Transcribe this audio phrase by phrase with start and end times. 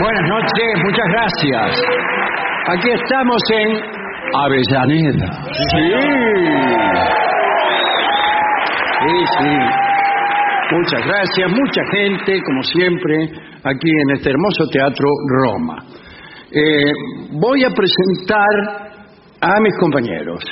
[0.00, 1.82] Buenas noches, muchas gracias.
[2.68, 3.68] Aquí estamos en
[4.34, 5.30] Avellaneda.
[5.52, 5.92] Sí.
[9.00, 9.52] Sí, sí.
[10.72, 13.28] Muchas gracias, mucha gente, como siempre,
[13.64, 15.84] aquí en este hermoso teatro Roma.
[16.50, 16.92] Eh,
[17.32, 18.92] voy a presentar
[19.40, 20.42] a mis compañeros.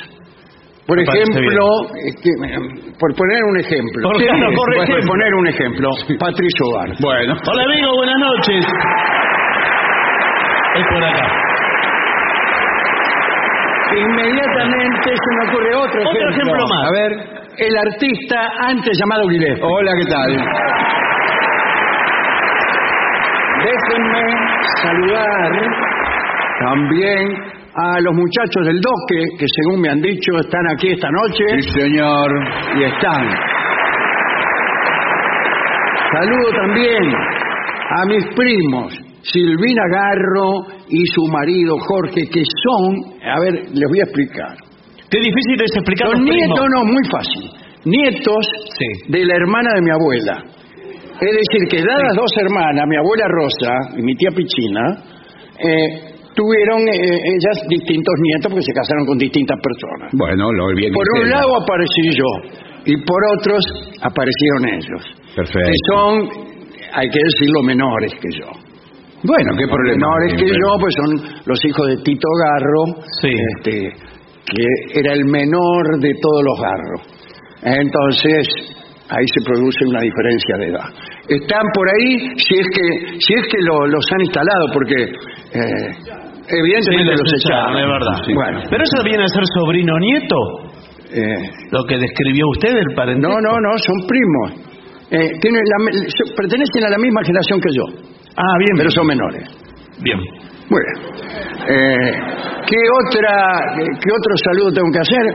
[0.87, 1.63] Por ejemplo,
[1.95, 2.57] eh,
[2.99, 4.09] por poner un ejemplo.
[4.09, 5.07] Por- claro, por por ejemplo.
[5.07, 6.89] poner un ejemplo, Patricio Bar.
[6.99, 7.35] Bueno.
[7.51, 8.65] Hola amigo, buenas noches.
[10.75, 11.27] Es por acá.
[13.95, 16.87] Inmediatamente se me ocurre otro, Otro ejemplo más.
[16.87, 17.11] A ver,
[17.57, 19.63] el artista antes llamado Gillespie.
[19.63, 20.31] Hola, ¿qué tal?
[23.63, 24.23] Déjenme
[24.81, 25.51] saludar
[26.59, 27.27] también
[27.73, 31.43] a los muchachos del Doque, que según me han dicho están aquí esta noche.
[31.61, 32.29] Sí, señor.
[32.77, 33.27] Y están.
[36.13, 37.03] Saludo también
[37.97, 38.93] a mis primos,
[39.23, 40.51] Silvina Garro
[40.89, 44.55] y su marido Jorge, que son, a ver, les voy a explicar.
[45.09, 46.69] Qué difícil es explicar Los los nietos primos.
[46.75, 47.49] no, muy fácil.
[47.85, 48.45] Nietos
[48.77, 49.11] Sí.
[49.11, 50.43] de la hermana de mi abuela.
[51.21, 54.81] Es decir, que dadas dos hermanas, mi abuela Rosa y mi tía Pichina,
[55.59, 60.09] eh, tuvieron eh, ellas distintos nietos porque se casaron con distintas personas.
[60.13, 62.29] Bueno, lo bien Por un lado aparecí yo
[62.85, 63.63] y por otros
[64.01, 65.01] aparecieron ellos.
[65.35, 65.59] Perfecto.
[65.69, 66.11] Que son,
[66.93, 68.47] hay que decirlo, menores que yo.
[69.23, 69.97] Bueno, qué problema.
[70.07, 73.29] Menores que yo, pues son los hijos de Tito Garro, Sí.
[73.57, 73.89] este,
[74.51, 77.01] que era el menor de todos los Garros.
[77.63, 78.47] Entonces,
[79.09, 80.89] ahí se produce una diferencia de edad.
[81.29, 84.95] Están por ahí, si es que, si es que lo- los han instalado, porque
[85.53, 85.91] eh,
[86.47, 88.17] evidentemente los los echaron, es verdad.
[88.33, 90.37] Bueno, Pero eso viene a ser sobrino nieto,
[91.13, 93.33] eh, lo que describió usted del parentesco.
[93.33, 94.67] no, no, no, son primos.
[95.11, 95.77] Eh, tienen la
[96.37, 97.83] pertenecen a la misma generación que yo,
[98.37, 99.43] Ah, bien, pero son menores.
[100.01, 100.19] bien.
[100.69, 100.87] Bueno,
[101.67, 102.11] eh,
[102.65, 105.25] ¿qué, otra, ¿qué otro saludo tengo que hacer?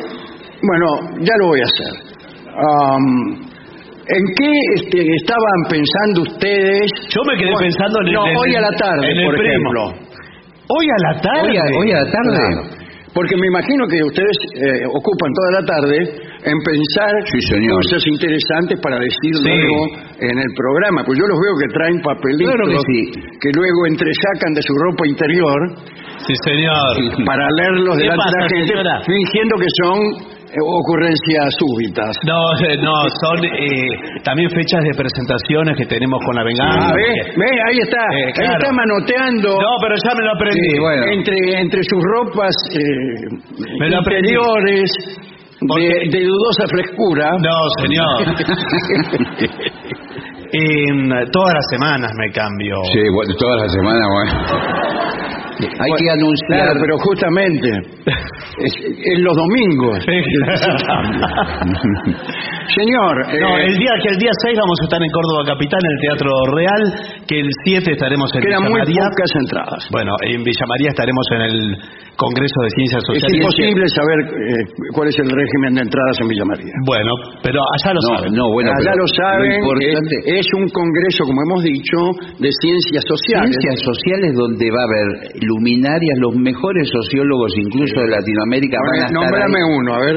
[0.62, 1.92] Bueno, ya lo voy a hacer.
[4.08, 6.86] ¿En qué este, estaban pensando ustedes?
[7.10, 9.18] Yo me quedé Bueno, pensando en el- No, en el- hoy a la tarde, en
[9.18, 9.50] el por primo.
[9.52, 10.05] ejemplo.
[10.68, 11.50] Hoy a la tarde.
[11.50, 12.36] Hoy a, hoy a la tarde.
[12.36, 12.86] Claro.
[13.14, 15.96] Porque me imagino que ustedes eh, ocupan toda la tarde
[16.44, 17.80] en pensar Sí, señor.
[17.80, 19.48] cosas interesantes para decir Sí.
[19.48, 19.78] luego
[20.20, 21.00] en el programa.
[21.06, 23.00] Pues yo los veo que traen papelitos Claro que sí.
[23.40, 25.58] que luego entresacan de su ropa interior
[26.28, 27.24] Sí, señor.
[27.24, 28.94] para leerlos ¿Qué delante de la gente, señora?
[29.06, 29.98] fingiendo que son
[30.54, 32.14] ocurrencias súbitas.
[32.24, 32.92] No, eh, no,
[33.24, 36.88] son eh, también fechas de presentaciones que tenemos con la venganza.
[36.88, 40.70] Ah, ve, ve, ahí está, Eh, ahí está manoteando No, pero ya me lo aprendí.
[40.70, 41.02] Sí, bueno.
[41.12, 42.80] entre, entre sus ropas eh,
[43.80, 44.28] Me lo aprendí.
[44.30, 44.90] interiores
[45.60, 47.30] de, dudosa frescura.
[47.40, 48.16] No, señor.
[50.52, 52.76] En todas las semanas me cambio.
[52.92, 54.32] Sí, bueno, todas las semanas, bueno.
[55.60, 56.60] Hay que anunciar.
[56.74, 57.68] Claro, pero justamente
[58.58, 59.98] es, es los domingos.
[62.76, 65.80] Señor, No, eh, el día que el día 6 vamos a estar en Córdoba Capital
[65.80, 66.82] en el Teatro Real,
[67.26, 69.06] que el 7 estaremos en Villa muy María.
[69.08, 69.82] pocas entradas.
[69.90, 71.58] Bueno, en Villa María estaremos en el
[72.16, 73.36] Congreso de Ciencias Es Sociales.
[73.38, 76.72] imposible saber eh, cuál es el régimen de entradas en Villa María.
[76.88, 77.12] Bueno,
[77.44, 78.32] pero allá lo No, saben.
[78.34, 81.98] no, bueno, Allá pero lo saben, Lo importante es, es un congreso, como hemos dicho,
[82.40, 83.52] de ciencias sociales.
[83.62, 85.08] Ciencias sociales donde va a haber
[85.46, 89.76] luminarias, los mejores sociólogos incluso de Latinoamérica van a estar Nómbrame ahí.
[89.78, 90.16] uno, a ver.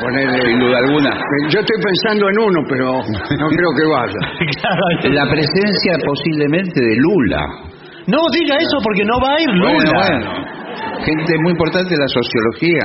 [0.00, 1.10] Ponele- Sin duda alguna.
[1.50, 4.20] Yo estoy pensando en uno, pero no creo que vaya.
[4.60, 5.14] Claro.
[5.14, 7.40] La presencia posiblemente de Lula.
[8.06, 9.72] No diga eso porque no va a ir Lula.
[9.74, 11.04] Bueno, bueno.
[11.04, 12.84] Gente muy importante de la sociología.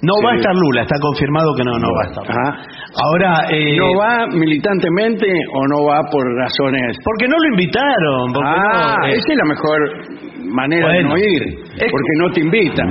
[0.00, 2.24] No va a estar Lula, está confirmado que no, no va a estar.
[2.30, 2.62] Ah,
[3.02, 6.96] Ahora, eh, ¿No va militantemente o no va por razones?
[7.04, 8.32] porque no lo invitaron.
[8.32, 9.78] Porque Ah, no, eh, esa es la mejor
[10.48, 11.14] manera Bueno.
[11.14, 11.42] de no ir,
[11.76, 12.88] Es- porque no te invitan.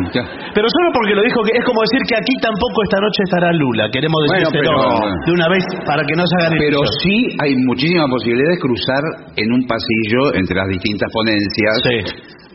[0.54, 3.51] Pero solo porque lo dijo, que es como decir que aquí tampoco esta noche estará
[3.54, 3.89] Lula.
[3.92, 4.77] Queremos Bueno, pero-
[5.25, 9.04] de una vez para que no se hagan Pero sí hay muchísima posibilidad de cruzar
[9.36, 11.98] en un pasillo entre las distintas ponencias Sí,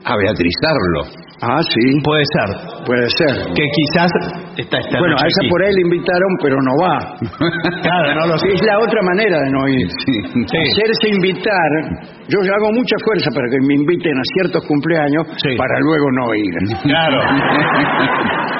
[0.04, 1.22] a beatrizarlo.
[1.44, 2.48] Ah, sí, puede ser.
[2.86, 3.34] puede ser.
[3.54, 4.10] Que quizás
[4.56, 5.50] está esta Bueno, a esa aquí.
[5.50, 6.96] por ahí le invitaron, pero no va.
[7.82, 8.46] Claro, no lo sé.
[8.54, 9.88] Es la otra manera de no ir.
[10.06, 10.14] Sí.
[10.46, 11.70] Hacerse invitar.
[12.28, 15.56] Yo hago mucha fuerza para que me inviten a ciertos cumpleaños Sí.
[15.58, 16.54] para luego no ir.
[16.84, 17.18] Claro.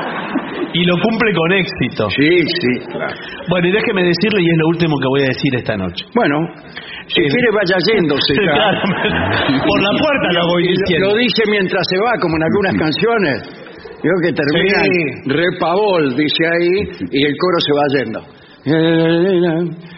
[0.75, 2.09] y lo cumple con éxito.
[2.11, 3.15] Sí, sí, claro.
[3.49, 6.05] Bueno, y déjeme decirle, y es lo último que voy a decir esta noche.
[6.15, 6.37] Bueno,
[7.09, 8.35] si Eh, quiere vaya yéndose.
[8.35, 8.41] ya.
[8.53, 8.81] Claro,
[9.69, 11.09] por la puerta lo voy diciendo.
[11.09, 13.43] Lo dice mientras se va, como en algunas canciones.
[14.03, 14.91] Yo que termina Sí.
[15.31, 18.21] repavol, dice ahí, y el coro se va yendo.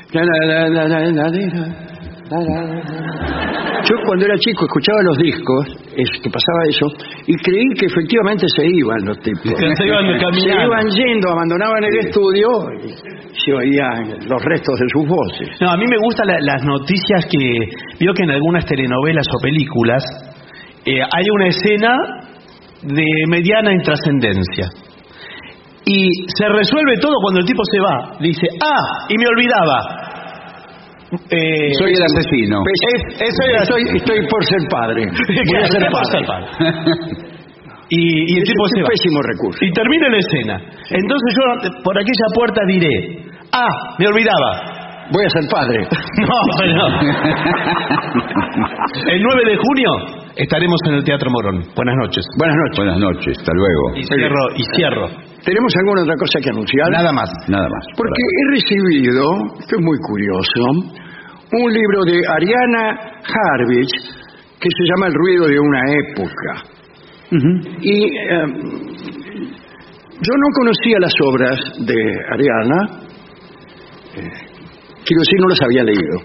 [3.85, 6.87] Yo cuando era chico escuchaba los discos, es que pasaba eso,
[7.27, 9.43] y creí que efectivamente se iban los tipos.
[9.61, 10.07] Que se iban.
[10.41, 12.49] Se iban yendo, abandonaban el estudio
[12.83, 15.49] y se oían los restos de sus voces.
[15.61, 17.61] No, a mí me gustan la- las noticias que
[18.01, 20.03] vio que en algunas telenovelas o películas
[20.87, 21.97] eh, hay una escena
[22.83, 24.69] de mediana intrascendencia.
[25.87, 28.17] Y se resuelve todo cuando el tipo se va.
[28.19, 30.04] Dice, ah, y me olvidaba.
[31.31, 32.63] Eh, Soy el asesino.
[33.21, 35.07] Es- era- estoy, estoy por ser padre.
[35.51, 36.27] Voy a ser ¿qué pasa, padre.
[36.27, 36.95] padre?
[37.91, 38.01] y,
[38.33, 38.89] y el Es tipo un se va.
[38.89, 39.59] pésimo recurso.
[39.65, 40.57] Y termina la escena.
[40.91, 41.43] Entonces yo
[41.83, 43.69] por aquella puerta diré, ah,
[43.99, 44.81] me olvidaba.
[45.13, 45.87] Voy a ser padre.
[46.25, 46.87] No, pero...
[49.11, 49.91] El 9 de junio
[50.37, 51.63] estaremos en el Teatro Morón.
[51.77, 52.25] Buenas noches.
[52.39, 52.77] Buenas noches.
[52.79, 53.97] Buenas noches, hasta luego.
[53.99, 55.07] Y cierro, y cierro.
[55.45, 56.89] ¿Tenemos alguna otra cosa que anunciar?
[56.91, 57.85] Nada más, nada más.
[57.97, 59.25] Porque he recibido,
[59.61, 60.63] esto es muy curioso,
[61.62, 63.91] un libro de Ariana Harvich
[64.61, 66.65] que se llama El ruido de una época.
[67.81, 68.47] Y eh,
[70.21, 71.95] yo no conocía las obras de
[72.33, 73.01] Ariana,
[74.17, 74.31] eh,
[75.05, 76.17] quiero decir, no las había leído.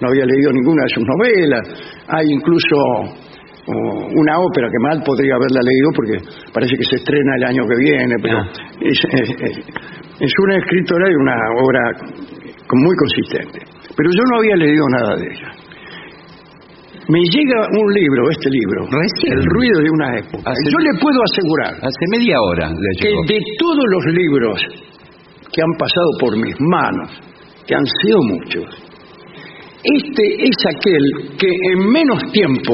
[0.00, 1.62] No había leído ninguna de sus novelas.
[2.08, 6.18] Hay incluso oh, una ópera que mal podría haberla leído porque
[6.52, 8.48] parece que se estrena el año que viene, pero Ah.
[8.80, 9.64] es, es- es-
[10.20, 11.80] es una escritora y una obra
[12.72, 13.60] muy consistente.
[13.96, 15.50] Pero yo no había leído nada de ella.
[17.06, 19.38] Me llega un libro, este libro, Recién.
[19.38, 20.50] El ruido de una época.
[20.50, 24.60] Hace- Yo le puedo asegurar Hace media hora le que de todos los libros
[25.52, 27.10] que han pasado por mis manos,
[27.66, 28.64] que han sido muchos,
[29.84, 32.72] este es aquel que en menos tiempo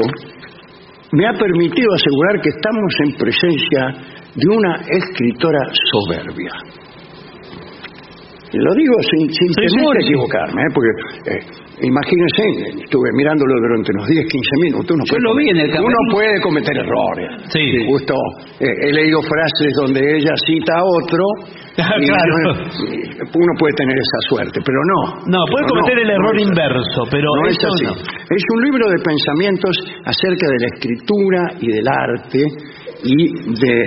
[1.11, 3.81] me ha permitido asegurar que estamos en presencia
[4.33, 5.59] de una escritora
[5.91, 6.51] soberbia.
[8.53, 10.11] Lo digo sin, sin Sí, temor a sí, sí.
[10.11, 10.71] equivocarme, ¿eh?
[10.75, 10.91] porque
[11.31, 11.39] eh,
[11.87, 14.91] imagínense, estuve mirándolo durante unos 10, 15 minutos.
[14.91, 17.47] Uno Yo lo vi en el Uno puede cometer errores.
[17.47, 17.63] Sí.
[17.87, 18.13] Justo
[18.59, 21.23] eh, he leído frases donde ella cita a otro.
[21.79, 22.33] y Claro.
[22.43, 22.59] uno-
[23.33, 24.99] uno puede tener esa suerte, pero no.
[25.31, 27.85] No, puede cometer el error es inverso, pero No es eso así.
[27.85, 27.91] no.
[28.35, 32.39] Es un libro de pensamientos acerca de la escritura y del arte
[33.03, 33.15] y
[33.63, 33.85] de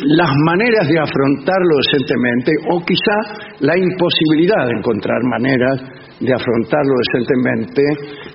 [0.00, 3.16] las maneras de afrontarlo decentemente o quizá
[3.60, 5.80] la imposibilidad de encontrar maneras
[6.20, 7.82] de afrontarlo decentemente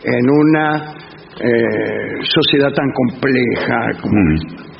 [0.03, 0.95] en una
[1.39, 4.71] eh, sociedad tan compleja como Mm.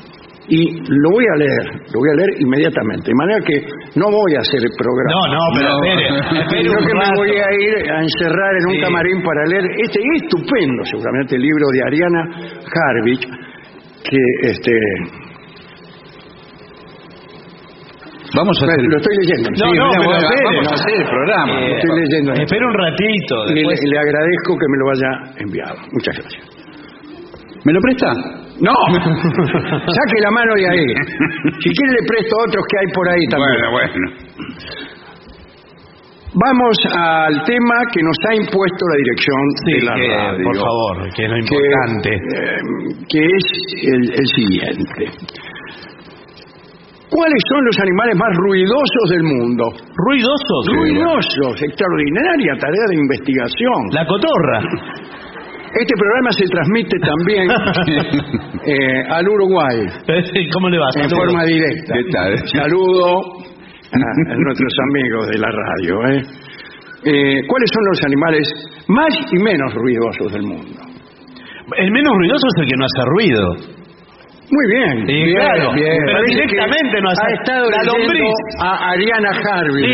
[0.48, 3.08] y lo voy a leer, lo voy a leer inmediatamente.
[3.10, 3.56] De manera que
[3.96, 5.10] no voy a hacer el programa.
[5.10, 6.40] No, no, pero No.
[6.42, 8.80] espere, un que me voy a ir a encerrar en un Sí.
[8.82, 12.22] camarín para leer este estupendo, seguramente, libro de Ariana
[12.68, 13.24] Harvich,
[14.04, 14.72] que este
[18.34, 18.84] Vamos a lo hacer...
[18.96, 19.48] estoy leyendo.
[19.50, 21.52] No, Sí, no, mira, vamos a hacer el programa.
[21.60, 22.32] Eh, estoy leyendo.
[22.32, 23.34] Espera un ratito.
[23.52, 25.12] Le, agradezco que me lo haya
[25.42, 25.76] enviado.
[25.92, 26.44] Muchas gracias.
[27.64, 28.08] ¿Me lo presta?
[28.60, 30.86] No, saque la mano de ahí.
[31.60, 33.70] Si quiere le presto otros que hay por ahí también.
[33.70, 34.82] Bueno, bueno.
[36.34, 40.44] Vamos al tema que nos ha impuesto la dirección Sí, de la que, radio.
[40.44, 42.10] por favor, que es lo que, importante.
[42.14, 42.58] eh,
[43.10, 43.44] que es
[43.92, 45.04] el, el siguiente.
[47.12, 49.64] ¿Cuáles son los animales más ruidosos del mundo?
[50.08, 50.62] Ruidosos.
[50.72, 53.80] Ruidosos, extraordinaria tarea de investigación.
[53.92, 54.58] La cotorra.
[55.72, 57.48] Este programa se transmite también
[58.66, 59.88] eh, al Uruguay
[60.52, 60.88] ¿Cómo le va?
[60.96, 61.94] en forma directa.
[61.94, 62.38] ¿Qué tal?
[62.48, 65.94] Saludo a, a nuestros amigos de la radio.
[66.12, 66.22] ¿eh?
[67.04, 68.48] Eh, ¿Cuáles son los animales
[68.88, 70.80] más y menos ruidosos del mundo?
[71.76, 73.81] El menos ruidoso es el que no hace ruido.
[74.52, 75.06] Muy bien.
[75.06, 75.72] Sí, bien, claro.
[75.72, 75.96] bien.
[76.04, 78.34] Pero Parece directamente no ha estado la lombriz.
[78.60, 79.82] a Ariana Harvey.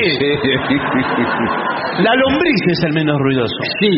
[2.02, 3.56] La lombriz es el menos ruidoso.
[3.80, 3.90] Sí,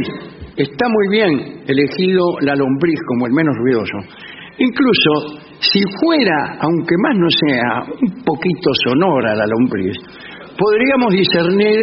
[0.57, 1.31] está muy bien
[1.67, 3.99] elegido la lombriz como el menos ruidoso.
[4.59, 9.97] Incluso si fuera, aunque más no sea, un poquito sonora la lombriz,
[10.61, 11.77] podríamos discernir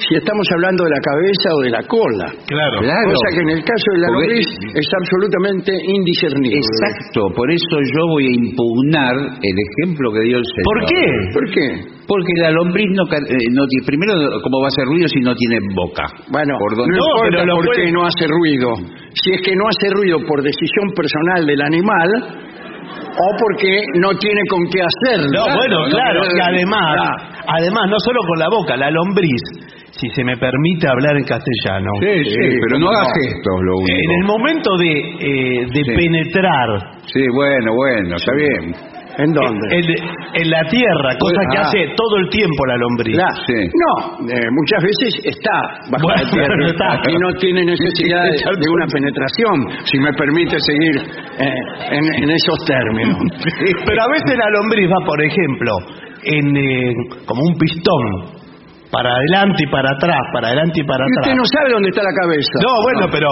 [0.00, 2.26] si estamos hablando de la cabeza o de la cola.
[2.48, 2.76] Claro.
[2.80, 3.12] Claro.
[3.12, 4.48] Cosa que en el caso de la Porque- lombriz
[4.80, 6.56] es absolutamente indiscernible.
[6.58, 10.64] Exacto, por eso yo voy a impugnar el ejemplo que dio el señor.
[10.64, 11.04] ¿Por qué?
[11.36, 11.66] ¿Por qué?
[12.08, 14.12] Porque la lombriz no, eh, no tiene, primero,
[14.42, 16.04] ¿cómo va a hacer ruido si no tiene boca?
[16.32, 16.96] Bueno, ¿Por no, dónde?
[16.98, 18.68] No, importa pero lo por puede- qué no hace ruido.
[19.14, 22.08] Si es que no hace ruido por decisión personal del animal
[23.12, 25.30] o porque no tiene con qué hacerlo.
[25.46, 26.20] No, bueno, No, claro.
[26.20, 26.96] no, Y además,
[27.46, 29.42] además, no solo con la boca, la lombriz,
[29.92, 31.90] si se me permite hablar en castellano.
[32.00, 33.14] Sí, sí, pero no cómo haga no.
[33.14, 33.98] gestos lo único.
[34.02, 35.92] En el momento de, eh, de Sí.
[35.96, 36.68] penetrar
[37.06, 38.74] Sí, bueno, bueno, está bien.
[39.18, 39.66] ¿En dónde?
[39.76, 39.84] en,
[40.40, 41.62] en la tierra, cosa que Ah.
[41.68, 43.14] hace todo el tiempo la lombriz.
[43.14, 43.60] La- Sí.
[43.68, 45.52] No, eh, muchas veces está
[45.92, 47.10] bajo Bueno, la tierra pero está.
[47.12, 50.96] y no tiene necesidad de, de una penetración, si me permite seguir
[51.38, 51.54] eh,
[51.90, 53.18] en, en esos términos.
[53.84, 55.72] Pero a veces la lombriz va, por ejemplo,
[56.24, 56.94] en eh,
[57.26, 58.40] como un pistón,
[58.92, 61.24] para adelante y para atrás, para adelante y para Y atrás.
[61.24, 62.54] usted no sabe dónde está la cabeza.
[62.60, 63.28] No, bueno, pero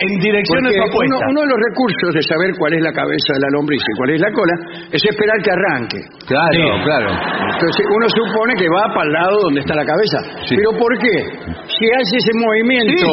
[0.00, 1.28] en direcciones Porque uno, opuestas.
[1.36, 4.08] uno de los recursos de saber cuál es la cabeza de la lombriz y cuál
[4.16, 4.54] es la cola
[4.88, 6.00] es esperar que arranque.
[6.24, 6.64] Claro, Sí.
[6.88, 7.08] claro.
[7.12, 10.18] Entonces uno supone que va para el lado donde está la cabeza.
[10.48, 10.56] Sí.
[10.56, 11.16] ¿Pero por qué?
[11.60, 13.08] Si hace ese movimiento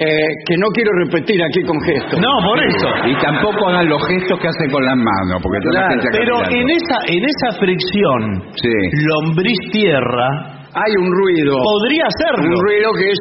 [0.00, 2.18] eh, que no quiero repetir aquí con gestos.
[2.18, 2.88] No, por eso.
[3.06, 6.08] Y tampoco hagan los gestos que hacen con las manos, porque toda la Claro, gente
[6.08, 6.56] acá Pero mirando.
[6.56, 8.20] en esa, en esa fricción,
[8.56, 8.72] Sí.
[9.06, 10.28] lombriz-tierra,
[10.72, 11.56] Hay un ruido.
[11.62, 12.56] podría hacerlo.
[12.56, 13.18] Un ruido que es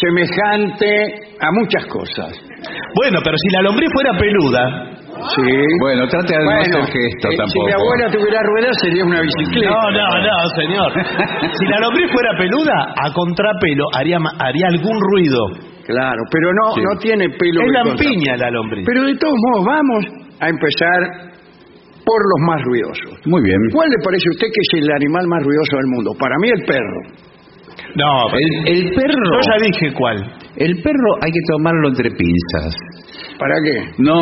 [0.00, 0.88] semejante
[1.40, 2.32] a muchas cosas.
[2.94, 4.86] Bueno, pero si la lombriz fuera peluda.
[5.36, 5.52] Sí.
[5.80, 7.66] Bueno, trate de no hacer gestos eh, si tampoco.
[7.66, 9.68] mi abuela tuviera ruedas sería una bicicleta.
[9.70, 10.92] No, no, no, señor.
[11.58, 15.69] Si la lombriz fuera peluda, a contrapelo haría, ma- haría algún ruido.
[15.90, 16.80] Claro, pero no, Sí.
[16.82, 17.60] no tiene pelo.
[17.60, 17.84] Es cosa.
[17.90, 18.86] lampiña la lombriz.
[18.86, 20.02] Pero de todos modos, vamos
[20.40, 21.00] a empezar
[22.06, 23.18] por los más ruidosos.
[23.26, 23.58] Muy bien.
[23.72, 26.10] ¿Cuál le parece a usted que es el animal más ruidoso del mundo?
[26.18, 27.00] Para mí el perro.
[27.96, 30.16] No, El, el perro, yo ya dije cuál.
[30.56, 32.74] el perro hay que tomarlo entre pinzas.
[33.38, 33.90] ¿Para qué?
[33.98, 34.20] No,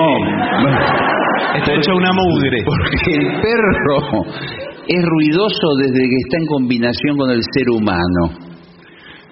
[1.56, 2.62] Está hecho una mugre.
[2.64, 4.24] porque el perro
[4.86, 8.48] es ruidoso desde que está en combinación con el ser humano.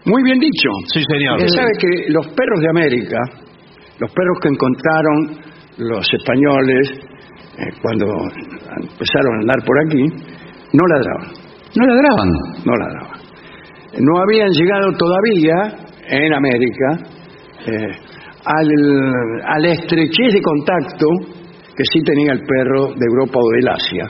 [0.06, 0.68] Muy bien dicho.
[0.94, 1.38] Sí, señor.
[1.38, 3.18] Usted sabe que los perros de América,
[3.98, 5.38] los perros que encontraron
[5.78, 6.90] los españoles
[7.58, 10.04] eh, cuando empezaron a andar por aquí,
[10.72, 11.32] no ladraban,
[11.76, 12.28] No ladraban.
[12.64, 13.20] no ladraban.
[13.98, 15.54] No habían llegado todavía
[16.08, 16.88] en América
[17.66, 17.98] eh,
[18.44, 18.68] al,
[19.44, 21.06] a la estrechez de contacto
[21.76, 24.06] que sí tenía el perro de Europa o del Asia.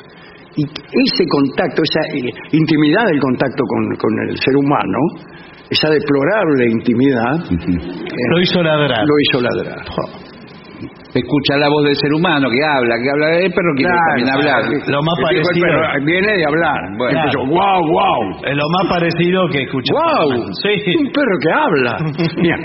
[0.56, 4.98] Y ese contacto, esa eh, intimidad del contacto con, con el ser humano,
[5.70, 9.04] esa deplorable intimidad, eh, Lo hizo ladrar.
[9.04, 9.84] lo hizo ladrar.
[11.14, 13.38] Escucha la voz del ser humano que habla, que habla.
[13.38, 14.60] El perro quiere Claro, también hablar.
[14.68, 14.84] claro.
[14.86, 16.80] Lo más dijo parecido- perro, viene de hablar.
[16.98, 17.18] Bueno.
[17.18, 18.44] Empezó, wow, wow.
[18.44, 19.92] Es lo más parecido que escuché.
[19.94, 20.52] ¡Wow!
[20.62, 20.92] Sí.
[21.00, 21.96] Un perro que habla.
[22.42, 22.60] Bien.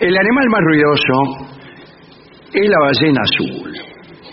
[0.00, 1.48] El animal más ruidoso
[2.52, 3.72] es la ballena azul.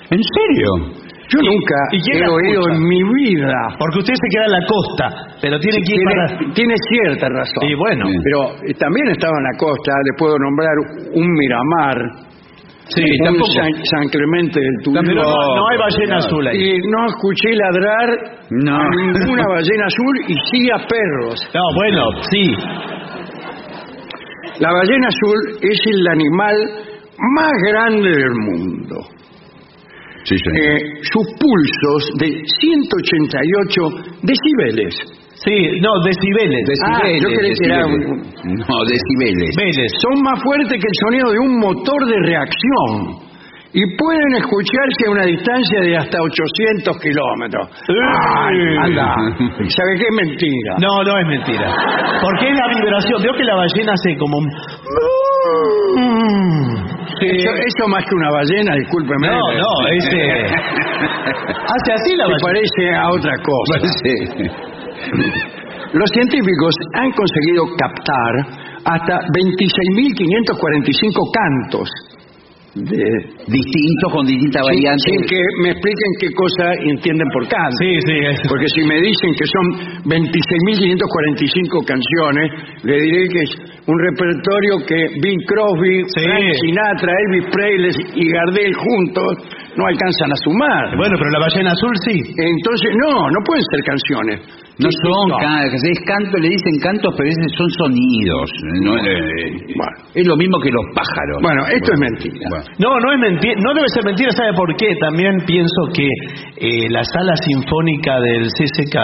[0.09, 0.96] ¿En serio?
[1.29, 2.75] Yo nunca he oído escucha?
[2.75, 3.75] en mi vida.
[3.77, 5.05] Porque usted se queda en la costa,
[5.41, 6.37] pero tiene que ir para...
[6.37, 7.63] Tiene, tiene cierta razón.
[7.67, 8.15] Y bueno, Sí.
[8.23, 10.75] Pero eh, también estaba en la costa, le puedo nombrar
[11.13, 11.97] un Miramar,
[12.87, 13.51] sí, un tampoco.
[13.51, 14.75] San, San Clemente del.
[15.03, 16.57] Pero no, no hay ballena azul ahí.
[16.57, 18.07] Y no escuché ladrar
[18.51, 18.75] No.
[18.77, 21.49] a ninguna ballena azul y sí a perros.
[21.53, 22.55] No, bueno, sí.
[24.59, 26.55] La ballena azul es el animal
[27.35, 28.95] más grande del mundo.
[30.27, 30.59] Sí, señor.
[30.59, 34.91] Eh, sus pulsos de 188 decibeles.
[35.39, 36.67] Sí, no, decibeles.
[36.83, 38.67] Ah, yo creí que era decibeles.
[38.67, 39.91] No, decibeles.
[40.03, 43.27] Son más fuertes que el sonido de un motor de reacción
[43.71, 47.69] y pueden escucharse a una distancia de hasta 800 kilómetros.
[47.87, 49.15] Ay, anda.
[49.69, 50.75] ¿Sabe qué es mentira?
[50.81, 51.71] No, no es mentira.
[52.21, 53.21] Porque es la vibración.
[53.21, 54.47] Veo que la ballena hace como un...
[57.21, 59.27] Eso, eso más que una ballena, discúlpeme.
[59.27, 60.17] No, no, ese...
[61.73, 62.47] Hace así la Se ballena.
[62.47, 63.79] parece a otra cosa.
[64.03, 64.15] Sí.
[65.93, 68.35] Los científicos han conseguido captar
[68.85, 71.89] hasta 26.545 cantos
[72.85, 75.05] Distintos con distintas sin, variantes.
[75.07, 77.77] sin que me expliquen qué cosa entienden por canto.
[77.81, 78.37] Sí, sí, es...
[78.47, 79.65] Porque si me dicen que son
[80.05, 82.51] 26.545 canciones,
[82.83, 83.51] le diré que es
[83.87, 86.21] un repertorio que Bing Crosby, Sí.
[86.23, 89.31] Frank Sinatra, Elvis Presley y Gardel juntos
[89.77, 90.97] no alcanzan a sumar.
[90.97, 92.17] Bueno, pero la ballena azul sí.
[92.17, 94.37] Entonces, no, no pueden ser canciones.
[94.77, 98.49] No son cantos, es canto, le dicen cantos, pero esos son sonidos.
[98.85, 99.97] no, eh, Bueno.
[100.13, 101.41] es lo mismo que los pájaros.
[101.41, 102.45] Bueno, esto es mentira.
[102.49, 102.65] Bueno.
[102.77, 104.89] No, no es mentira, no debe ser mentira, ¿sabe por qué?
[105.01, 108.97] También pienso que eh, la sala sinfónica del CCK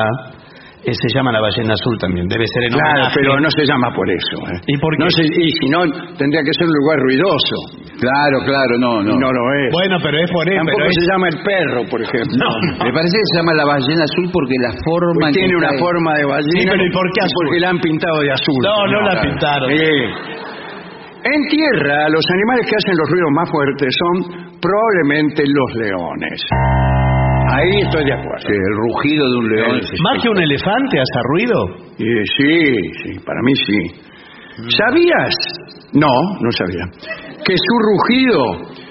[0.85, 3.15] eh, se llama La Ballena Azul también, debe ser en Claro, homenaje.
[3.15, 4.35] pero no se llama por eso.
[4.51, 4.59] ¿eh?
[4.67, 5.23] ¿Y por No qué?
[5.23, 5.79] se- y si no,
[6.19, 7.55] tendría que ser un lugar ruidoso.
[8.03, 9.15] Claro, claro, no, no.
[9.15, 9.71] No lo es.
[9.71, 10.59] Bueno, pero es por eso.
[10.59, 12.35] Tampoco pero es- se llama el perro, por ejemplo.
[12.35, 12.49] No,
[12.83, 15.55] Me parece que se llama la ballena azul porque la forma Pues en que tiene
[15.57, 16.59] una forma de ballena.
[16.59, 17.43] Sí, pero ¿y por qué azul?
[17.47, 18.59] Porque la han pintado de azul.
[18.67, 19.23] No, no la claro.
[19.23, 19.67] pintaron.
[19.71, 19.91] Sí.
[21.23, 24.15] En tierra, los animales que hacen los ruidos más fuertes son
[24.59, 26.39] probablemente los leones.
[27.53, 28.39] Ahí estoy de acuerdo.
[28.47, 29.81] Sí, el rugido de un león.
[29.83, 29.95] Sí.
[30.01, 31.59] ¿Más que un elefante hace ruido?
[31.99, 33.79] Eh, sí, sí, para mí sí.
[34.77, 35.33] ¿Sabías?
[35.93, 36.09] No,
[36.41, 36.85] no sabía.
[37.45, 38.39] Que su rugido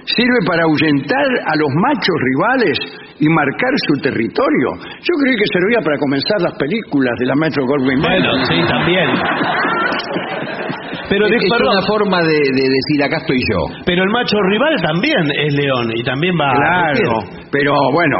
[0.04, 2.78] sirve para ahuyentar a los machos rivales
[3.20, 4.68] y marcar su territorio.
[4.98, 8.22] Yo creí que servía para comenzar las películas de la Metro Goldwyn Mayer.
[8.26, 9.08] Bueno, sí, también.
[11.08, 13.82] Pero, Es, de- es perdón, una forma de, de decir acá estoy yo.
[13.84, 18.16] pero el macho rival también es león y también va a Claro, pero bueno.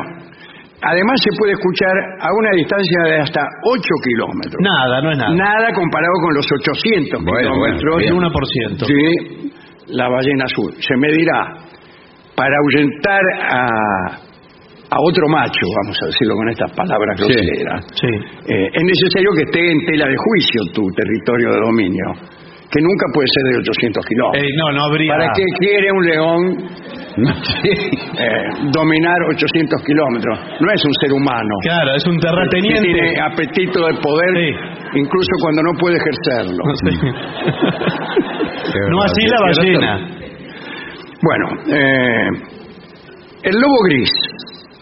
[0.85, 4.57] Además se puede escuchar a una distancia de hasta 8 kilómetros.
[4.61, 5.35] Nada, no es nada.
[5.35, 7.83] Nada comparado con los 800 Bueno, kilómetros.
[7.83, 8.14] bueno, bien.
[8.18, 8.87] 1%.
[8.87, 10.73] de la ballena azul.
[10.81, 11.55] Se medirá
[12.35, 13.66] para ahuyentar a,
[14.90, 17.27] a otro macho, vamos a decirlo con estas palabras Sí.
[17.31, 17.85] groseras.
[17.95, 18.09] Sí.
[18.53, 22.07] Eh, es necesario que esté en tela de juicio tu territorio de dominio,
[22.72, 24.42] que nunca puede ser de 800 kilómetros.
[24.42, 25.12] Eh, no, no habría...
[25.12, 26.40] ¿Para qué quiere un león
[28.16, 30.38] eh, dominar 800 kilómetros?
[30.58, 31.52] No es un ser humano.
[31.62, 32.80] Claro, es un Que terrateniente.
[32.80, 34.48] tiene apetito de poder Sí.
[35.04, 36.62] incluso cuando no puede ejercerlo.
[36.80, 36.96] Sí.
[38.90, 40.08] no así la ballena.
[41.22, 42.28] Bueno, eh,
[43.44, 44.11] el lobo gris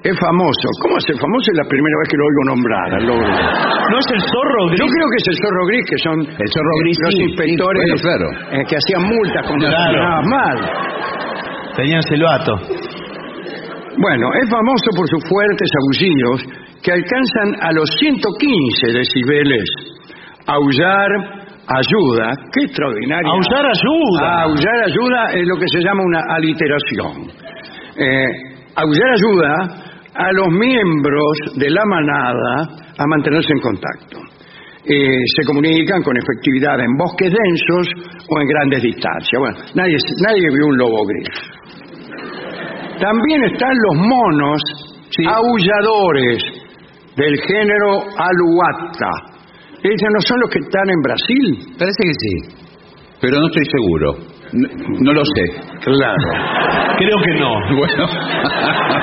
[0.03, 0.67] es famoso.
[0.83, 1.47] ¿Cómo es el famoso?
[1.53, 3.05] Es la primera vez que lo oigo nombrar, al.
[3.07, 4.81] ¿No es el zorro gris?
[4.81, 7.83] Yo creo que es el zorro gris, que son El zorro gris, los sí, inspectores
[7.85, 8.27] sí, bueno, claro.
[8.57, 9.85] eh, que hacían multas cuando Claro.
[9.85, 10.59] caminabas mal.
[11.77, 12.53] Tenían silbato.
[13.99, 16.39] Bueno, es famoso por sus fuertes aullidos
[16.83, 19.65] que alcanzan a los 115 decibeles.
[20.47, 21.11] Aullar
[21.69, 22.33] ayuda.
[22.55, 23.29] Qué extraordinario.
[23.31, 24.43] Aullar ayuda.
[24.45, 27.31] Aullar ayuda es lo que se llama una aliteración.
[27.97, 28.27] Eh,
[28.77, 34.19] aullar ayuda a los miembros de la manada a mantenerse en contacto.
[34.85, 37.87] Eh, se comunican con efectividad en bosques densos
[38.29, 39.39] o en grandes distancias.
[39.39, 41.29] Bueno, nadie, nadie vio un lobo gris.
[42.99, 44.61] También están los monos
[45.27, 46.43] aulladores
[47.17, 49.11] del género Aluata.
[49.83, 51.77] Ellos no son los que están en Brasil.
[51.79, 52.35] Parece que sí.
[53.21, 54.41] Pero no estoy seguro.
[54.53, 54.69] No,
[55.01, 55.45] no lo sé.
[55.85, 56.29] Claro.
[56.99, 57.51] Creo que no.
[57.77, 58.07] Bueno.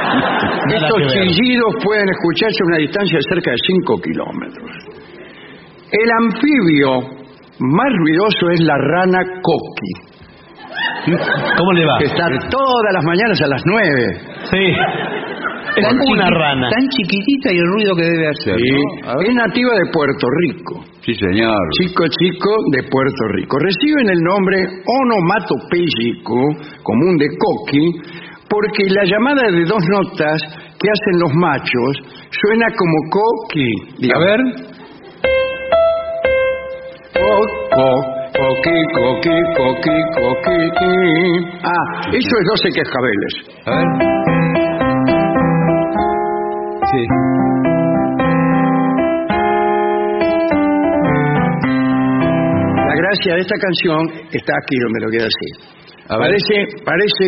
[0.76, 4.72] Estos chillidos pueden escucharse a una distancia de cerca de 5 kilómetros.
[5.92, 7.00] El anfibio
[7.60, 9.94] más ruidoso es la rana coqui,
[11.58, 11.98] ¿Cómo le va?
[12.00, 14.18] que está todas las mañanas a las 9.
[14.52, 14.66] Sí.
[15.78, 16.70] Es Tan una rana.
[16.70, 18.56] Tan chiquitita y el ruido que debe hacer.
[18.56, 19.28] ver.
[19.30, 20.84] Es nativa de Puerto Rico.
[21.06, 21.60] Sí, señor.
[21.80, 23.58] Chico chico de Puerto Rico.
[23.60, 26.40] Reciben el nombre onomatopéyico
[26.84, 27.86] común de coqui
[28.50, 30.42] porque la llamada de dos notas
[30.80, 31.98] que hacen los machos
[32.32, 33.72] suena como coqui.
[34.14, 34.40] A ver.
[37.14, 37.38] Co,
[37.76, 37.90] co,
[38.38, 40.94] coqui, coqui, coqui, coqui.
[41.64, 43.34] Ah, eso es 12 quejabeles.
[43.66, 43.88] A ver.
[46.92, 47.04] Sí.
[52.86, 54.00] La gracia de esta canción
[54.32, 55.77] está aquí donde lo quiero decir.
[56.10, 56.30] A ver.
[56.30, 57.24] Parece, parece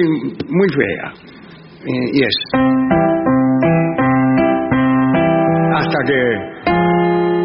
[0.50, 1.14] muy fea.
[1.86, 2.36] Eh, y es.
[5.76, 6.22] Hasta que.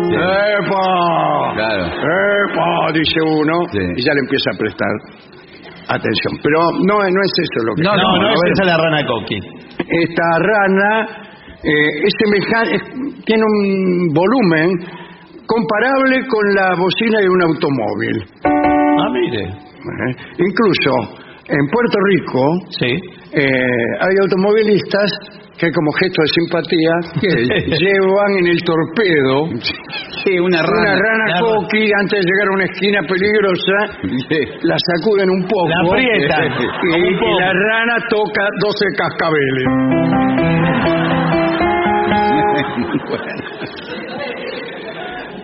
[0.09, 0.14] Sí.
[0.14, 1.55] ¡Epa!
[1.55, 1.85] Claro.
[1.87, 2.92] ¡Epa!
[2.92, 3.55] Dice uno.
[3.73, 3.79] Sí.
[3.97, 4.88] Y ya le empieza a prestar
[5.88, 6.38] atención.
[6.42, 7.83] Pero no, no es eso lo que...
[7.83, 9.38] No, no, a es ver, esa la rana Coqui.
[9.79, 11.09] Esta rana
[11.62, 14.70] eh, es semejante, es- tiene un volumen
[15.47, 18.25] comparable con la bocina de un automóvil.
[18.44, 19.53] Ah, mire.
[19.92, 20.16] ¿Eh?
[20.38, 20.90] Incluso
[21.49, 22.40] en Puerto Rico
[22.81, 22.92] Sí.
[23.33, 25.11] eh, hay automovilistas
[25.59, 26.92] que como gesto de simpatía
[27.79, 29.49] llevan en el torpedo
[30.25, 30.81] Sí, una rana.
[30.81, 33.79] una rana coqui antes de llegar a una esquina peligrosa
[34.29, 34.38] Sí.
[34.62, 36.53] la sacuden un poco La aprietan,
[36.99, 37.01] y,
[37.40, 39.64] la rana toca 12 cascabeles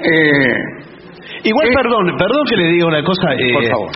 [0.03, 0.55] Eh,
[1.45, 3.35] Igual, Eh, perdón, perdón que le diga una cosa.
[3.35, 3.91] eh, Por favor.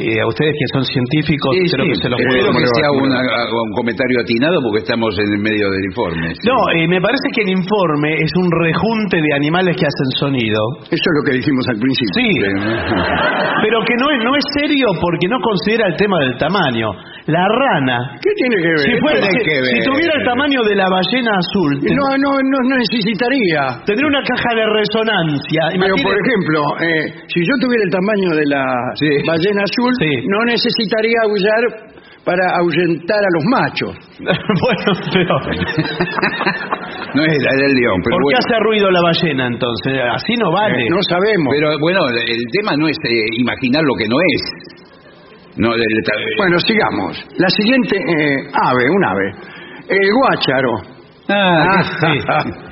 [0.00, 2.88] Eh, a ustedes que son científicos, Sí, creo sí, que se los puedo- que sea
[2.88, 6.26] ¿Cómo le una- un comentario atinado porque estamos en el medio del informe.
[6.34, 6.48] sí.
[6.48, 10.60] No, eh, me parece que el informe es un rejunte de animales que hacen sonido.
[10.88, 12.28] eso es lo que dijimos al principio Sí,
[13.62, 16.88] pero que no es, no es serio porque no considera el tema del tamaño.
[17.26, 18.78] La rana, ¿qué tiene que ver?
[18.80, 19.84] si, fuera- tiene que si ver?
[19.84, 24.50] tuviera el tamaño de la ballena azul, no, no, no, no necesitaría tendría una caja
[24.56, 25.62] de resonancia.
[25.70, 28.64] Pero, Imagine- por ejemplo, eh, si yo tuviera el tamaño de la
[29.28, 30.10] ballena azul, Sí.
[30.28, 31.90] no necesitaría aullar
[32.24, 33.96] para ahuyentar a los machos.
[34.20, 35.34] bueno, pero
[37.14, 38.38] No es la del león, pero ¿por qué bueno.
[38.38, 39.98] hace ruido la ballena entonces?
[40.14, 40.82] Así no vale.
[40.86, 41.52] Eh, no sabemos.
[41.54, 44.42] Pero bueno, el tema no es eh, imaginar lo que no es.
[45.56, 47.26] No, el- el- Bueno, sigamos.
[47.38, 49.32] La siguiente eh, ave, un ave.
[49.88, 50.72] El guácharo.
[51.28, 51.82] Ah,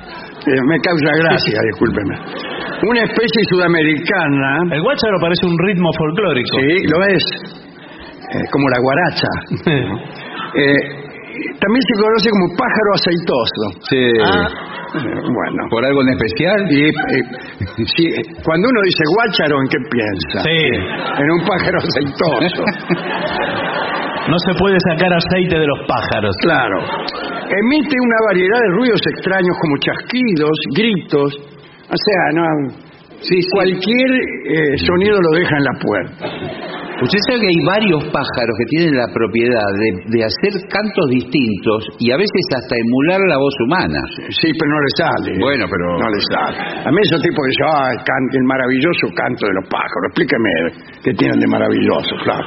[0.49, 2.15] Eh, me causa gracia, discúlpeme.
[2.89, 4.63] Una especie sudamericana.
[4.71, 6.57] El guácharo parece un ritmo folclórico.
[6.59, 7.23] Sí, lo es.
[8.31, 9.29] Eh, como la guaracha.
[10.49, 10.81] Eh,
[11.61, 13.63] también se conoce como pájaro aceitoso.
[13.87, 14.01] sí.
[14.25, 14.47] Ah,
[14.97, 15.61] Eh, bueno.
[15.69, 16.57] ¿Por algo en especial?
[16.71, 20.41] Y, sí, eh, cuando uno dice guácharo, ¿en qué piensa?
[20.41, 21.21] sí.
[21.21, 22.63] En un pájaro aceitoso.
[24.29, 26.35] No se puede sacar aceite de los pájaros.
[26.41, 26.77] claro.
[27.49, 31.33] Emite una variedad de ruidos extraños como chasquidos, gritos.
[31.89, 32.45] O sea, no,
[33.53, 36.25] cualquier eh, sonido lo deja en la puerta.
[37.01, 41.87] Usted sabe que hay varios pájaros que tienen la propiedad de, de hacer cantos distintos
[41.97, 43.99] y a veces hasta emular la voz humana.
[44.29, 45.29] Sí, pero no le sale.
[45.39, 46.57] Bueno, pero- No le sale.
[46.85, 50.05] A mí esos tipos dicen, ah, el, can- el maravilloso canto de los pájaros.
[50.11, 50.49] Explíqueme
[51.03, 52.45] qué tienen de maravilloso, claro.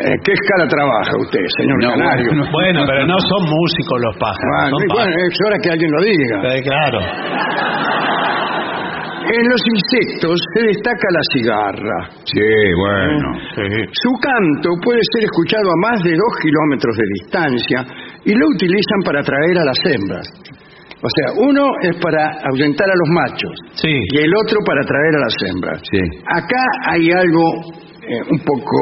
[0.00, 2.26] Eh, ¿Qué escala trabaja usted, señor No, Canario?
[2.32, 2.50] bueno, no.
[2.52, 4.48] Bueno, pero no son músicos los pájaros.
[4.48, 5.28] Bueno, son y bueno, pájaros.
[5.28, 6.36] es hora que alguien lo diga.
[6.56, 6.98] Eh, claro.
[9.30, 11.98] En los insectos se destaca la cigarra.
[12.24, 12.50] Sí,
[12.82, 13.28] bueno.
[13.92, 17.78] Su canto puede ser escuchado a más de dos kilómetros de distancia
[18.24, 20.26] y lo utilizan para atraer a las hembras.
[21.02, 23.88] O sea, uno es para ahuyentar a los machos Sí.
[24.12, 25.80] y el otro para atraer a las hembras.
[25.90, 26.00] Sí.
[26.26, 27.42] Acá hay algo
[28.10, 28.76] eh, un poco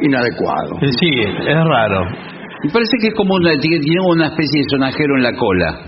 [0.00, 0.76] inadecuado.
[0.82, 2.04] Eh, Sí, es raro.
[2.64, 5.80] Me parece que es como una, tiene una especie de sonajero en la cola.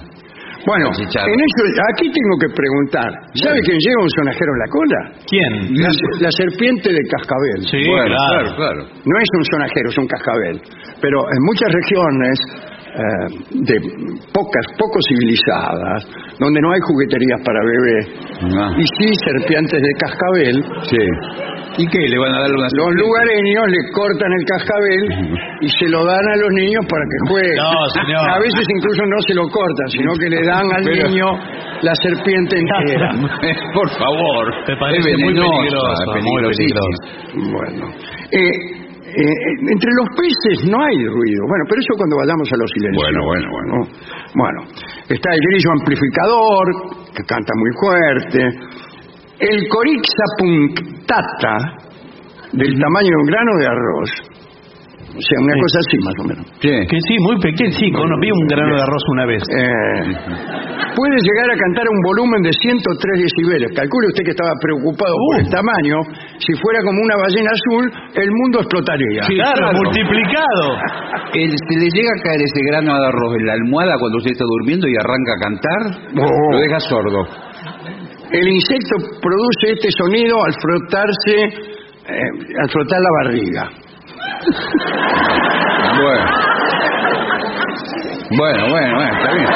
[0.66, 3.04] Bueno, en eso, aquí tengo que preguntar,
[3.36, 4.98] ¿sabe quién lleva un sonajero en la cola?
[5.28, 5.52] ¿Quién?
[5.76, 5.90] La,
[6.24, 7.58] la serpiente de cascabel.
[7.70, 8.56] Sí, Bueno, claro.
[8.56, 8.80] claro.
[9.04, 10.56] No es un sonajero, es un cascabel.
[11.02, 12.34] Pero en muchas regiones
[12.94, 13.76] eh, de
[14.32, 16.06] pocas, poco civilizadas,
[16.38, 18.06] donde no hay jugueterías para bebés,
[18.54, 18.70] Ah.
[18.76, 21.04] y sí serpientes de cascabel, Sí.
[21.76, 21.98] ¿Y qué?
[22.06, 25.02] ¿Le van a dar una los lugareños le cortan el cascabel
[25.60, 27.56] y se lo dan a los niños para que jueguen.
[27.58, 28.30] No, señor.
[28.30, 31.26] A veces incluso no se lo cortan, sino que le dan al Pero- niño
[31.82, 33.10] la serpiente entera.
[33.74, 34.54] Por favor.
[34.68, 36.42] Me parece Es muy peligroso, muy.
[37.50, 37.86] Bueno,
[38.30, 38.52] eh,
[39.14, 41.46] eh, entre los peces no hay ruido.
[41.46, 43.02] Bueno, pero eso cuando vayamos a los silencios.
[43.02, 43.70] Bueno, bueno, bueno.
[43.74, 43.80] ¿no?
[44.34, 44.58] Bueno,
[45.08, 46.66] está el grillo amplificador,
[47.14, 48.40] que canta muy fuerte.
[49.38, 51.84] El corixa punctata,
[52.52, 54.10] del tamaño de un grano de arroz.
[55.14, 55.60] O sea, una Sí.
[55.62, 56.44] cosa así más o menos.
[56.58, 56.74] Sí.
[56.90, 57.70] Que sí, muy pequeño.
[57.78, 59.42] Sí, cono- vi un grano de arroz una vez.
[59.46, 60.02] Eh,
[60.98, 63.70] puede llegar a cantar a un volumen de 103 decibeles.
[63.78, 65.40] Calcule usted que estaba preocupado por Uh.
[65.40, 65.96] el tamaño.
[66.42, 67.84] Si fuera como una ballena azul,
[68.18, 69.22] el mundo explotaría.
[69.30, 69.78] Sí, claro, claro.
[69.86, 70.64] multiplicado.
[71.38, 74.32] El- ¿Se le llega a caer ese grano de arroz en la almohada cuando usted
[74.34, 75.80] está durmiendo y arranca a cantar?
[76.18, 76.52] Oh.
[76.52, 77.20] Lo deja sordo.
[78.30, 81.34] El insecto produce este sonido al frotarse,
[82.10, 82.30] eh,
[82.62, 83.62] al frotar la barriga.
[86.00, 86.24] Bueno.
[88.36, 89.48] Bueno, bueno, bueno, está bien.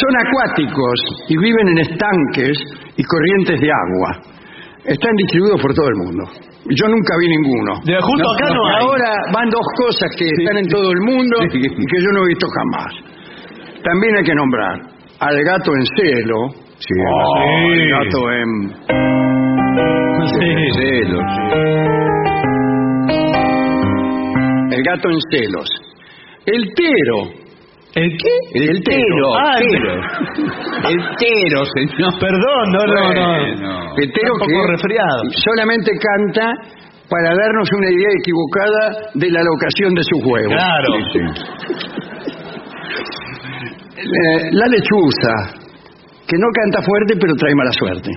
[0.00, 2.58] Son acuáticos y viven en estanques
[2.96, 4.20] y corrientes de agua.
[4.84, 6.24] Están distribuidos por todo el mundo.
[6.68, 7.80] Yo nunca vi ninguno.
[7.84, 8.84] De justo No, acá no hay.
[8.84, 11.58] Ahora van dos cosas que están en todo el mundo Sí.
[11.58, 12.92] y que yo no he visto jamás.
[13.82, 14.80] También hay que nombrar
[15.20, 16.48] al gato en celo.
[16.78, 19.29] Sí, Oh, el gato en...
[20.30, 20.50] Sí.
[20.76, 23.16] Celos, sí.
[24.76, 25.68] El gato en celos.
[26.46, 27.40] El tero.
[27.92, 28.34] ¿El qué?
[28.54, 29.94] El, tero, Ah, el tero.
[30.88, 32.12] El tero, señor.
[32.20, 33.26] Perdón, no, no, no.
[33.26, 33.94] Bueno.
[33.96, 35.22] El tero Está un poco que resfriado.
[35.44, 36.46] solamente canta
[37.10, 40.52] para darnos una idea equivocada de la locación de sus huevos.
[40.52, 40.92] Claro.
[41.12, 41.24] Sí, sí.
[44.00, 45.34] Eh, la lechuza,
[46.26, 48.10] que no canta fuerte pero trae mala suerte.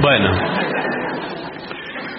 [0.00, 0.30] Bueno.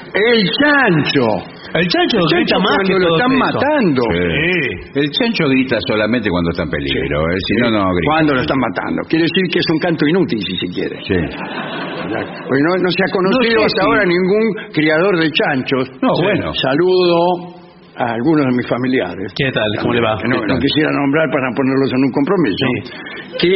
[0.09, 1.25] El chancho.
[1.69, 3.39] El chancho El grita chancho más cuando que lo están eso.
[3.45, 4.01] matando.
[4.09, 4.99] Sí.
[4.99, 7.37] El chancho grita solamente cuando está en peligro, ¿eh?
[7.45, 8.09] si no, no grita.
[8.09, 8.99] Cuando lo están matando.
[9.07, 10.95] Quiere decir que es un canto inútil, si se quiere.
[11.05, 11.19] Sí.
[11.19, 15.83] Porque no, no se ha conocido No sé hasta si- ahora ningún criador de chanchos.
[16.01, 16.23] No, Sí.
[16.25, 16.51] bueno.
[16.57, 17.17] Saludo
[18.01, 19.29] a algunos de mis familiares.
[19.37, 19.69] ¿Qué tal?
[19.81, 20.17] ¿Cómo le va?
[20.17, 22.65] Que no, no quisiera nombrar para ponerlos en un compromiso.
[23.37, 23.53] Que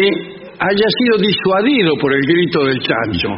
[0.59, 3.29] haya sido disuadido por el grito del chancho.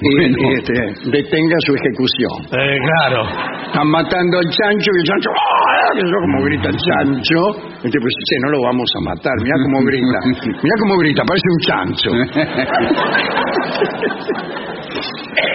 [0.00, 0.72] Y este,
[1.10, 2.46] detenga su ejecución.
[2.52, 3.22] Eh, claro.
[3.66, 5.90] Están matando al chancho y el chancho, ¡ah!
[5.94, 7.38] Que eso como grita el chancho.
[7.82, 9.32] Este, pues, che, no lo vamos a matar.
[9.42, 10.18] Mira cómo grita.
[10.62, 12.10] Mira cómo grita, parece un chancho.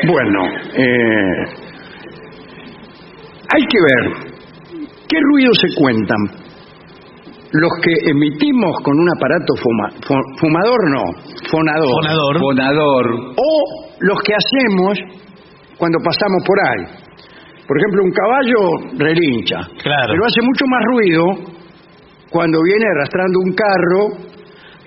[0.06, 0.40] Bueno,
[0.76, 1.44] eh,
[3.50, 4.14] hay que ver
[5.08, 6.18] qué ruidos se cuentan.
[7.52, 11.04] Los que emitimos con un aparato fuma- fu- fumador, no,
[11.52, 12.04] fonador.
[12.04, 12.40] Fonador.
[12.40, 13.06] Fonador.
[13.38, 14.94] O los que hacemos
[15.78, 16.84] cuando pasamos por ahí.
[17.68, 18.62] Por ejemplo, un caballo
[19.00, 19.60] relincha.
[19.82, 20.08] Claro.
[20.12, 21.24] Pero hace mucho más ruido
[22.30, 24.02] cuando viene arrastrando un carro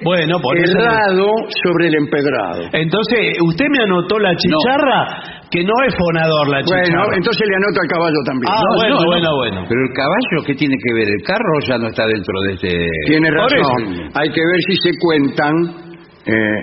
[0.05, 0.77] Bueno, por eso.
[0.79, 1.27] errado
[1.65, 2.63] sobre el empedrado.
[2.73, 7.17] Entonces, usted me anotó la chicharra, que no es fonador la Bueno, chicharra.
[7.17, 8.53] entonces le anoto al caballo también.
[8.53, 9.07] Ah, No, bueno, no, no.
[9.09, 9.59] bueno, bueno.
[9.69, 11.09] Pero el caballo, ¿qué tiene que ver?
[11.09, 12.89] El carro ya no está dentro de este...
[13.07, 13.57] Tiene razón.
[13.57, 14.19] eso.
[14.21, 15.55] Hay que ver si se cuentan
[16.29, 16.61] eh,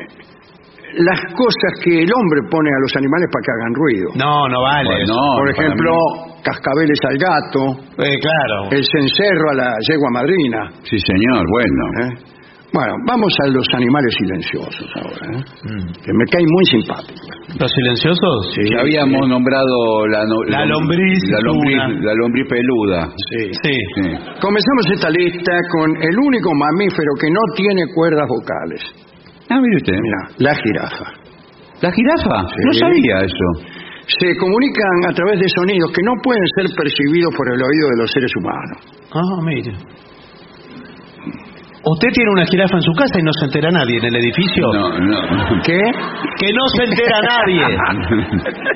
[0.98, 4.08] las cosas que el hombre pone a los animales para que hagan ruido.
[4.16, 4.90] No, no vale.
[4.90, 5.92] Bueno, no, Por ejemplo,
[6.44, 7.62] cascabeles al gato,
[8.04, 8.72] Eh, claro.
[8.72, 10.60] el cencerro a la yegua madrina.
[10.84, 11.84] Sí, señor, bueno.
[12.06, 12.34] ¿eh?
[12.74, 15.44] Bueno, vamos a los animales silenciosos ahora, ¿eh?
[15.62, 15.94] Mm.
[15.94, 17.30] que me caen muy simpáticos.
[17.60, 18.58] ¿Los silenciosos?
[18.66, 21.88] Ya habíamos nombrado la, no- La lombriz la lombriz, una.
[22.02, 23.10] la lombriz peluda.
[23.30, 23.46] Sí.
[23.62, 23.74] Sí.
[23.94, 24.10] Sí.
[24.42, 28.82] Comenzamos esta lista con el único mamífero que no tiene cuerdas vocales.
[29.54, 29.94] Ah, mire usted.
[29.94, 31.06] Mira, la jirafa.
[31.82, 32.42] ¿La jirafa?
[32.66, 33.48] No sabía eso.
[34.20, 37.98] Se comunican a través de sonidos que no pueden ser percibidos por el oído de
[38.02, 38.78] los seres humanos.
[39.14, 39.72] Ah, mire.
[41.86, 44.64] ¿Usted tiene una jirafa en su casa y no se entera nadie en el edificio?
[44.74, 45.62] No, no.
[45.64, 45.80] ¿Qué?
[46.40, 47.62] Que no se entera nadie.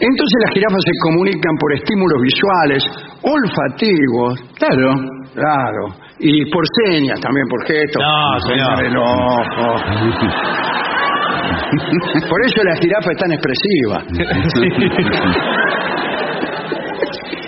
[0.00, 2.82] Entonces las jirafas se comunican por estímulos visuales,
[3.22, 4.92] olfativos, Claro.
[5.32, 5.82] claro,
[6.26, 8.02] y por señas, también por gestos.
[8.02, 8.82] No, señor.
[8.84, 9.74] El ojo.
[12.30, 14.02] Por eso la jirafa es tan expresiva.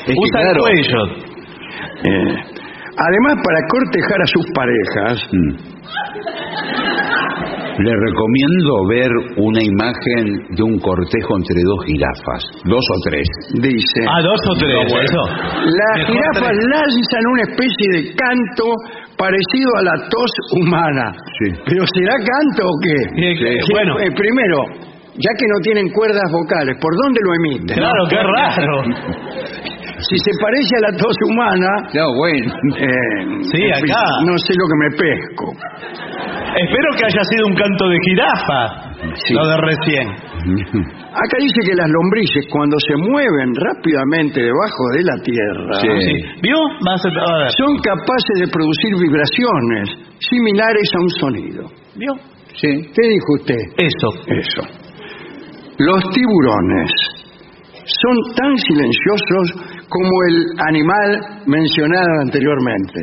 [0.06, 1.00] Es que, Usa claro, el cuello.
[2.04, 2.34] Eh,
[2.96, 5.56] además, para cortejar a sus parejas, Mm.
[7.78, 13.26] Le recomiendo ver una imagen de un cortejo entre dos jirafas, dos o tres.
[13.60, 15.04] dice, Ah, dos o tres, No, bueno.
[15.04, 15.22] eso.
[15.76, 16.68] las Mejor jirafas tres.
[16.72, 18.64] lanzan una especie de canto
[19.18, 21.12] parecido a la tos humana.
[21.40, 21.52] Sí.
[21.66, 22.96] ¿Pero será canto o qué?
[23.60, 23.98] Sí, bueno.
[24.00, 24.58] eh, primero,
[25.20, 27.76] ya que no tienen cuerdas vocales, ¿por dónde lo emiten?
[27.76, 28.76] Claro, qué raro.
[29.98, 32.52] Si se parece a la tos humana, No, bueno.
[32.76, 32.88] eh,
[33.48, 34.04] Sí, en fin, acá.
[34.28, 35.46] no sé lo que me pesco.
[36.56, 38.61] Espero que haya sido un canto de jirafa.
[39.24, 39.35] Sí.
[39.35, 40.06] Lo de recién.
[41.16, 45.88] Acá dice que las lombrices cuando se mueven rápidamente debajo de la tierra Sí.
[45.88, 46.40] Sí.
[46.42, 46.56] ¿Vio?
[46.61, 47.50] A ver.
[47.56, 49.88] son capaces de producir vibraciones
[50.20, 51.62] similares a un sonido.
[51.96, 52.12] ¿Vio?
[52.54, 52.68] Sí.
[52.68, 53.62] ¿Qué dijo usted?
[53.78, 54.09] Eso.
[54.28, 54.62] Eso.
[55.78, 56.90] Los tiburones
[57.85, 60.37] son tan silenciosos como el
[60.68, 61.09] animal
[61.46, 63.01] mencionado anteriormente.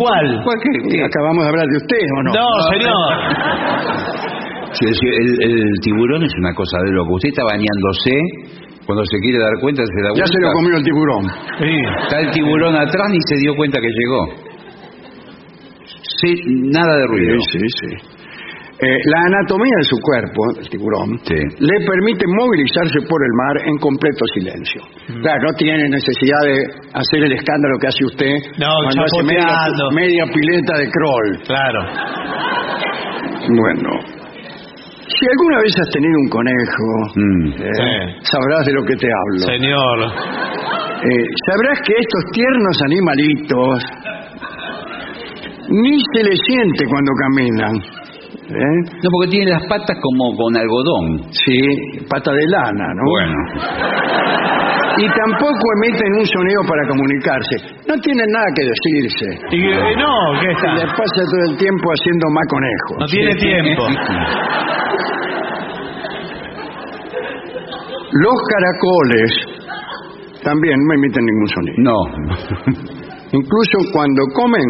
[0.00, 0.40] ¿Cuál?
[0.44, 1.04] ¿Cuál qué- qué?
[1.04, 2.32] ¿Acabamos de hablar de usted o no?
[2.32, 3.08] No, señor.
[4.72, 7.14] Sí, sí, el, el tiburón es una cosa de loco.
[7.14, 8.12] Usted está bañándose,
[8.86, 10.26] cuando se quiere dar cuenta se da Ya vuelta.
[10.26, 11.24] se lo comió el tiburón.
[11.58, 11.74] Sí.
[12.02, 14.26] Está el tiburón atrás ni se dio cuenta que llegó.
[16.20, 16.34] Sí,
[16.72, 17.40] nada de ruido.
[17.50, 18.15] Sí, sí, sí.
[18.78, 21.32] Eh, la anatomía de su cuerpo, el tiburón, Sí.
[21.34, 24.82] le permite movilizarse por el mar en completo silencio.
[25.08, 25.22] Mm.
[25.22, 26.56] Claro, no tiene necesidad de
[26.92, 29.22] hacer el escándalo que hace usted No, cuando hace
[29.94, 31.30] media, pileta de crawl.
[31.48, 31.80] Claro.
[33.48, 33.90] Bueno,
[35.08, 36.86] si alguna vez has tenido un conejo,
[37.16, 37.48] Mm.
[37.56, 38.28] eh, Sí.
[38.28, 39.46] sabrás de lo que te hablo.
[39.56, 39.98] Señor.
[41.00, 43.84] Eh, sabrás que estos tiernos animalitos
[45.68, 47.74] ni se les siente cuando caminan.
[48.48, 48.78] ¿Eh?
[49.02, 51.22] No, porque tiene las patas como con algodón.
[51.30, 51.60] Sí,
[52.08, 53.02] pata de lana, ¿no?
[53.10, 53.36] Bueno.
[54.98, 57.56] Y tampoco emiten un sonido para comunicarse.
[57.86, 59.26] No tienen nada que decirse.
[59.50, 60.72] Y, eh, no, ¿qué está?
[60.96, 62.96] pasa todo el tiempo haciendo más conejos.
[63.00, 63.82] No tiene tiempo.
[68.12, 69.30] Los caracoles
[70.42, 71.76] también no emiten ningún sonido.
[71.78, 71.98] No.
[73.32, 74.68] Incluso cuando comen,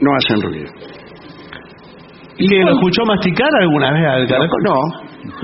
[0.00, 0.70] no hacen ruido.
[2.40, 4.62] ¿Y que lo escuchó masticar alguna vez al caracol?
[4.64, 4.76] No,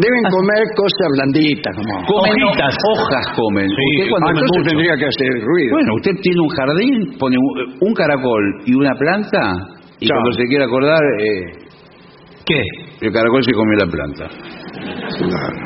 [0.00, 1.92] deben comer cosas blanditas como...
[2.09, 2.74] Comen Hojitas.
[2.90, 3.68] hojas comen.
[3.68, 5.72] Usted cuando Ah, come entonces mucho- tendría que hacer ruido.
[5.76, 9.42] Bueno, usted tiene un jardín, pone un, un caracol y una planta
[10.00, 10.16] y Chao.
[10.16, 11.42] cuando se quiera acordar, eh,
[12.46, 12.62] ¿Qué?
[13.06, 14.24] el caracol se comió la planta.
[15.20, 15.56] Claro.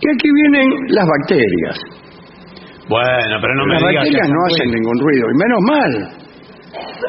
[0.00, 1.78] Y aquí vienen las bacterias.
[2.88, 5.92] Bueno, pero no me las digas bacterias que no hacen ningún ruido, y menos mal,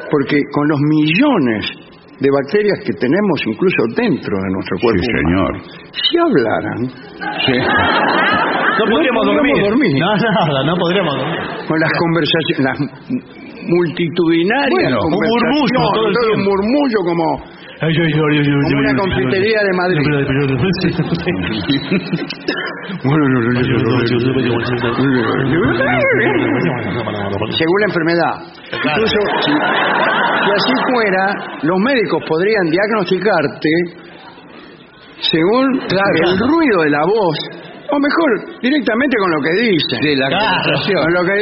[0.09, 1.65] porque con los millones
[2.19, 5.51] de bacterias que tenemos incluso dentro de nuestro cuerpo, Sí, humano, señor.
[5.93, 6.79] si hablaran,
[8.77, 9.53] No podríamos No dormir.
[9.53, 9.93] podríamos dormir.
[9.99, 11.39] No, nada, no podríamos dormir.
[11.67, 12.77] con las conversaciones, las
[13.67, 17.25] multitudinarias Bueno, un murmullo todo el un murmullo como
[17.77, 20.01] Como una confitería de Madrid.
[27.53, 28.33] según la enfermedad.
[28.73, 31.23] Incluso si, si así fuera,
[31.63, 33.69] los médicos podrían diagnosticarte
[35.21, 37.37] según el ruido de la voz,
[37.89, 39.99] o mejor, directamente con lo que dicen.
[40.01, 41.03] De la Claro.
[41.03, 41.33] Con lo que.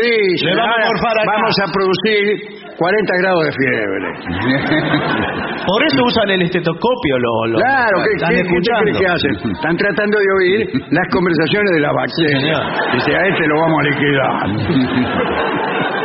[0.45, 1.31] Le vamos Ahora acá.
[1.31, 4.07] vamos a producir 40 grados de fiebre.
[5.65, 8.99] Por eso usan el estetoscopio los los- Claro, ¿qué, están qué, qué escuchando.
[8.99, 9.51] que hacen?
[9.51, 12.57] Están tratando de oír las conversaciones de la bacteria.
[12.93, 14.31] Dice, a este lo vamos a liquidar.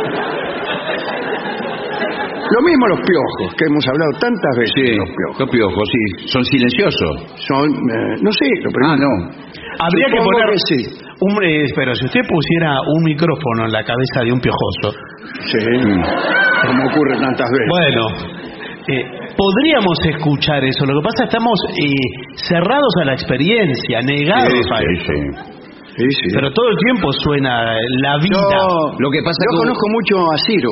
[2.51, 5.39] Lo mismo los piojos, que hemos hablado tantas veces Sí, de los piojos.
[5.39, 6.03] los piojos, sí.
[6.27, 7.13] Son silenciosos.
[7.47, 9.05] Son, eh, no sé, lo Ah, pregunto.
[9.07, 9.13] no.
[9.79, 10.79] Habría que poner que sí.
[11.21, 14.91] un eh, pero si usted pusiera un micrófono en la cabeza de un piojoso,
[15.47, 15.57] Sí,
[16.67, 17.69] como ocurre tantas veces.
[17.69, 18.03] bueno,
[18.89, 19.03] eh,
[19.37, 20.85] podríamos escuchar eso.
[20.85, 25.13] Lo que pasa estamos eh, cerrados a la experiencia, negados Sí, a sí, eso.
[25.13, 25.51] sí.
[25.91, 26.27] Sí, sí.
[26.33, 27.63] Pero todo el tiempo suena
[28.01, 28.39] la vida.
[28.39, 30.69] Yo, Lo que pasa yo que- conozco mucho a Ciro.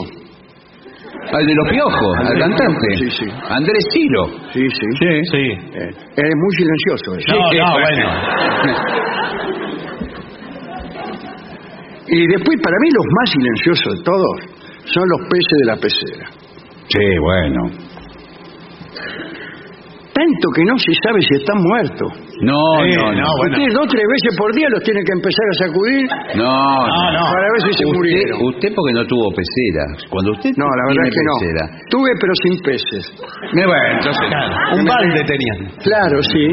[1.32, 2.88] Al de los piojos, al Andrés cantante.
[2.98, 3.32] Piojos, sí, sí.
[3.50, 4.24] Andrés Ciro.
[4.54, 4.86] Sí, sí.
[5.32, 5.46] Sí.
[5.78, 7.16] Eh, es muy silencioso.
[7.16, 7.36] eso.
[7.36, 8.10] No, Sí, no, bueno.
[8.64, 8.80] bueno.
[12.08, 14.36] Y después, para mí, los más silenciosos de todos
[14.86, 16.30] son los peces de la pecera.
[16.88, 17.70] Sí, bueno.
[20.20, 22.12] Tanto que no se sabe si están muertos.
[22.44, 23.24] No, no, no.
[23.24, 23.56] no, bueno.
[23.56, 26.04] Ustedes dos tres veces por día los tienen que empezar a sacudir
[26.36, 27.24] No, No, no.
[27.32, 28.36] para ver si se Usted, murieron.
[28.52, 29.84] usted porque no tuvo pecera.
[30.12, 31.34] Cuando usted No, la verdad tiene es que no.
[31.40, 31.64] pecera.
[31.88, 33.04] Tuve, pero sin peces.
[33.16, 35.60] Eh, bueno, entonces, Claro, un balde tenían.
[35.88, 36.46] Claro, sí.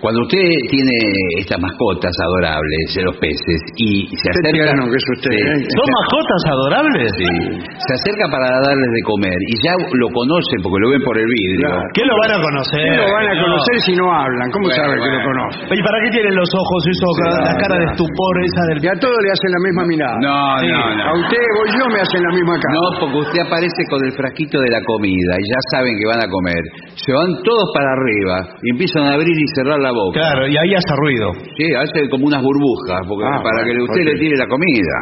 [0.00, 0.40] Cuando usted
[0.72, 0.96] tiene
[1.38, 4.72] estas mascotas adorables, de los peces, y se acerca...
[4.72, 5.60] que es usted, ¿eh?
[5.68, 7.08] ¿Son mascotas adorables?
[7.20, 7.28] sí,
[7.60, 11.28] se acerca para darles de comer, y ya lo conocen porque lo ven por el
[11.28, 11.68] vidrio.
[11.68, 11.84] Claro.
[11.92, 12.80] ¿Qué lo van a conocer?
[12.80, 13.42] ¿Qué lo van a No.
[13.44, 14.46] conocer si no hablan?
[14.50, 15.28] ¿Cómo Bueno, sabe que lo bueno.
[15.30, 15.60] conocen?
[15.76, 18.78] ¿Y para qué tienen los ojos eso, la cara de estupor esa del...
[18.80, 20.16] Y a todos le hacen la misma mirada.
[20.24, 20.66] No, Sí.
[20.72, 21.20] no, A no.
[21.20, 22.72] usted o yo me hacen la misma cara.
[22.74, 26.22] No, porque usted aparece con el frasquito de la comida y ya saben que van
[26.24, 26.62] a comer.
[26.96, 30.20] Se van todos para arriba y empiezan a abrir y cerrar la boca.
[30.20, 31.32] Claro, y ahí hace ruido.
[31.56, 34.96] Sí, hace como unas burbujas porque Ah, para que usted le tire la comida.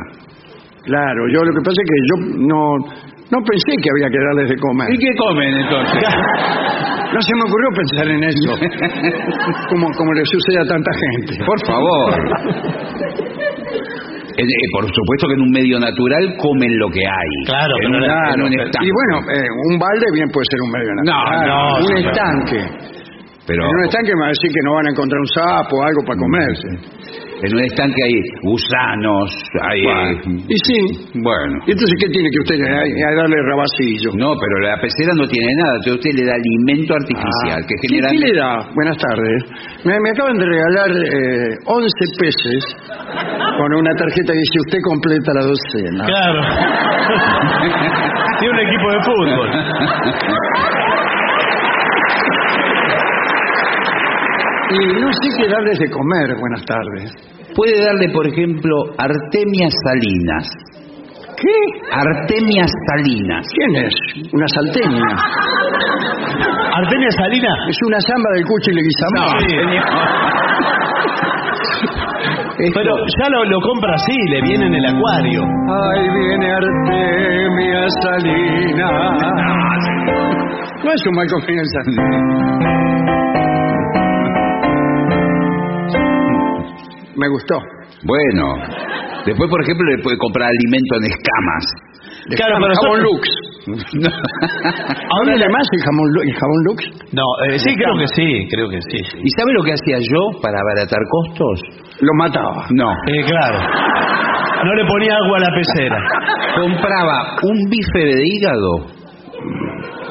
[0.85, 2.17] Claro, yo lo que pasa es que yo
[2.49, 2.61] no,
[3.31, 4.89] no pensé que había que darles de comer.
[4.93, 6.03] ¿Y qué comen entonces?
[7.09, 8.53] No se me ocurrió pensar en eso.
[9.71, 11.43] como, como le sucede a tanta gente.
[11.43, 12.13] Por favor.
[14.39, 17.31] Eh, eh, por supuesto que en un medio natural comen lo que hay.
[17.45, 18.87] Claro, en, claro, un estanque.
[18.87, 21.43] Y bueno, eh, un balde bien puede ser un medio natural.
[21.43, 21.99] no, un no, no.
[22.07, 22.61] estanque.
[23.49, 25.73] Pero En un estanque me va a decir que no van a encontrar un sapo
[25.73, 26.69] o algo para comerse.
[27.41, 29.27] en un estanque hay gusanos,
[29.65, 29.81] hay...
[29.89, 30.79] Bueno, eh, Y sí.
[31.23, 31.55] bueno.
[31.65, 34.11] ¿Y entonces qué tiene que usted hay, hay darle rabacillo?
[34.21, 37.75] No, pero la pecera no tiene nada, entonces usted le da alimento artificial, Ah, que
[37.81, 38.09] ¿qué- genera...
[38.13, 38.51] ¿Qué, le da?
[38.77, 39.39] Buenas tardes.
[39.87, 41.89] Me, me acaban de regalar eh, 11
[42.21, 42.63] peces
[43.57, 46.05] con una tarjeta que dice usted completa la docena.
[46.05, 46.41] Claro.
[48.39, 49.49] Tiene un equipo de fútbol.
[54.71, 56.37] Y no sé qué darles de comer.
[56.39, 57.13] Buenas tardes.
[57.55, 60.49] Puede darle, por ejemplo, artemias salinas.
[61.37, 61.57] ¿Qué?
[61.91, 63.47] Artemias salinas.
[63.55, 63.95] ¿Quién es?
[64.33, 65.07] Una salteña.
[66.79, 67.49] Artemia Salina.
[67.69, 69.41] Es una samba del cuchi Leguizamón.
[69.41, 69.55] Sí.
[72.75, 75.43] Pero ya lo, lo compra así, le viene en el acuario.
[75.43, 78.91] Ahí viene Artemia Salina.
[80.85, 81.79] No es un mal comienzo.
[87.19, 87.59] Me gustó.
[88.05, 88.45] Bueno,
[89.27, 91.65] después, por ejemplo, le puede comprar alimento en escamas.
[92.31, 93.29] De Claro, pero jamón son- Lux.
[95.11, 96.85] ¿Ahora le más el jamón, Lu- el jabón Lux?
[97.13, 98.99] No, eh, sí, creo que sí, creo que sí.
[99.23, 101.61] ¿Y sabe lo que hacía yo para abaratar costos?
[102.01, 102.67] Lo mataba.
[102.71, 102.91] No.
[103.09, 103.59] Eh, claro.
[104.65, 105.99] No le ponía agua a la pecera.
[106.61, 108.87] Compraba un bife de hígado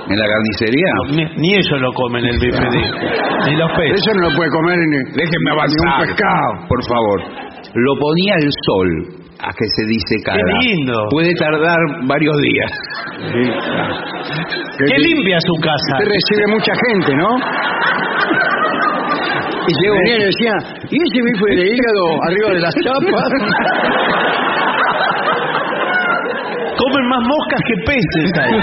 [0.09, 0.91] en la carnicería.
[1.11, 2.91] Ni, ni ellos lo comen el bife de-
[3.51, 3.99] ni los peces.
[4.01, 6.67] Eso no lo puede comer ni, Déjenme ni un pescado.
[6.67, 7.21] Por favor.
[7.73, 8.89] Lo ponía al sol
[9.39, 10.37] a que se dice cara.
[10.39, 11.07] Qué lindo.
[11.11, 11.77] Puede tardar
[12.07, 12.71] varios días.
[14.77, 15.93] Que limpia su casa.
[15.99, 17.29] Usted recibe mucha gente, ¿no?
[19.67, 20.53] Y se venía y decía,
[20.89, 23.31] ¿y ese bife de hígado arriba de las chapas?
[26.77, 28.59] Comen más moscas que peces ahí.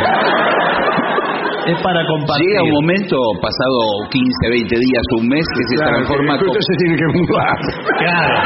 [1.67, 2.47] Es para compartir.
[2.49, 3.79] Llega un momento, pasado
[4.11, 7.57] 15, 20 días, un mes, que se Claro, transforma que se tiene que mudar.
[7.99, 8.37] Claro.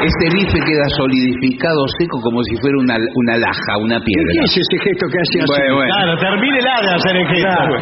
[0.00, 4.44] Este bife queda solidificado, seco, como si fuera una, una laja, una ¿Y qué piedra.
[4.48, 5.52] es ese gesto que hace así?
[5.52, 5.92] Bueno, bueno.
[5.92, 7.48] Claro, termínela de hacer el gesto.
[7.52, 7.76] Claro.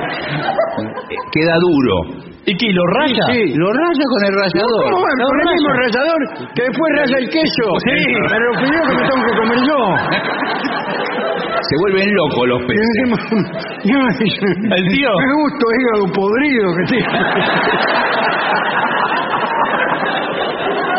[1.30, 1.94] Queda duro.
[2.48, 2.68] ¿Y qué?
[2.72, 3.24] ¿Lo raya?
[3.28, 3.40] Sí.
[3.60, 4.84] Lo raya con el rallador.
[4.88, 5.04] ¿Cómo?
[5.20, 6.20] No, Con el mismo rallador
[6.56, 7.66] que después raya el queso.
[7.84, 7.98] Sí.
[8.32, 9.80] Pero lo primero que me tengo que comer yo.
[11.68, 12.96] Se vuelven locos los peces.
[13.84, 15.10] El tío.
[15.20, 17.12] Me gusta hígado podrido que tiene.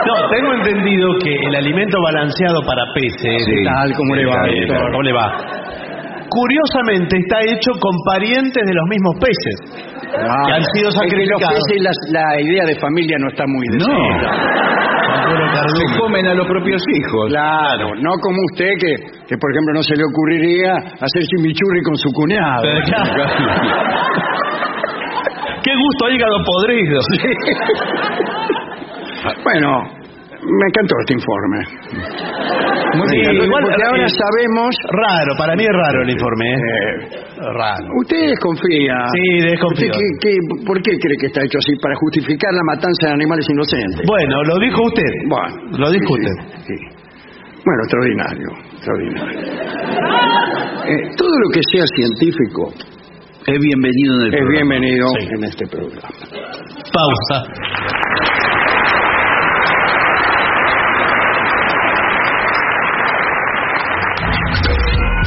[0.08, 3.64] No, tengo entendido que el alimento balanceado para peces, Sí.
[3.66, 4.92] Tal como le va, doctor.
[4.92, 5.28] ¿cómo le va?
[6.30, 9.56] Curiosamente está hecho con parientes de los mismos peces.
[10.14, 11.60] Que han sido Es que los sacrificados.
[11.68, 13.86] peces, las- la idea de familia no está muy No.
[15.30, 15.88] Puro cardumen.
[15.94, 17.30] Se comen a los propios hijos.
[17.30, 18.96] Claro, no como usted que,
[19.28, 22.62] que, por ejemplo, no se le ocurriría hacer chimichurri con su cuñado.
[22.64, 23.14] Pero claro.
[25.64, 27.02] Qué gusto a hígado podrido.
[29.44, 29.84] Bueno,
[30.42, 31.58] me encantó este informe.
[32.98, 33.36] Muy bien.
[33.46, 34.72] Igual, porque ahora eh, sabemos...
[34.92, 36.46] Raro, para mí es raro el informe.
[36.50, 36.58] ¿eh?
[36.58, 37.20] eh,
[37.54, 37.86] Raro.
[38.02, 38.96] usted desconfía.
[39.14, 39.92] Sí, desconfío.
[39.92, 41.74] ¿Usted qué- qué- ¿Por qué cree que está hecho así?
[41.82, 44.02] ¿Para justificar la matanza de animales inocentes?
[44.08, 45.12] Bueno, lo dijo usted.
[45.28, 46.36] Bueno, Lo dijo sí, usted.
[46.68, 46.76] sí.
[47.66, 49.40] Bueno, extraordinario, extraordinario.
[50.90, 52.74] Eh, todo lo que sea científico
[53.46, 54.70] Es bienvenido en el es programa.
[54.80, 55.28] bienvenido Sí.
[55.38, 56.10] en este programa.
[56.92, 57.44] Pausa.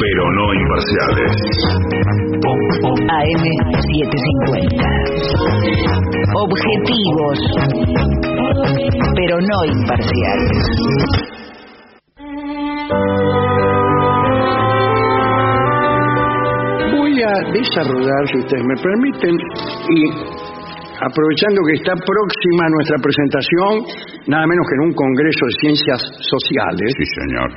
[0.00, 1.32] pero no imparciales.
[3.08, 4.82] AM750.
[6.34, 7.38] Objetivos,
[9.16, 10.64] pero no imparciales.
[16.92, 20.10] Voy a desarrollar, si ustedes me permiten, y
[21.00, 23.82] aprovechando que está próxima nuestra presentación,
[24.28, 27.50] nada menos que en un Congreso de Ciencias Sociales, Sí, señor.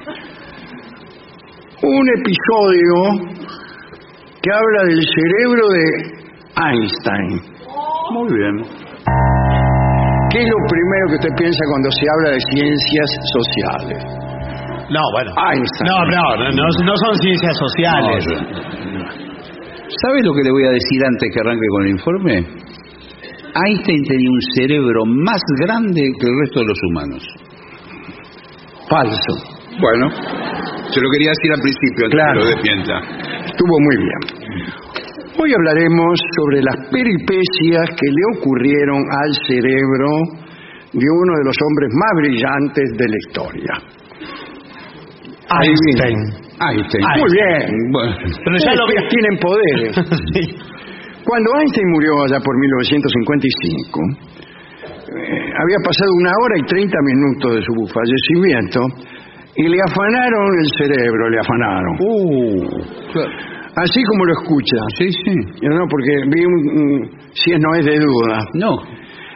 [1.84, 3.26] Un episodio
[4.42, 5.86] que habla del cerebro de
[6.56, 7.42] Einstein.
[8.14, 8.56] Muy bien.
[10.30, 14.00] ¿Qué es lo primero que usted piensa cuando se habla de ciencias sociales?
[14.90, 15.32] No, bueno.
[15.50, 15.90] Einstein.
[15.90, 18.26] No, no, no, no, no son ciencias sociales.
[20.02, 22.36] ¿Sabe lo que le voy a decir antes que arranque con el informe?
[23.54, 27.24] Einstein tenía un cerebro más grande que el resto de los humanos.
[28.88, 29.61] Falso.
[29.80, 30.10] Bueno,
[30.92, 32.34] se lo quería decir al principio, antes Claro.
[32.34, 32.96] que lo despienta.
[33.46, 34.22] Estuvo muy bien.
[35.40, 40.10] Hoy hablaremos sobre las peripecias que le ocurrieron al cerebro
[40.94, 43.74] de uno de los hombres más brillantes de la historia.
[45.52, 46.18] Einstein.
[46.62, 47.04] Einstein.
[47.20, 47.92] Muy bien.
[47.92, 48.96] Bueno, Pero ya lo vi.
[49.10, 49.96] tienen poderes.
[50.36, 50.58] Sí.
[51.24, 57.62] Cuando Einstein murió allá por 1955, eh, había pasado una hora y 30 minutos de
[57.62, 58.80] su fallecimiento
[59.56, 61.98] y le afanaron el cerebro, le afanaron.
[63.76, 64.78] Así como lo escucha.
[64.98, 65.34] sí, sí.
[65.62, 68.40] Yo no, porque vi un, un- si es no es de duda.
[68.56, 68.72] No.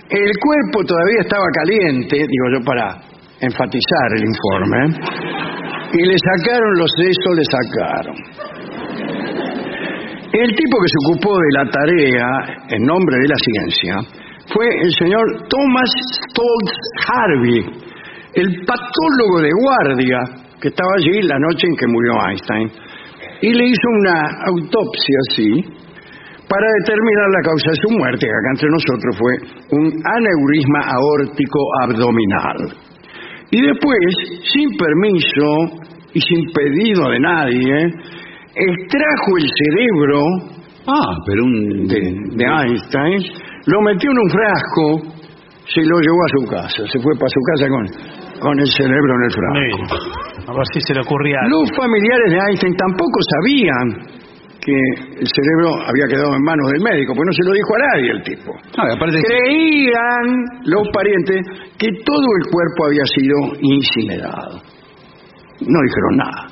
[0.09, 2.97] El cuerpo todavía estaba caliente, digo yo para
[3.41, 4.99] enfatizar el informe,
[5.93, 8.15] y le sacaron los sesos, le sacaron.
[10.33, 12.27] El tipo que se ocupó de la tarea
[12.69, 13.95] en nombre de la ciencia
[14.53, 16.75] fue el señor Thomas Stoltz
[17.07, 17.61] Harvey,
[18.35, 20.19] el patólogo de guardia
[20.59, 22.71] que estaba allí la noche en que murió Einstein.
[23.41, 25.51] Y le hizo una autopsia así
[26.47, 29.33] para determinar la causa de su muerte, que acá entre nosotros fue
[29.77, 32.77] un aneurisma aórtico abdominal.
[33.51, 33.99] Y después,
[34.53, 37.75] sin permiso y sin pedido de nadie,
[38.55, 40.55] extrajo el cerebro
[40.87, 41.87] Ah, pero un...
[41.87, 43.17] de, de Einstein,
[43.65, 45.15] lo metió en un frasco,
[45.67, 47.85] se lo llevó a su casa, se fue para su casa con,
[48.39, 50.51] con el cerebro en el frasco.
[50.51, 51.61] A ver si se le ocurría algo.
[51.61, 54.15] Los familiares de Einstein tampoco sabían
[54.65, 54.77] que
[55.21, 58.09] el cerebro había quedado en manos del médico, pues no se lo dijo a nadie
[58.11, 58.51] el tipo.
[58.77, 59.21] Aparte...
[59.21, 60.25] Creían
[60.65, 61.45] los parientes
[61.77, 64.61] que todo el cuerpo había sido incinerado.
[65.61, 66.47] No dijeron nada.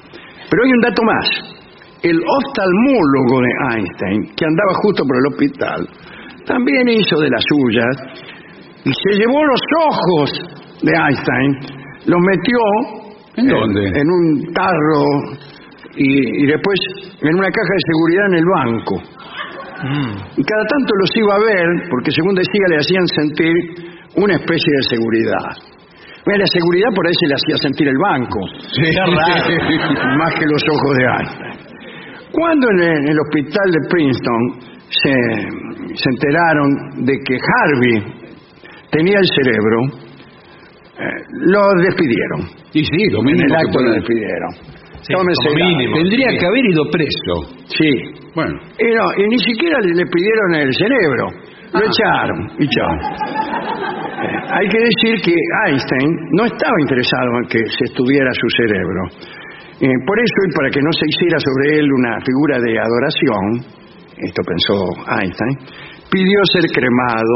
[0.50, 1.28] Pero hay un dato más.
[2.04, 5.90] El oftalmólogo de Einstein, que andaba justo por el hospital,
[6.46, 7.96] también hizo de las suyas
[8.86, 11.52] y se llevó los ojos de Einstein,
[12.06, 12.60] los metió
[13.38, 13.88] ¿En dónde?
[13.88, 15.04] en un tarro
[15.96, 16.80] y, y después
[17.22, 18.96] en una caja de seguridad en el banco.
[19.84, 20.40] Mm.
[20.40, 23.54] Y cada tanto los iba a ver, porque según decía le hacían sentir
[24.16, 25.74] una especie de seguridad.
[26.26, 28.40] Bueno, la seguridad por ahí se le hacía sentir el banco,
[28.80, 30.18] Qué raro.
[30.18, 31.54] más que los ojos de Einstein.
[32.32, 34.42] Cuando en el, en el hospital de Princeton
[34.88, 35.16] se,
[35.96, 37.98] se enteraron de que Harvey
[38.90, 40.03] tenía el cerebro,
[41.00, 41.20] eh,
[41.50, 42.40] lo despidieron.
[42.74, 44.50] Y sí, lo En mínimo el que acto lo puede- despidieron.
[45.04, 45.96] Sí, Tómese como la- mínimo.
[45.98, 47.34] Tendría que haber ido preso.
[47.68, 47.90] Sí.
[48.36, 51.26] Bueno, Y, no, y ni siquiera le, le pidieron el cerebro.
[51.74, 51.90] Lo Ah.
[51.90, 52.94] echaron y chao.
[54.24, 55.36] Eh, hay que decir que
[55.68, 59.02] Einstein no estaba interesado en que se estudiara su cerebro.
[59.82, 63.46] Eh, por eso, y para que no se hiciera sobre él una figura de adoración,
[64.24, 64.76] esto pensó
[65.20, 65.58] Einstein,
[66.10, 67.36] pidió ser cremado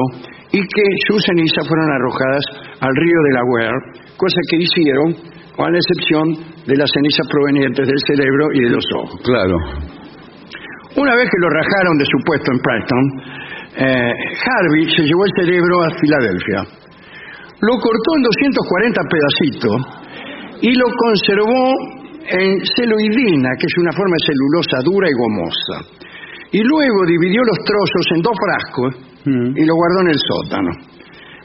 [0.51, 2.43] y que sus cenizas fueron arrojadas
[2.79, 3.79] al río de la Delaware,
[4.15, 5.15] cosa que hicieron,
[5.55, 6.25] con la excepción
[6.65, 9.21] de las cenizas provenientes del cerebro y de los ojos.
[9.23, 9.57] claro.
[10.97, 13.05] Una vez que lo rajaron de su puesto en Preston,
[13.77, 16.59] eh, Harvey se llevó el cerebro a Filadelfia.
[17.61, 19.77] Lo cortó en 240 pedacitos
[20.61, 21.69] y lo conservó
[22.33, 25.77] en celuidina, que es una forma de celulosa dura y gomosa.
[26.51, 29.16] Y luego dividió los trozos en dos frascos
[29.55, 30.71] y lo guardó en el sótano.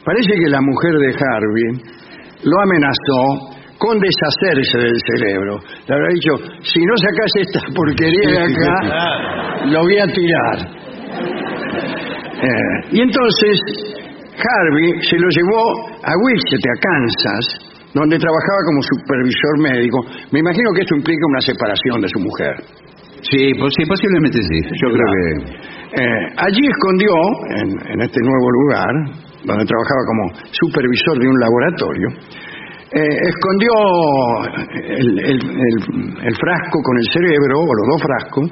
[0.05, 1.69] Parece que la mujer de Harvey
[2.45, 5.59] lo amenazó con deshacerse del cerebro.
[5.87, 10.59] Le habrá dicho, si no sacas esta porquería de acá, lo voy a tirar.
[12.43, 13.55] Eh, y entonces
[14.39, 15.63] Harvey se lo llevó
[16.03, 17.45] a Wichita, a Kansas,
[17.95, 19.99] donde trabajaba como supervisor médico.
[20.33, 22.55] Me imagino que esto implica una separación de su mujer.
[23.23, 24.59] Sí, pues, sí, posiblemente sí.
[24.83, 25.82] Yo creo que...
[25.95, 27.13] Eh, allí escondió,
[27.93, 28.93] en, este nuevo lugar,
[29.45, 32.09] donde trabajaba como supervisor de un laboratorio,
[32.93, 33.73] eh, escondió
[36.25, 38.51] el frasco con el cerebro, o los dos frascos,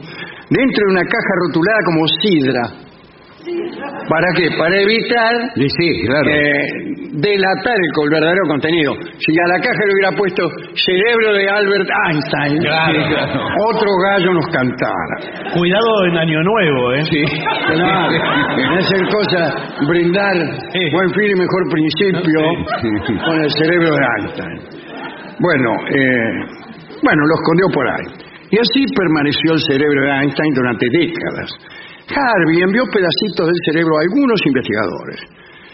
[0.50, 2.89] dentro de una caja rotulada como sidra.
[4.08, 4.48] ¿Para qué?
[4.58, 6.28] Para evitar Sí, sí, claro.
[6.28, 6.62] eh,
[7.12, 8.92] delatar el col- verdadero contenido.
[9.18, 10.42] Si a la caja le hubiera puesto
[10.74, 13.40] cerebro de Albert Einstein, Claro, sí, claro.
[13.72, 15.16] otro gallo nos cantara.
[15.54, 17.04] Cuidado en Año Nuevo, ¿eh?
[17.04, 17.22] Sí.
[17.72, 18.10] Claro,
[18.56, 19.54] no hacer cosa,
[19.88, 20.36] brindar
[20.72, 20.80] Sí.
[20.92, 22.40] buen fin y mejor principio
[22.80, 23.14] Sí.
[23.24, 24.60] con el cerebro de Einstein.
[25.40, 26.32] Bueno, eh,
[27.02, 28.06] bueno, lo escondió por ahí.
[28.52, 31.50] Y así permaneció el cerebro de Einstein durante décadas.
[32.14, 35.18] Harvey envió pedacitos del cerebro a algunos investigadores.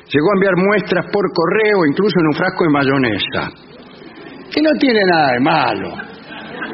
[0.07, 3.43] Llegó a enviar muestras por correo, incluso en un frasco de mayonesa.
[4.55, 5.89] Que no tiene nada de malo.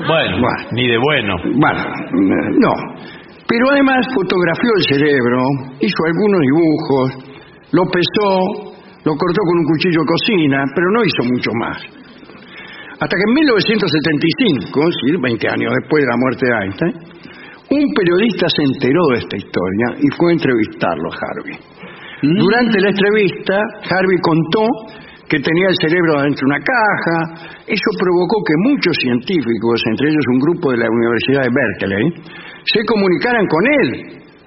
[0.06, 0.68] Bueno, Bueno.
[0.72, 1.34] ni de bueno.
[1.56, 2.72] Bueno, eh, no.
[3.48, 5.40] Pero además fotografió el cerebro,
[5.80, 7.06] hizo algunos dibujos,
[7.72, 8.72] lo pesó,
[9.04, 11.78] lo cortó con un cuchillo de cocina, pero no hizo mucho más.
[13.00, 16.94] Hasta que en 1975, sí, 20 años después de la muerte de Einstein,
[17.70, 21.58] un periodista se enteró de esta historia y fue a entrevistarlo a Harvey.
[22.22, 23.58] Durante la entrevista,
[23.90, 24.66] Harvey contó
[25.28, 27.48] que tenía el cerebro dentro de una caja.
[27.66, 32.04] Eso provocó que muchos científicos, entre ellos un grupo de la Universidad de Berkeley,
[32.64, 33.88] se comunicaran con él,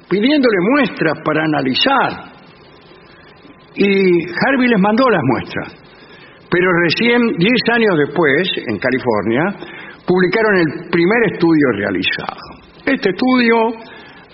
[0.08, 2.12] pidiéndole muestras para analizar.
[3.76, 5.86] Y Harvey les mandó las muestras.
[6.50, 9.44] Pero recién, 10 años después, en California,
[10.06, 12.55] publicaron el primer estudio realizado.
[12.86, 13.56] Este estudio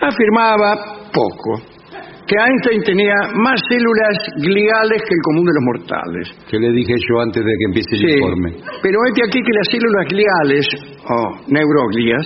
[0.02, 1.62] afirmaba poco,
[2.28, 6.26] que Einstein tenía más células gliales que el común de los mortales.
[6.50, 8.52] Que le dije yo antes de que empiece el Sí, informe.
[8.82, 10.66] pero este aquí que las células gliales,
[11.10, 12.26] o neuroglias,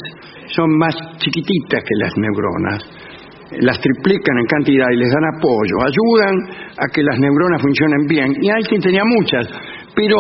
[0.56, 2.80] son más chiquititas que las neuronas,
[3.62, 6.36] las triplican en cantidad y les dan apoyo, ayudan
[6.78, 8.34] a que las neuronas funcionen bien.
[8.42, 9.48] Y Einstein tenía muchas,
[9.96, 10.18] pero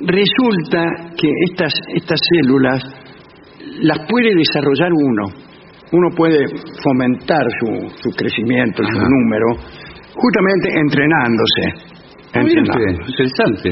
[0.00, 0.84] resulta
[1.16, 2.82] que estas, estas células
[3.82, 5.24] las puede desarrollar uno.
[5.92, 6.46] Uno puede
[6.82, 9.46] fomentar su, su crecimiento, su número,
[10.14, 11.92] justamente entrenándose.
[12.32, 13.12] Entrenándose.
[13.12, 13.70] interesante.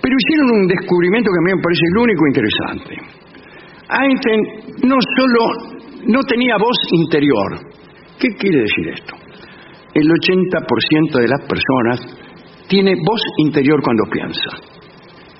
[0.00, 2.92] Pero hicieron un descubrimiento que a mí me parece el único interesante.
[3.88, 4.40] Einstein
[4.84, 7.58] no solo no tenía voz interior.
[8.20, 9.14] ¿Qué quiere decir esto?
[9.94, 12.00] El 80% de las personas
[12.68, 14.50] tiene voz interior cuando piensa.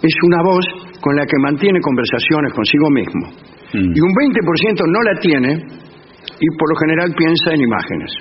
[0.01, 0.65] Es una voz
[1.01, 3.58] con la que mantiene conversaciones consigo mismo.
[3.75, 3.93] Mm.
[3.95, 5.49] Y un 20% no la tiene
[6.41, 8.13] y por lo general piensa en imágenes.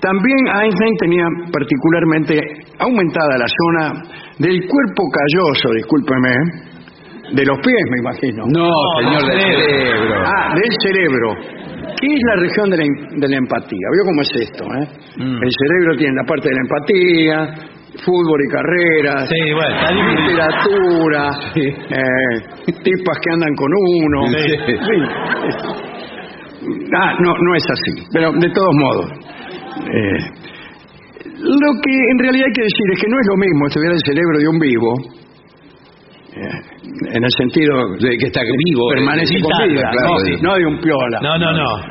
[0.00, 2.40] También Einstein tenía particularmente
[2.78, 4.02] aumentada la zona
[4.38, 6.32] del cuerpo calloso, discúlpeme,
[7.32, 8.42] de los pies, me imagino.
[8.48, 9.60] No, señor del cerebro.
[9.60, 10.24] cerebro.
[10.26, 11.34] Ah, del cerebro.
[12.00, 12.84] ¿Qué es la región de la,
[13.18, 13.86] de la empatía?
[13.92, 14.64] ¿Vio cómo es esto?
[14.64, 14.88] eh?
[15.18, 15.42] Mm.
[15.42, 17.54] El cerebro tiene la parte de la empatía,
[18.04, 20.20] fútbol y carreras, Sí, bueno, está dividido.
[20.30, 21.62] literatura, Sí.
[21.62, 24.26] eh, tipas que andan con uno.
[24.28, 24.54] Sí.
[26.94, 29.10] Ah, no, no es así, pero de todos modos.
[29.92, 30.18] eh,
[31.42, 34.00] lo que en realidad hay que decir es que no es lo mismo estudiar el
[34.04, 34.94] cerebro de un vivo,
[36.36, 38.88] eh, en el sentido De que está vivo.
[38.94, 40.32] permanece con vital, vida, claro, no, sí.
[40.42, 41.82] no de un piola, No, no, no.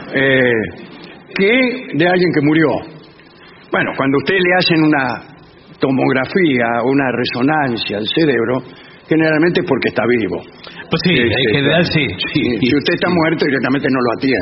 [1.36, 1.52] que
[1.96, 2.68] de alguien que murió.
[3.72, 5.22] Bueno, cuando usted le hacen una
[5.80, 8.64] tomografía, una resonancia al cerebro,
[9.08, 10.38] generalmente es porque está vivo.
[10.90, 12.06] Pues sí, en sí, general sí.
[12.34, 14.40] Si usted está muerto, directamente no lo atiende.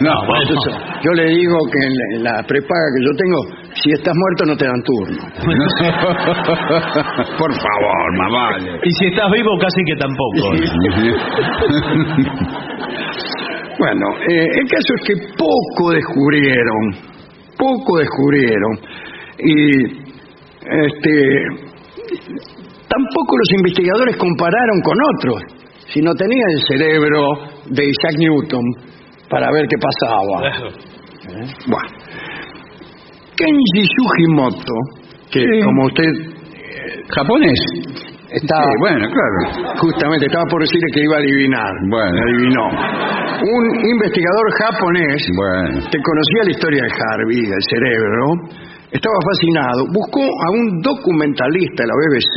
[0.00, 0.42] No, no, bueno.
[0.42, 0.72] Entonces,
[1.04, 3.38] yo le digo que en la, en la prepaga que yo tengo,
[3.74, 5.22] si estás muerto no te dan turno.
[7.38, 8.80] Por favor, más vale.
[8.84, 10.56] Y si estás vivo, casi que tampoco.
[13.78, 16.96] Bueno, eh, el caso es que poco descubrieron,
[17.56, 18.78] poco descubrieron.
[19.38, 20.09] Y
[20.60, 21.12] este,
[22.88, 25.42] tampoco los investigadores compararon con otros,
[25.88, 27.20] si no tenían el cerebro
[27.66, 28.64] de Isaac Newton
[29.28, 30.48] para ver qué pasaba.
[30.48, 31.46] ¿Eh?
[31.66, 31.88] Bueno.
[33.36, 34.74] Kenji Sugimoto,
[35.30, 35.60] que Sí.
[35.64, 36.04] como usted
[37.14, 37.58] ¿Japonés?
[38.30, 39.74] está Sí, bueno, claro.
[39.78, 42.18] justamente estaba por decirle que iba a adivinar, Bueno.
[42.22, 42.66] adivinó.
[43.42, 45.80] Un investigador japonés Bueno.
[45.90, 48.24] que conocía la historia de Harvey, del cerebro,
[48.90, 52.36] estaba fascinado, buscó a un documentalista de la BBC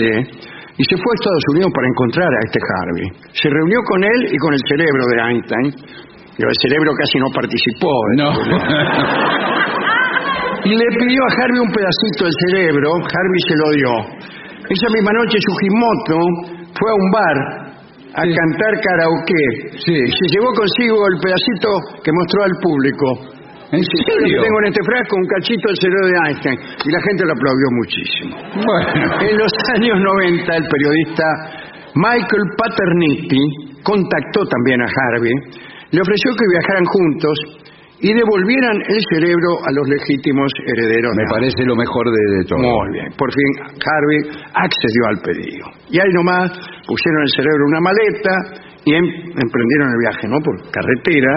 [0.78, 3.08] y se fue a Estados Unidos para encontrar a este Harvey.
[3.34, 5.68] Se reunió con él y con el cerebro de Einstein,
[6.38, 7.94] pero el cerebro casi no participó.
[8.18, 8.30] No.
[10.64, 13.92] Y le pidió a Harvey un pedacito del cerebro, Harvey se lo dio.
[14.72, 16.20] Esa misma noche Sugimoto
[16.72, 17.38] fue a un bar
[18.16, 19.44] a cantar karaoke.
[19.84, 19.98] Sí.
[20.08, 23.33] Se llevó consigo el pedacito que mostró al público.
[23.74, 24.38] ¿En Dice, "Yo serio?
[24.46, 26.58] Tengo en este frasco un cachito del cerebro de Einstein.
[26.86, 28.34] Y la gente lo aplaudió muchísimo.
[28.54, 29.18] Bueno.
[29.26, 31.26] En los años 90, el periodista
[31.98, 33.42] Michael Paterniti
[33.82, 35.34] contactó también a Harvey,
[35.92, 37.36] le ofreció que viajaran juntos
[38.02, 41.14] y devolvieran el cerebro a los legítimos herederos.
[41.16, 42.60] Me parece lo mejor de, de todo.
[42.60, 43.10] muy bien.
[43.18, 43.50] Por fin
[43.82, 44.20] Harvey
[44.54, 45.66] accedió al pedido.
[45.90, 46.52] Y ahí nomás
[46.86, 48.34] pusieron el cerebro en una maleta
[48.86, 50.38] y em- emprendieron el viaje, ¿no?
[50.44, 51.34] Por carretera.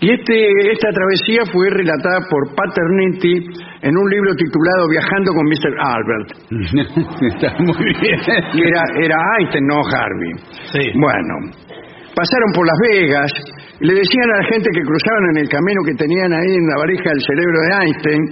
[0.00, 0.34] Y este,
[0.70, 3.34] esta travesía fue relatada por Paternity
[3.82, 5.74] en un libro titulado Viajando con Mr.
[5.74, 6.28] Albert.
[7.34, 8.20] Está muy bien.
[8.54, 10.32] Y era, era Einstein, no Harvey.
[10.70, 10.84] Sí.
[10.94, 11.50] Bueno,
[12.14, 13.32] pasaron por Las Vegas
[13.80, 16.66] y le decían a la gente que cruzaban en el camino que tenían ahí en
[16.66, 18.22] la varija el cerebro de Einstein.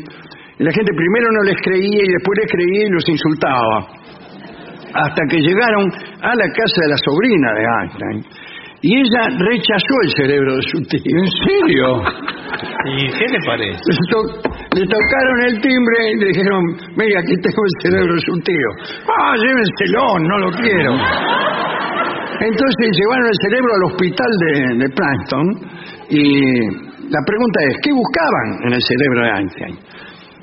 [0.59, 3.91] Y la gente primero no les creía y después les creía y los insultaba.
[4.95, 5.91] Hasta que llegaron
[6.23, 8.46] a la casa de la sobrina de Einstein.
[8.83, 11.17] Y ella rechazó el cerebro de su tío.
[11.17, 12.03] ¿En serio?
[12.85, 13.81] ¿Y qué te parece?
[13.81, 16.63] Le, to- le tocaron el timbre y le dijeron,
[16.97, 18.69] mira, aquí tengo el cerebro de su tío.
[19.09, 20.93] Ah, llévenselo, no lo quiero.
[22.39, 24.53] Entonces llevaron el cerebro al hospital de,
[24.85, 25.47] de Plankton
[26.11, 26.61] y
[27.11, 29.79] la pregunta es, ¿qué buscaban en el cerebro de Einstein?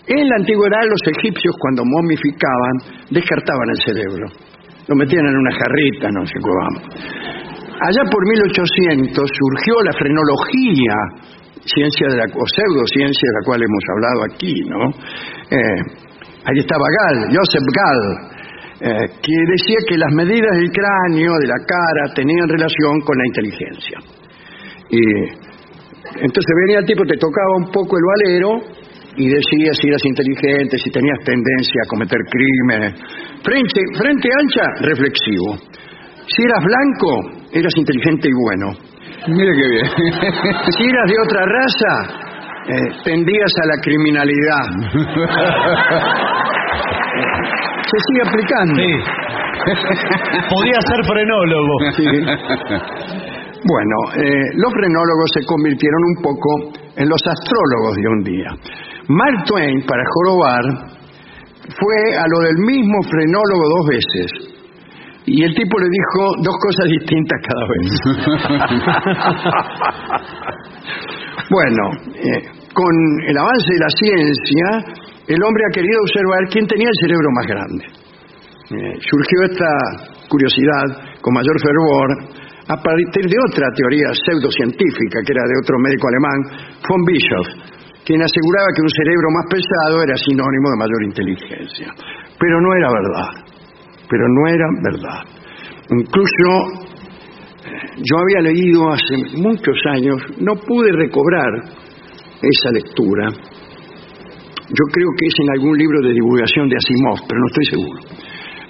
[0.07, 4.25] En la antigüedad los egipcios cuando momificaban descartaban el cerebro.
[4.88, 6.81] Lo metían en una jarrita, no sé cómo.
[7.84, 10.95] Allá por 1800 surgió la frenología,
[11.67, 14.84] ciencia de la, o pseudociencia de la cual hemos hablado aquí, ¿no?
[15.51, 15.79] Eh,
[16.47, 18.03] ahí estaba Gall, Joseph Gall,
[18.88, 23.25] eh, que decía que las medidas del cráneo, de la cara, tenían relación con la
[23.27, 23.97] inteligencia.
[24.88, 25.03] Y
[26.23, 28.63] entonces venía el tipo, te tocaba un poco el valero
[29.17, 32.95] y decía si eras inteligente, si tenías tendencia a cometer crímenes.
[33.43, 35.57] Frente, frente ancha, reflexivo.
[36.31, 38.72] Si eras blanco, eras inteligente y bueno.
[39.28, 39.86] Mire qué bien.
[40.78, 41.93] Si eras de otra raza,
[42.68, 44.68] eh, tendías a la criminalidad.
[47.84, 48.76] Se sigue aplicando.
[48.76, 48.91] Sí.
[50.49, 51.74] Podía ser frenólogo.
[51.95, 52.06] Sí.
[53.66, 56.49] Bueno, eh, los frenólogos se convirtieron un poco
[56.97, 58.49] en los astrólogos de un día.
[59.08, 60.64] Mark Twain, para jorobar,
[61.72, 64.53] fue a lo del mismo frenólogo dos veces.
[65.26, 67.88] Y el tipo le dijo dos cosas distintas cada vez.
[71.49, 72.43] bueno, eh,
[72.74, 72.93] con
[73.28, 74.67] el avance de la ciencia,
[75.28, 77.86] el hombre ha querido observar quién tenía el cerebro más grande.
[78.74, 79.71] Eh, surgió esta
[80.28, 86.07] curiosidad con mayor fervor a partir de otra teoría pseudocientífica, que era de otro médico
[86.07, 86.39] alemán,
[86.88, 87.47] von Bischoff,
[88.03, 91.88] quien aseguraba que un cerebro más pesado era sinónimo de mayor inteligencia.
[92.39, 93.53] Pero no era verdad,
[94.14, 95.22] pero no era verdad.
[95.89, 96.45] Incluso
[97.66, 101.49] eh, yo había leído hace muchos años, no pude recobrar
[102.43, 103.30] esa lectura.
[104.70, 107.99] Yo creo que es en algún libro de divulgación de Asimov, pero no estoy seguro.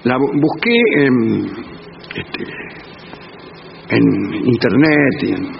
[0.05, 1.45] La bu- busqué en,
[2.15, 2.43] este,
[3.89, 4.03] en
[4.45, 5.51] internet y, en-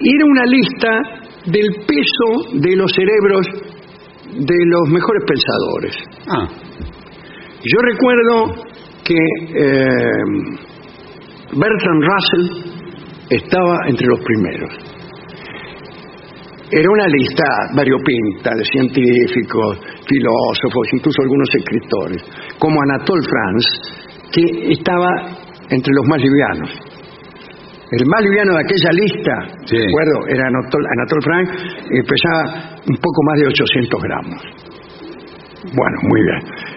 [0.00, 0.90] y era una lista
[1.46, 3.46] del peso de los cerebros
[4.34, 5.96] de los mejores pensadores.
[6.28, 6.48] Ah,
[7.64, 8.64] Yo recuerdo
[9.04, 10.10] que eh,
[11.52, 12.72] Bertrand Russell
[13.30, 14.70] estaba entre los primeros.
[16.70, 17.44] Era una lista
[17.76, 22.22] variopinta de científicos, filósofos, incluso algunos escritores,
[22.58, 23.68] como Anatole France,
[24.32, 25.08] que estaba
[25.68, 26.70] entre los más livianos.
[27.92, 29.32] El más liviano de aquella lista,
[29.66, 29.76] Sí.
[29.76, 30.26] ¿de acuerdo?
[30.28, 31.44] Era Anatole, Anatole
[31.90, 34.42] y pesaba un poco más de 800 gramos.
[35.76, 36.71] Bueno, muy bien.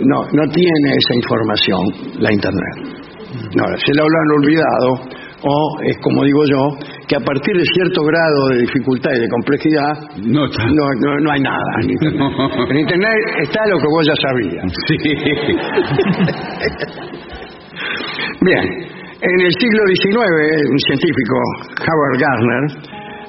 [0.00, 1.80] No, no tiene esa información
[2.20, 2.74] la Internet.
[3.54, 5.00] No, se la habrán olvidado,
[5.42, 6.68] o es como digo yo,
[7.06, 9.92] que a partir de cierto grado de dificultad y de complejidad,
[10.26, 12.20] no no, no, no hay nada en Internet.
[12.70, 14.64] En Internet está lo que vos ya sabías.
[18.42, 18.64] Bien,
[19.22, 21.36] en el siglo XIX, un científico,
[21.76, 22.64] Howard Gardner,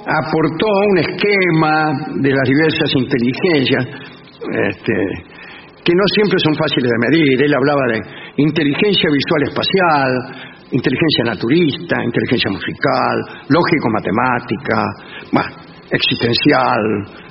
[0.08, 3.90] aportó un esquema de las diversas inteligencias,
[4.70, 4.96] este,
[5.84, 7.42] que no siempre son fáciles de medir.
[7.42, 8.00] Él hablaba de
[8.38, 10.10] inteligencia visual espacial,
[10.72, 13.16] inteligencia naturista, inteligencia musical,
[13.50, 14.78] lógico-matemática,
[15.92, 16.82] existencial,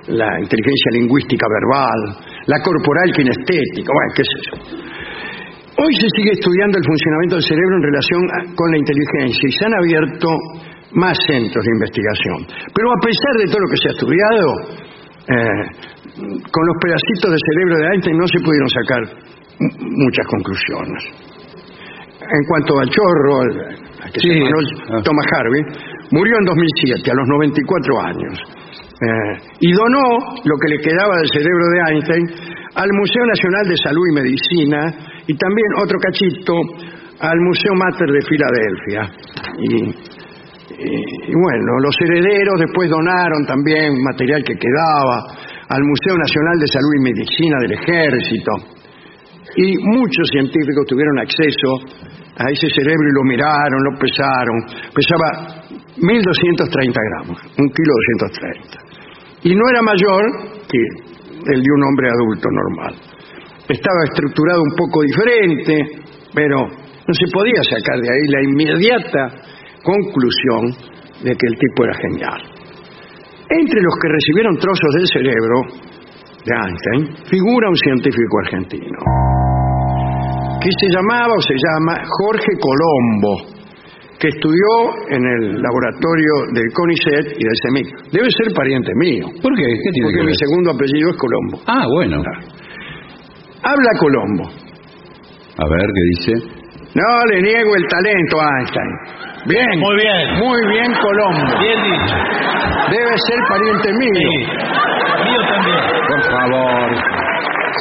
[0.09, 2.01] la inteligencia lingüística verbal,
[2.47, 4.55] la corporal kinestética, bueno, qué sé yo.
[5.81, 8.21] Hoy se sigue estudiando el funcionamiento del cerebro en relación
[8.55, 10.29] con la inteligencia y se han abierto
[10.93, 12.47] más centros de investigación.
[12.75, 14.47] Pero a pesar de todo lo que se ha estudiado,
[15.31, 19.03] eh, con los pedacitos de cerebro de Einstein no se pudieron sacar
[19.81, 21.03] muchas conclusiones.
[22.21, 23.41] En cuanto al chorro,
[24.03, 24.59] al que se llamó
[24.91, 25.03] Ah.
[25.03, 25.63] Thomas Harvey,
[26.13, 28.35] murió en 2007, a los 94 años.
[29.01, 30.03] Eh, y donó
[30.45, 32.27] lo que le quedaba del cerebro de Einstein
[32.75, 34.81] al Museo Nacional de Salud y Medicina
[35.27, 36.53] y también otro cachito
[37.21, 39.03] al Museo Mater de Filadelfia.
[39.59, 39.75] Y,
[40.85, 45.35] y- y bueno, los herederos después donaron también material que quedaba
[45.71, 48.53] al Museo Nacional de Salud y Medicina del Ejército.
[49.55, 51.71] Y muchos científicos tuvieron acceso
[52.39, 54.57] a ese cerebro y lo miraron, lo pesaron.
[54.91, 55.63] Pesaba
[55.95, 57.93] 1230 gramos, un kilo
[58.35, 58.91] 230.
[59.45, 60.23] Y no era mayor
[60.67, 60.83] que
[61.55, 62.95] el de un hombre adulto normal.
[63.69, 66.03] Estaba estructurado un poco diferente,
[66.35, 69.23] pero no se podía sacar de ahí la inmediata
[69.85, 70.75] conclusión
[71.23, 72.50] de que el tipo era genial.
[73.51, 75.57] Entre los que recibieron trozos del cerebro
[76.47, 78.99] de Einstein figura un científico argentino
[80.61, 83.49] que se llamaba o se llama Jorge Colombo,
[84.19, 88.13] que estudió en el laboratorio del CONICET y del CEMIC.
[88.13, 89.65] Debe ser pariente mío, ¿Por qué?
[89.65, 91.61] ¿Qué tiene porque que mi segundo apellido es Colombo.
[91.67, 92.23] Ah, bueno.
[93.63, 94.45] Habla Colombo.
[95.57, 96.61] A ver, ¿qué dice?
[96.95, 98.91] No le niego el talento a Einstein.
[99.47, 99.67] Bien.
[99.79, 100.39] Muy bien.
[100.39, 101.59] Muy bien, Colombo.
[101.61, 102.17] Bien dicho.
[102.91, 103.95] Debe ser pariente Sí.
[103.99, 104.31] mío.
[105.25, 105.85] Mío también.
[106.09, 106.91] Por favor,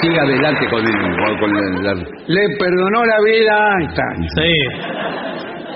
[0.02, 1.16] siga adelante con el...
[1.18, 1.94] con- con el- la-
[2.28, 4.30] Le perdonó la vida a Einstein.
[4.36, 4.54] Sí.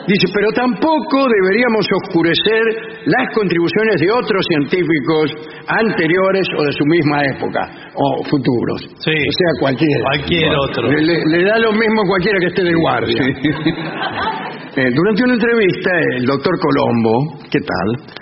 [0.07, 2.63] Dice, pero tampoco deberíamos oscurecer
[3.05, 5.31] las contribuciones de otros científicos
[5.67, 7.61] anteriores o de su misma época,
[7.95, 8.81] o futuros.
[8.99, 9.15] Sí.
[9.15, 10.03] O sea, cualquiera.
[10.11, 10.91] Cualquier otro.
[10.91, 13.23] Le, da lo mismo cualquiera que esté de guardia.
[14.75, 18.17] Eh, durante una entrevista, el doctor Colombo, ¿qué tal?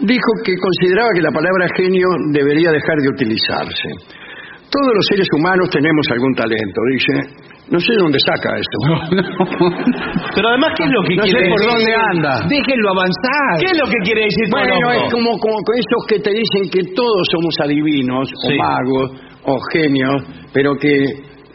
[0.00, 3.88] Dijo que consideraba que la palabra genio debería dejar de utilizarse.
[4.68, 8.78] Todos los seres humanos tenemos algún talento, dice, No sé dónde saca eso.
[10.34, 11.72] Pero además, ¿qué es lo que No sé quiere por decir?
[11.72, 12.32] dónde anda.
[12.48, 13.52] Déjenlo avanzar.
[13.60, 14.92] ¿Qué es lo que quiere decir Bueno, Colombo?
[15.06, 18.52] es como, como esos que te dicen que todos somos adivinos, Sí.
[18.52, 19.06] o magos,
[19.46, 20.18] o genios,
[20.52, 20.92] pero que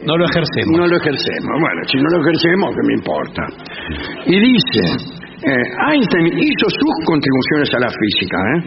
[0.02, 0.72] No lo ejercemos.
[0.80, 1.52] no lo ejercemos.
[1.60, 3.42] Bueno, si no lo ejercemos, ¿qué me importa?
[4.26, 4.82] Y dice,
[5.44, 8.60] eh, Einstein hizo sus contribuciones a la física, ¿eh?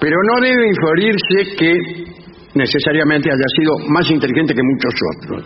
[0.00, 1.72] pero no debe inferirse que
[2.54, 5.44] necesariamente haya sido más inteligente que muchos otros.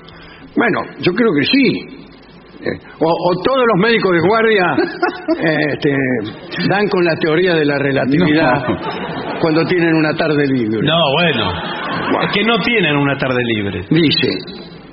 [0.57, 2.03] Bueno, yo creo que sí.
[2.62, 4.66] Eh, o, o todos los médicos de guardia
[5.42, 5.96] eh, este,
[6.68, 8.62] dan con la teoría de la relatividad
[9.40, 10.80] cuando tienen una tarde libre.
[10.82, 11.53] No, bueno.
[12.22, 13.80] Es que no tienen una tarde libre.
[13.90, 14.28] Dice,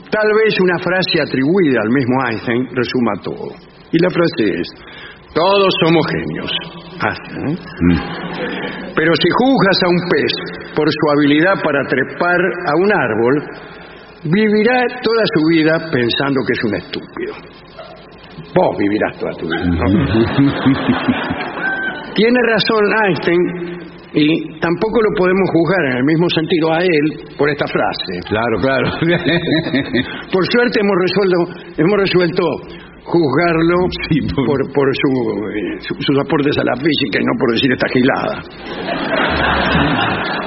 [0.09, 3.53] tal vez una frase atribuida al mismo Einstein resuma todo.
[3.91, 4.67] Y la frase es,
[5.35, 6.51] todos somos genios.
[7.01, 7.55] Ah, ¿eh?
[8.95, 13.43] Pero si juzgas a un pez por su habilidad para trepar a un árbol,
[14.23, 17.33] vivirá toda su vida pensando que es un estúpido.
[18.55, 19.65] Vos vivirás toda tu vida.
[19.65, 19.85] ¿no?
[22.15, 23.41] Tiene razón Einstein
[24.11, 24.25] y
[24.59, 28.19] tampoco lo podemos juzgar en el mismo sentido a él por esta frase.
[28.27, 28.89] Claro, claro.
[30.33, 31.37] Por suerte hemos resuelto,
[31.77, 32.43] hemos resuelto
[33.05, 33.77] juzgarlo
[34.09, 35.09] Sí, por- por, por su,
[35.49, 38.41] eh, su- sus aportes a la física y no por decir esta gilada.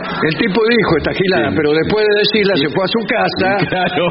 [0.22, 1.56] El tipo dijo esta gilada, Sí.
[1.56, 4.04] pero después de decirla se fue a su casa Claro.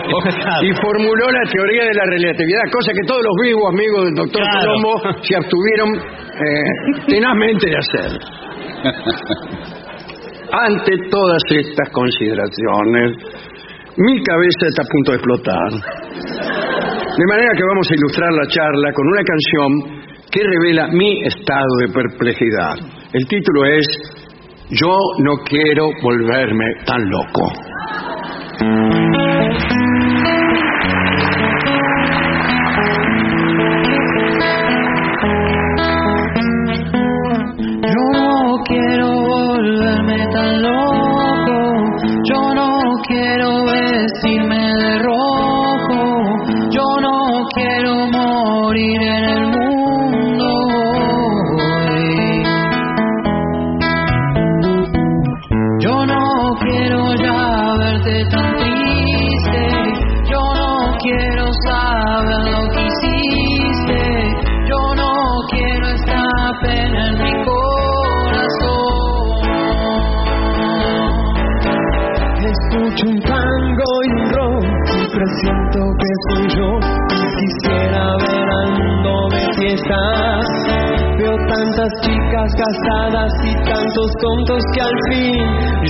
[0.62, 4.42] y formuló la teoría de la relatividad, cosa que todos los vivos amigos del doctor
[4.44, 4.60] Claro.
[4.60, 4.94] Colombo
[5.24, 8.12] se abstuvieron eh, tenazmente de hacer.
[10.52, 13.16] Ante todas estas consideraciones,
[13.98, 15.72] mi cabeza está a punto de explotar.
[15.72, 20.02] De manera que vamos a ilustrar la charla con una canción
[20.32, 22.76] que revela mi estado de perplejidad.
[23.14, 23.86] El título es
[24.74, 24.88] Yo
[25.20, 27.42] no quiero volverme tan loco.
[81.82, 85.34] Tantas chicas casadas y tantos tontos que al fin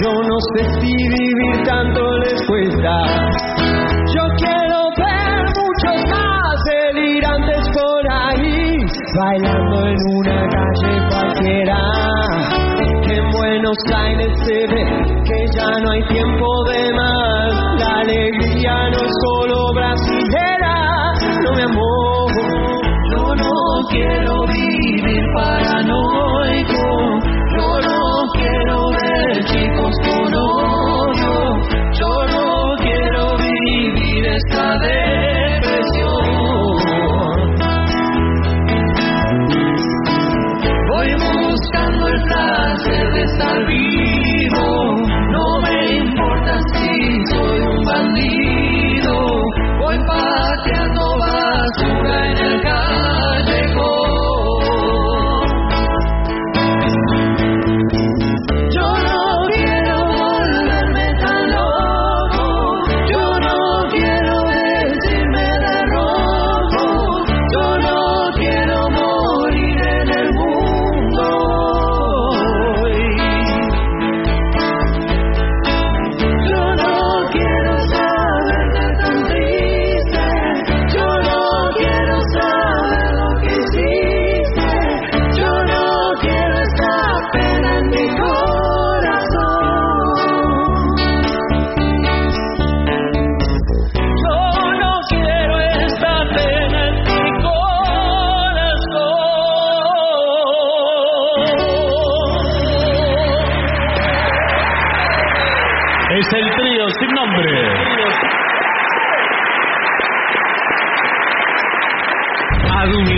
[0.01, 2.95] yo no sé si vivir tanto les cuesta.
[4.15, 8.77] Yo quiero ver muchos más delirantes por ahí,
[9.19, 11.77] bailando en una calle cualquiera.
[13.03, 14.85] En Buenos Aires se ve
[15.25, 17.79] que ya no hay tiempo de más.
[17.79, 21.13] La alegría no es solo brasilera,
[21.43, 22.31] no mi amor.
[23.11, 23.35] Yo
[23.81, 26.83] no quiero vivir paranoico,
[27.55, 28.01] yo no
[28.33, 31.35] quiero ver chicos con odio,
[31.93, 36.25] yo no quiero vivir esta depresión.
[40.89, 43.65] Voy buscando el placer de estar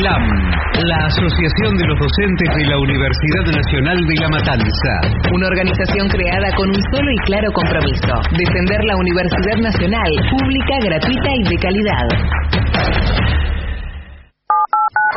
[0.03, 4.91] La Asociación de los Docentes de la Universidad Nacional de La Matanza.
[5.33, 11.29] Una organización creada con un solo y claro compromiso, defender la Universidad Nacional, pública, gratuita
[11.35, 12.07] y de calidad.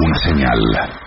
[0.07, 1.05] Una señal.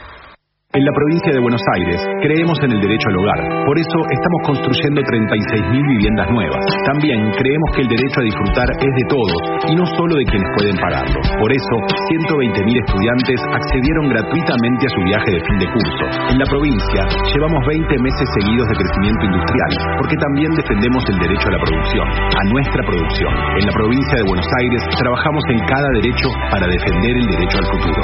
[0.70, 3.42] En la provincia de Buenos Aires creemos en el derecho al hogar.
[3.66, 6.62] Por eso estamos construyendo 36.000 viviendas nuevas.
[6.86, 10.46] También creemos que el derecho a disfrutar es de todos y no solo de quienes
[10.54, 11.18] pueden pagarlo.
[11.42, 11.76] Por eso,
[12.14, 16.06] 120.000 estudiantes accedieron gratuitamente a su viaje de fin de curso.
[16.30, 17.02] En la provincia
[17.34, 22.08] llevamos 20 meses seguidos de crecimiento industrial, porque también defendemos el derecho a la producción,
[22.14, 23.34] a nuestra producción.
[23.58, 27.70] En la provincia de Buenos Aires trabajamos en cada derecho para defender el derecho al
[27.74, 28.02] futuro.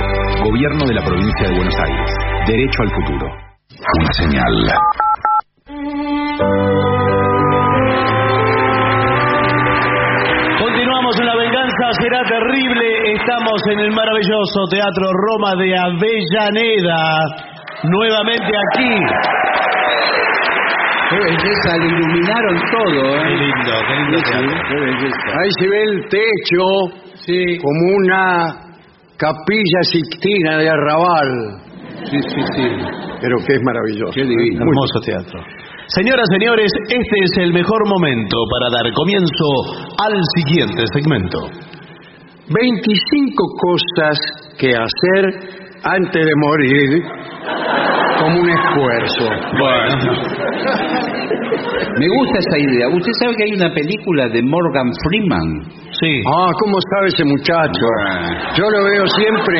[0.49, 2.09] Gobierno de la provincia de Buenos Aires.
[2.55, 3.27] Derecho al futuro.
[3.99, 4.55] Una señal.
[10.59, 13.13] Continuamos en La Venganza Será Terrible.
[13.13, 17.19] Estamos en el maravilloso Teatro Roma de Avellaneda.
[17.83, 18.91] Nuevamente aquí.
[21.09, 23.37] Qué belleza, le iluminaron todo, Qué ¿eh?
[23.37, 24.17] lindo, qué lindo.
[24.23, 24.61] teatro.
[24.69, 25.27] Qué belleza.
[25.43, 26.63] Ahí se ve el techo
[27.61, 28.47] como una
[29.17, 31.64] capilla sixtina de arrabal.
[32.09, 32.67] Sí, sí, sí.
[33.21, 34.13] Pero que es maravilloso.
[34.13, 34.65] Qué divino.
[34.65, 35.39] Muy- Hermoso teatro.
[35.87, 39.47] Señoras, señores, este es el mejor momento para dar comienzo
[40.03, 41.39] al siguiente segmento.
[42.49, 44.17] 25 cosas
[44.59, 45.23] que hacer
[45.83, 47.03] antes de morir
[48.19, 49.29] como un esfuerzo.
[51.97, 52.87] Me gusta esa idea.
[52.89, 55.63] ¿Usted sabe que hay una película de Morgan Freeman?
[56.01, 56.21] Sí.
[56.27, 57.87] Ah, ¿cómo sabe ese muchacho?
[58.57, 59.57] Yo lo veo siempre.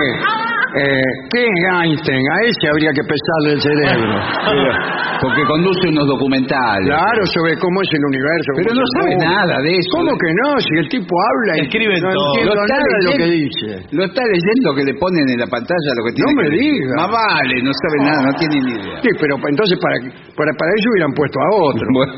[0.76, 2.24] Eh, ¿Qué es Einstein?
[2.32, 4.12] A ese habría que pesarle el cerebro.
[5.24, 6.92] Porque conduce unos documentales.
[6.92, 8.50] Claro, sobre cómo es el universo.
[8.60, 9.26] Pero cómo no sabe mundo.
[9.32, 9.90] nada de eso.
[9.96, 10.50] ¿Cómo que no?
[10.60, 12.28] Si el tipo habla y Escribe no todo.
[12.36, 13.48] entiendo Lo está nada de lo que leyendo.
[13.48, 13.68] dice.
[13.96, 16.56] Lo está leyendo que le ponen en la pantalla lo que tiene No me que
[16.60, 16.94] diga.
[17.00, 18.98] Más vale, no sabe nada, no tiene ni idea.
[19.00, 19.96] Sí, pero entonces para,
[20.36, 21.86] para, para eso hubieran puesto a otro.
[21.96, 22.12] Bueno,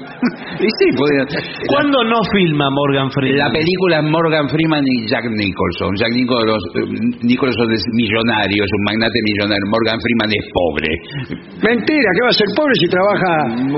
[0.57, 1.21] y sí, podría.
[1.69, 3.37] ¿Cuándo no filma Morgan Freeman?
[3.45, 5.93] La película es Morgan Freeman y Jack Nicholson.
[6.01, 9.65] Jack Nicholson, eh, Nicholson es millonario, es un magnate millonario.
[9.67, 10.89] Morgan Freeman es pobre.
[11.59, 13.33] Mentira, que va a ser pobre si trabaja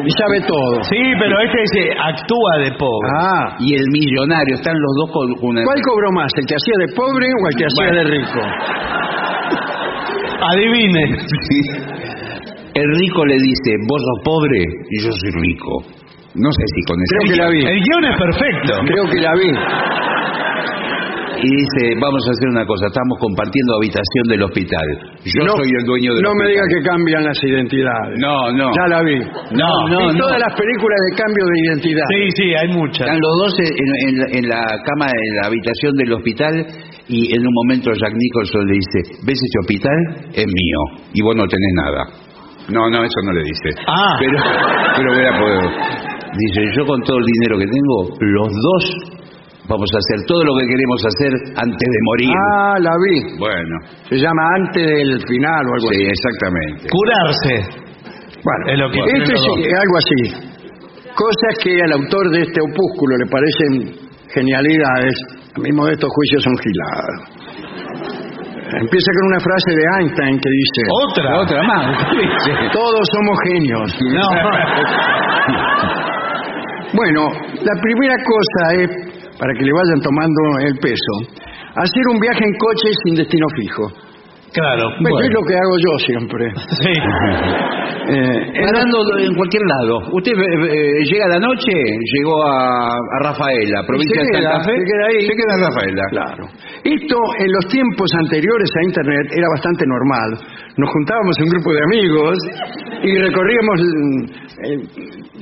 [0.06, 0.76] y sabe todo.
[0.86, 3.10] Sí, pero este se actúa de pobre.
[3.18, 5.64] Ah, Y el millonario, están los dos con una...
[5.66, 6.30] ¿cuál cobró más?
[6.38, 8.42] ¿El que hacía de pobre o el que hacía de rico?
[10.40, 11.04] Adivine.
[11.20, 11.60] Sí.
[12.74, 14.60] El rico le dice, vos sos pobre
[14.90, 15.84] y yo soy rico.
[16.36, 17.10] No sé si con eso...
[17.18, 17.60] Creo que la vi.
[17.66, 18.74] El guion es perfecto.
[18.86, 19.52] Creo que la vi.
[21.42, 24.88] Y dice, vamos a hacer una cosa, estamos compartiendo habitación del hospital.
[25.24, 26.52] Yo No, soy el dueño del No me hospital.
[26.52, 28.14] diga que cambian las identidades.
[28.20, 28.68] No, no.
[28.76, 29.16] Ya la vi.
[29.56, 30.20] No, no, no.
[30.20, 32.06] todas las películas de cambio de identidad.
[32.12, 33.08] Sí, sí, hay muchas.
[33.08, 36.54] Están los dos en, en la- en la cama, en la habitación del hospital,
[37.08, 39.98] y en un momento Jack Nicholson le dice, ¿ves ese hospital?
[40.34, 40.80] Es mío,
[41.14, 42.04] y vos no tenés nada.
[42.70, 43.70] No, no, eso no le dice.
[43.88, 44.18] Ah.
[44.20, 44.38] Pero,
[44.96, 45.72] pero hubiera podido.
[46.38, 48.84] Dice, yo con todo el dinero que tengo, los dos
[49.70, 52.34] vamos a hacer todo lo que queremos hacer antes de morir.
[52.34, 53.16] Ah, la vi.
[53.38, 53.76] Bueno,
[54.10, 56.10] Se llama antes del final o algo sí, así.
[56.10, 56.82] exactamente.
[56.90, 57.54] Curarse.
[58.42, 59.58] Bueno, Es lo que esto hicieron es dos.
[59.62, 60.22] eh, algo así.
[61.14, 63.72] Cosas que al autor de este opúsculo le parecen
[64.34, 65.14] genialidades,
[65.56, 67.18] a mi modesto juicio son giladas.
[68.70, 71.40] Empieza con una frase de Einstein que dice, Otra.
[71.42, 71.98] Otra más.
[72.72, 73.98] todos somos genios.
[74.02, 74.28] No.
[76.92, 77.22] Bueno,
[77.62, 78.90] la primera cosa es,
[79.40, 81.14] para que le vayan tomando el peso,
[81.76, 83.88] hacer un viaje en coche sin destino fijo.
[84.52, 84.90] Claro.
[85.00, 86.44] Pues es lo que hago yo siempre.
[86.84, 86.94] Sí.
[88.10, 90.00] Eh, Parando en cualquier lado.
[90.14, 91.70] Usted eh, eh, llega a la noche,
[92.18, 94.72] llegó a, a Rafaela, provincia de Santa Fe.
[94.78, 95.22] se queda ahí.
[95.28, 96.04] Se queda en Rafaela.
[96.10, 96.44] Claro.
[96.86, 100.30] Esto en los tiempos anteriores a Internet era bastante normal.
[100.78, 102.38] Nos juntábamos un grupo de amigos
[103.04, 104.24] y recorríamos mm,
[104.66, 104.80] eh,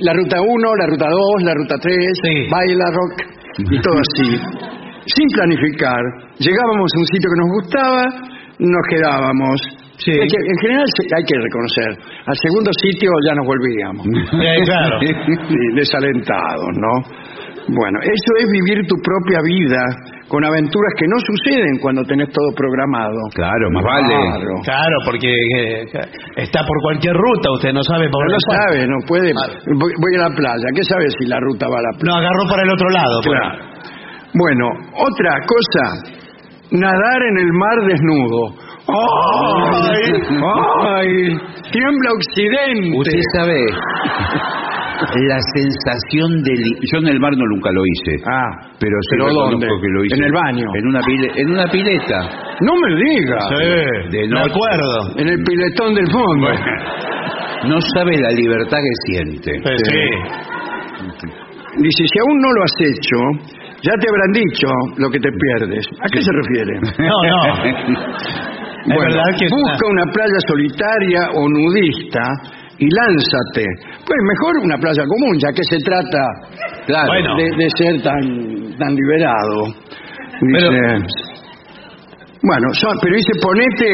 [0.00, 2.48] la ruta 1, la ruta 2, la ruta 3, Sí.
[2.50, 4.36] Baila Rock y todo así.
[5.06, 6.00] Sin planificar.
[6.38, 8.02] Llegábamos a un sitio que nos gustaba,
[8.58, 9.60] nos quedábamos.
[9.98, 10.12] Sí.
[10.12, 10.86] Es que, en general
[11.16, 11.90] hay que reconocer,
[12.26, 14.06] al segundo sitio ya nos volvíamos.
[14.38, 15.00] Eh, claro.
[15.02, 16.92] Sí, desalentados, ¿no?
[17.68, 19.82] Bueno, eso es vivir tu propia vida
[20.28, 23.16] con aventuras que no suceden cuando tenés todo programado.
[23.34, 24.08] Claro, más vale.
[24.08, 24.52] Claro.
[24.64, 25.84] Claro, porque eh,
[26.36, 28.56] está por cualquier ruta, usted no sabe por no dónde va.
[28.56, 29.32] sabe, no puede.
[29.76, 32.08] Voy, voy a la playa, ¿qué sabe si la ruta va a la playa?
[32.08, 33.20] No, agarró para el otro lado.
[33.20, 33.68] Claro.
[34.32, 34.64] Bueno,
[34.96, 35.84] otra cosa,
[36.72, 38.68] nadar en el mar desnudo.
[38.88, 40.12] ¡Ay!
[40.96, 41.38] ¡Ay!
[41.70, 42.96] Tiembla Occidente.
[42.96, 43.60] Usted sabe
[44.98, 46.52] la sensación de...
[46.52, 48.16] li- Yo en el mar no nunca lo hice.
[48.26, 49.66] Ah, Pero sí ¿pero reconozco dónde?
[49.66, 50.14] que lo hice.
[50.16, 50.66] ¿En el baño?
[50.74, 52.18] En una, pile- en una pileta.
[52.60, 53.38] no me diga.
[53.48, 55.16] Sí, De me acuerdo.
[55.16, 56.48] En el piletón del fondo.
[57.68, 59.50] No sabe la libertad que siente.
[59.62, 60.04] Sí.
[61.78, 63.16] Dice, si aún no lo has hecho,
[63.82, 64.66] Ya te habrán dicho
[64.98, 65.86] lo que te pierdes.
[66.02, 66.80] ¿A qué se refiere?
[66.98, 67.38] No, no.
[68.88, 72.22] Bueno, que busca una playa solitaria o nudista
[72.78, 73.66] y lánzate.
[74.06, 76.24] Pues mejor una playa común, ya que se trata
[76.86, 77.08] Claro.
[77.08, 77.36] Bueno.
[77.36, 78.20] de, de ser tan,
[78.78, 79.74] tan liberado.
[80.52, 80.70] Pero-
[82.40, 83.90] bueno, son- pero dice ponete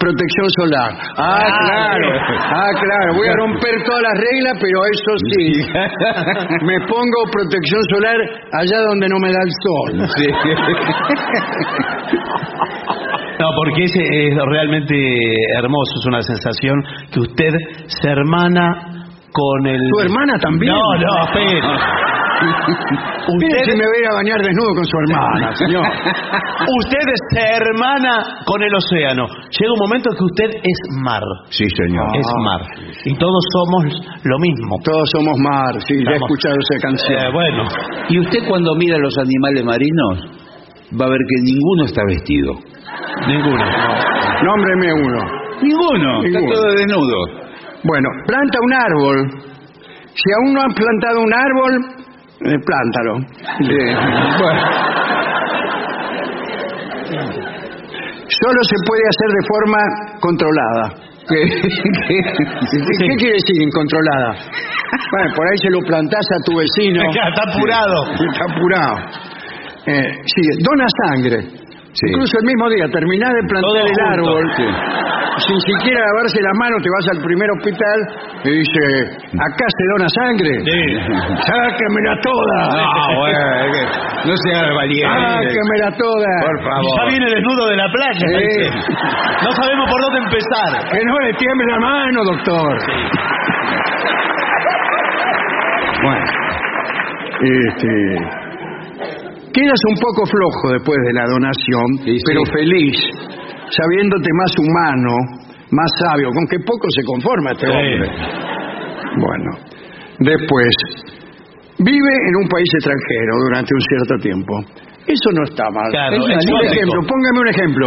[0.00, 0.92] protección solar.
[1.18, 2.08] Ah, Ah, claro.
[2.48, 3.12] Ah, claro.
[3.14, 5.62] Voy a romper todas las reglas, pero eso sí.
[6.64, 8.16] Me pongo protección solar
[8.54, 10.08] allá donde no me da el sol.
[13.38, 14.94] No, porque ese es realmente
[15.58, 16.82] hermoso, es una sensación
[17.12, 17.52] que usted
[17.86, 18.96] se hermana
[19.32, 19.80] con el...
[19.90, 20.72] ¿Tu hermana también?
[20.72, 21.60] No, no, espere.
[22.36, 25.82] Mire Usted, si me voy a ir a bañar desnudo con su hermana, señor.
[25.82, 29.26] usted se hermana con el océano.
[29.26, 31.22] Llega un momento que usted es mar.
[31.48, 32.06] Sí, señor.
[32.14, 32.60] Es mar.
[33.04, 33.84] Y todos somos
[34.24, 34.76] lo mismo.
[34.84, 37.18] Todos somos mar, sí, ya he escuchado esa canción.
[37.18, 37.64] Eh, bueno,
[38.08, 40.46] Y usted cuando mira los animales marinos
[41.00, 42.52] va a ver que ninguno está vestido.
[43.26, 43.64] Ninguno.
[44.44, 45.20] Nómbreme uno.
[45.62, 46.22] Ninguno.
[46.24, 46.54] Está Ninguno.
[46.54, 47.18] todo desnudo.
[47.84, 49.16] Bueno, planta un árbol.
[50.14, 51.72] Si aún no han plantado un árbol,
[52.40, 53.18] eh, plántalo.
[58.28, 59.78] Solo se puede hacer de forma
[60.20, 60.84] controlada.
[61.28, 64.34] ¿Qué, qué quiere decir incontrolada?
[65.10, 67.02] Bueno, por ahí se lo plantás a tu vecino.
[67.10, 68.04] Está apurado.
[68.12, 68.96] Está apurado.
[69.86, 71.65] Eh, sí, dona sangre.
[71.96, 72.04] Sí.
[72.12, 74.66] Incluso el mismo día, terminás de plantar Todo el junto, árbol, sí.
[75.48, 77.98] sin siquiera lavarse las manos, te vas al primer hospital
[78.44, 78.82] y dice,
[79.32, 80.52] acá se dona sangre.
[80.60, 80.80] Sí.
[81.48, 82.58] Sáquemela toda.
[82.76, 85.08] No, bueno, es que no sea valiente.
[85.08, 86.30] Sáquemela toda.
[86.44, 86.92] Por favor.
[87.00, 88.26] Ya viene desnudo de la playa.
[88.28, 88.60] Sí.
[89.40, 90.70] No sabemos por dónde empezar.
[90.92, 92.72] Que no le tiemble la mano, doctor.
[96.02, 96.26] Bueno,
[97.40, 97.90] este,
[99.56, 102.24] quedas un poco flojo después de la donación, Sí, sí.
[102.28, 102.96] pero feliz,
[103.72, 105.12] sabiéndote más humano,
[105.72, 107.72] más sabio, con que poco se conforma este Sí.
[107.72, 108.08] hombre.
[109.16, 109.50] Bueno,
[110.20, 110.72] después,
[111.80, 114.52] vive en un país extranjero durante un cierto tiempo.
[115.06, 115.88] Eso no está mal.
[115.90, 116.72] Claro, Es un exótico.
[116.72, 117.86] ejemplo, póngame un ejemplo.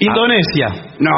[0.00, 0.68] Indonesia.
[0.98, 1.10] No,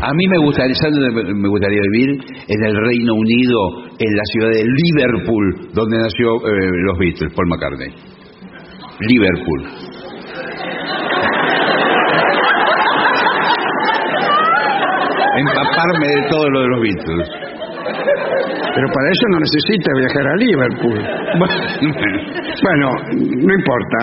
[0.00, 2.20] A mí me gustaría, ¿sabe dónde me gustaría vivir?
[2.48, 3.58] En el Reino Unido,
[3.98, 7.90] en la ciudad de Liverpool, donde nació eh, los Beatles, Paul McCartney.
[9.00, 9.62] Liverpool.
[15.36, 17.47] Empaparme de todo lo de los Beatles.
[18.78, 20.98] Pero para eso no necesita viajar a Liverpool.
[22.60, 23.98] Bueno, no importa.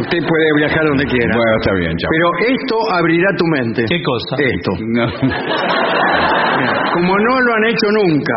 [0.00, 1.32] Usted puede viajar donde quiera.
[1.36, 2.10] Bueno, está bien, chao.
[2.10, 3.84] Pero esto abrirá tu mente.
[3.88, 4.36] ¿Qué cosa?
[4.40, 4.70] Esto.
[4.88, 5.06] No.
[6.94, 8.34] Como no lo han hecho nunca.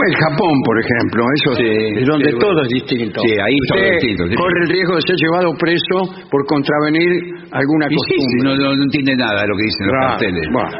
[0.00, 2.62] El Japón, por ejemplo, eso Sí, es donde sí, todo bueno.
[2.62, 3.20] es distinto.
[3.20, 4.34] Sí, ahí todo es distinto, sí.
[4.34, 5.96] corre el riesgo de ser llevado preso
[6.30, 7.10] por contravenir
[7.52, 8.38] alguna Y costumbre.
[8.44, 10.46] no, no, no entiende nada de lo que dicen los carteles.
[10.52, 10.70] bueno.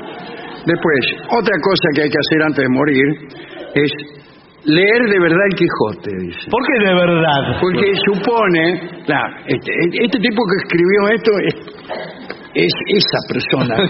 [0.66, 1.00] Después,
[1.30, 3.04] otra cosa que hay que hacer antes de morir
[3.74, 3.90] es
[4.64, 6.50] leer de verdad el Quijote, dice.
[6.50, 7.60] ¿Por qué de verdad?
[7.60, 9.72] Porque supone, claro, este,
[10.04, 11.54] este tipo que escribió esto es,
[12.54, 13.74] es esa persona.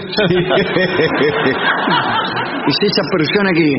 [2.67, 3.73] es esa persona que,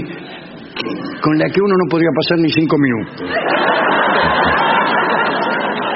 [0.74, 3.22] que- con la que uno no podría pasar ni cinco minutos.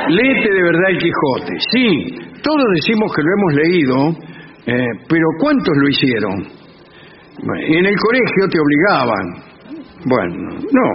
[0.09, 1.53] Léete de verdad el Quijote.
[1.73, 3.97] Sí, todos decimos que lo hemos leído,
[4.67, 6.66] eh, pero ¿cuántos lo hicieron?
[7.43, 9.27] Bueno, En el colegio te obligaban.
[10.05, 10.89] Bueno, no.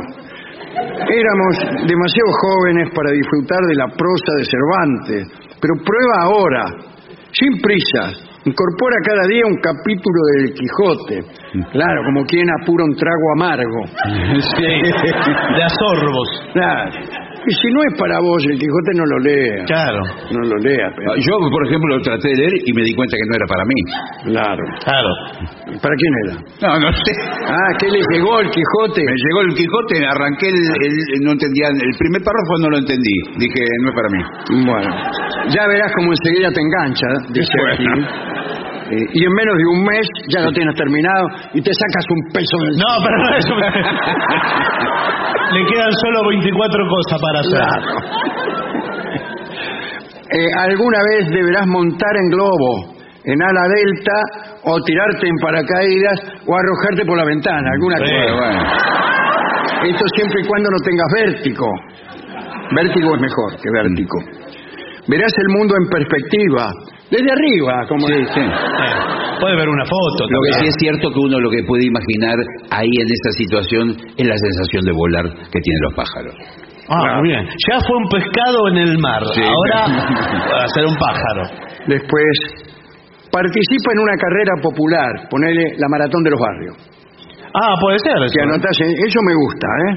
[0.72, 1.54] Éramos
[1.88, 5.28] demasiado jóvenes para disfrutar de la prosa de Cervantes,
[5.60, 6.66] pero prueba ahora,
[7.34, 8.32] sin prisa.
[8.44, 11.20] Incorpora cada día un capítulo del Quijote.
[11.72, 13.82] Claro, como quien apura un trago amargo.
[14.58, 16.30] Sí, de asorbos.
[16.54, 16.92] Claro.
[17.42, 19.66] Y si no es para vos, el Quijote no lo lea.
[19.66, 20.88] Claro, No lo lea.
[20.96, 23.48] pero- Yo, por ejemplo, lo traté de leer y me di cuenta que no era
[23.50, 23.80] para mí.
[24.30, 24.64] Claro.
[24.86, 25.10] claro.
[25.82, 26.34] ¿Para quién era?
[26.62, 27.12] No, no sé.
[27.50, 29.02] Ah, ¿qué le llegó el Quijote?
[29.02, 33.16] Me llegó el Quijote, arranqué el, el- no entendía, el primer párrafo no lo entendí.
[33.38, 34.22] Dije, no es para mí.
[34.66, 34.90] Bueno,
[35.50, 37.74] ya verás cómo enseguida te engancha, dice Bueno.
[37.74, 38.71] aquí.
[38.92, 42.22] Eh, y en menos de un mes ya lo tienes terminado y te sacas un
[42.34, 43.56] peso del No, pero no eso.
[45.54, 47.62] Le quedan solo 24 cosas para hacer.
[50.34, 52.96] Eh, alguna vez deberás montar en globo,
[53.26, 54.18] en ala delta,
[54.64, 58.34] o tirarte en paracaídas, o arrojarte por la ventana, alguna Sí, cosa.
[58.40, 58.62] Bueno,
[59.92, 61.68] Esto siempre y cuando no tengas vértigo.
[62.74, 64.18] Vértigo es mejor que vértigo.
[65.08, 66.72] Verás el mundo en perspectiva,
[67.12, 68.42] desde arriba, como sí, sí.
[69.40, 70.22] puede ver una foto.
[70.32, 72.36] Lo que sí es cierto que uno lo que puede imaginar
[72.72, 73.86] ahí en esa situación
[74.18, 76.36] es la sensación de volar que tienen los pájaros.
[76.90, 77.46] Ah, muy bien.
[77.46, 79.22] Ya fue un pescado en el mar.
[79.36, 79.42] Sí.
[79.44, 81.44] Ahora va a ser un pájaro.
[81.88, 82.34] Después,
[83.32, 86.76] participa en una carrera popular, ponele la maratón de los barrios.
[87.54, 88.16] Ah, puede ser.
[88.24, 88.44] eso, Que ¿eh?
[88.44, 89.94] anotás, eso me gusta, ¿eh?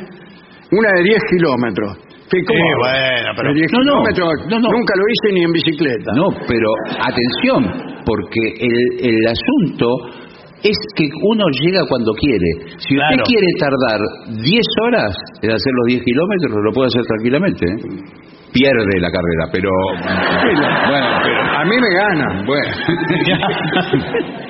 [0.73, 1.99] Una de 10 kilómetros.
[2.31, 2.79] Qué cómodo.
[2.81, 4.69] bueno, pero- De 10 No, no, kilómetros, no, no.
[4.73, 6.11] nunca lo hice ni en bicicleta.
[6.17, 6.69] No, pero
[7.05, 7.61] atención,
[8.07, 9.87] porque el, el asunto
[10.65, 12.73] es que uno llega cuando quiere.
[12.79, 14.01] Si usted quiere tardar
[14.41, 17.67] 10 horas en hacer los 10 kilómetros, lo puede hacer tranquilamente.
[17.67, 17.77] ¿eh?
[18.55, 19.69] Pierde la carrera, pero...
[20.89, 21.41] Bueno, pero...
[21.59, 22.43] A mí me gana.
[22.47, 22.71] Bueno.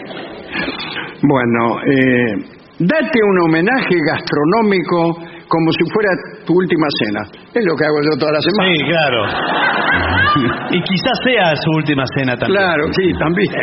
[1.26, 2.34] Bueno, eh,
[2.80, 5.16] date un homenaje gastronómico
[5.54, 6.10] como si fuera
[6.44, 7.22] tu última cena.
[7.54, 8.74] Es lo que hago yo toda la semana.
[8.74, 9.20] Sí, claro.
[10.74, 12.58] Y quizás sea su última cena también.
[12.58, 13.54] Claro, sí, también.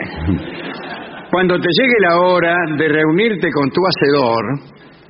[1.31, 4.43] Cuando te llegue la hora de reunirte con tu hacedor,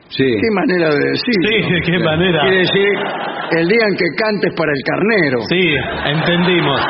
[0.10, 0.26] Sí.
[0.26, 1.48] qué manera de decirlo.
[1.48, 2.42] Sí, qué manera.
[2.42, 2.90] Quiere decir,
[3.62, 5.40] el día en que cantes para el carnero.
[5.48, 5.76] Sí,
[6.18, 6.82] entendimos.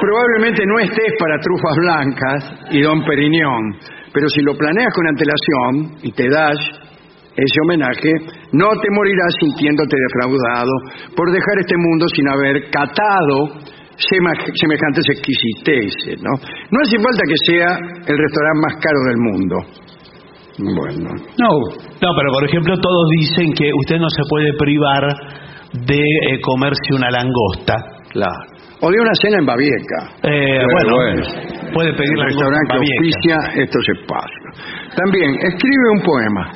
[0.00, 3.76] Probablemente no estés para trufas blancas y don Periñón,
[4.12, 6.56] pero si lo planeas con antelación y te das
[7.36, 8.10] ese homenaje,
[8.52, 10.72] no te morirás sintiéndote defraudado
[11.16, 13.60] por dejar este mundo sin haber catado
[13.96, 16.30] semejantes exquisiteces, ¿no?
[16.70, 17.68] No hace falta que sea
[18.06, 19.56] el restaurante más caro del mundo.
[20.58, 21.48] Bueno, No,
[22.00, 25.02] No, pero por ejemplo todos dicen que usted no se puede privar
[25.86, 27.74] de eh, comerse una langosta.
[28.10, 28.52] claro.
[28.84, 30.10] O de una cena en Babieca.
[30.24, 31.22] Eh, Bueno, bueno,
[31.72, 34.96] puede pedir El restaurante que auspicia estos espacios.
[34.96, 36.50] También, escribe un poema,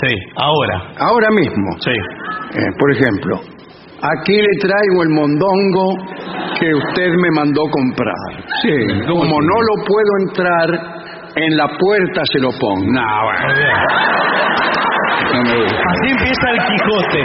[0.00, 0.92] Sí, ahora.
[0.98, 1.70] ahora mismo.
[1.80, 1.90] Sí.
[1.92, 3.40] Eh, por ejemplo,
[4.02, 5.94] aquí le traigo el mondongo
[6.58, 8.14] que usted me mandó comprar.
[8.62, 8.74] Sí,
[9.08, 10.68] ¿cómo Como no lo puedo entrar,
[11.36, 12.84] en la puerta se lo pongo.
[12.92, 13.46] no, bueno.
[13.46, 13.76] Muy bien.
[15.32, 15.82] No me gusta.
[15.90, 17.20] Así empieza el Quijote.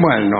[0.00, 0.36] Bueno,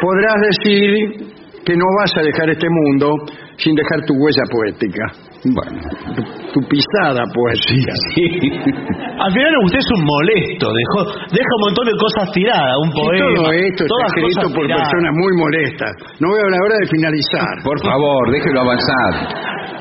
[0.00, 1.32] podrás decir
[1.64, 3.14] que no vas a dejar este mundo
[3.56, 5.04] sin dejar tu huella poética.
[5.44, 5.80] Bueno.
[6.52, 7.92] Tu, pisada poética.
[9.20, 10.98] Al final usted es un molesto, dejó,
[11.30, 13.36] deja un montón de cosas tiradas, un poema.
[13.36, 14.88] todo esto está todas escrito cosas por tiradas.
[14.90, 15.92] personas muy molestas.
[16.18, 17.54] No veo la hora de finalizar.
[17.62, 19.12] Por favor, déjelo avanzar.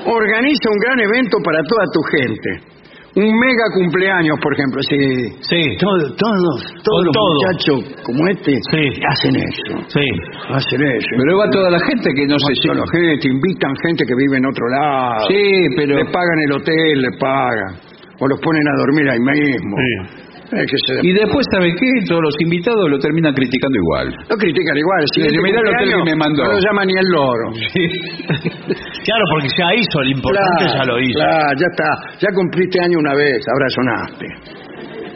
[0.06, 2.79] Organiza un gran evento para toda tu gente.
[3.16, 4.80] Un mega cumpleaños, por ejemplo.
[4.88, 4.98] Sí.
[5.42, 5.78] Sí.
[5.80, 7.34] Todos, todos, todos los todo.
[7.34, 9.02] muchachos como este Sí.
[9.10, 9.74] hacen eso.
[9.88, 10.06] Sí.
[10.54, 11.08] Hacen eso.
[11.18, 14.38] Pero va toda la gente que no se Toda la gente, invitan gente que vive
[14.38, 15.26] en otro lado.
[15.28, 15.96] Sí, pero...
[15.98, 17.76] Le pagan el hotel, le pagan.
[18.20, 19.78] O los ponen a dormir ahí mismo.
[19.80, 21.88] Es que se- Y después, ¿sabe qué?
[22.08, 24.08] Todos los invitados lo terminan criticando igual.
[24.30, 25.02] Lo critican igual.
[25.14, 26.44] Si Sí, mirá el hotel que me mandó.
[26.44, 27.46] No lo llama ni el loro.
[28.30, 31.18] Claro, porque ya hizo, el importante ya lo hizo.
[31.20, 31.90] Claro, ya está.
[32.20, 34.26] Ya cumpliste año una vez, ahora sonaste.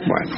[0.06, 0.34] Bueno,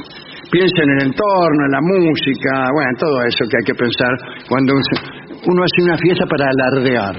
[0.51, 4.11] piensa en el entorno, en la música, bueno, en todo eso que hay que pensar
[4.47, 7.15] cuando un- uno hace una fiesta para alardear.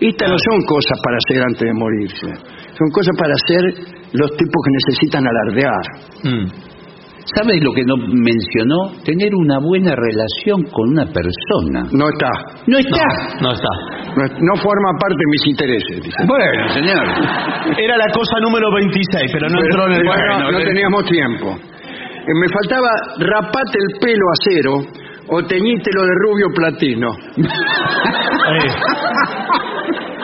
[0.00, 2.26] Estas no son cosas para hacer antes de morirse.
[2.78, 3.62] Son cosas para hacer
[4.14, 5.84] los tipos que necesitan alardear.
[6.24, 6.46] Mm.
[7.36, 8.92] ¿Sabes lo que no mencionó?
[9.04, 11.84] Tener una buena relación con una persona.
[11.92, 12.30] No está.
[12.66, 13.04] No está.
[13.42, 13.68] No está.
[14.16, 16.00] No, no forma parte de mis intereses.
[16.02, 16.24] dice.
[16.26, 17.04] Bueno, señor.
[17.76, 20.02] Era la cosa número 26, pero no entró en el...
[20.06, 21.52] Bueno, Bueno, no teníamos tiempo.
[21.52, 22.88] Eh, me faltaba
[23.18, 24.72] rapate el pelo a cero
[25.28, 27.10] o teñítelo de rubio platino.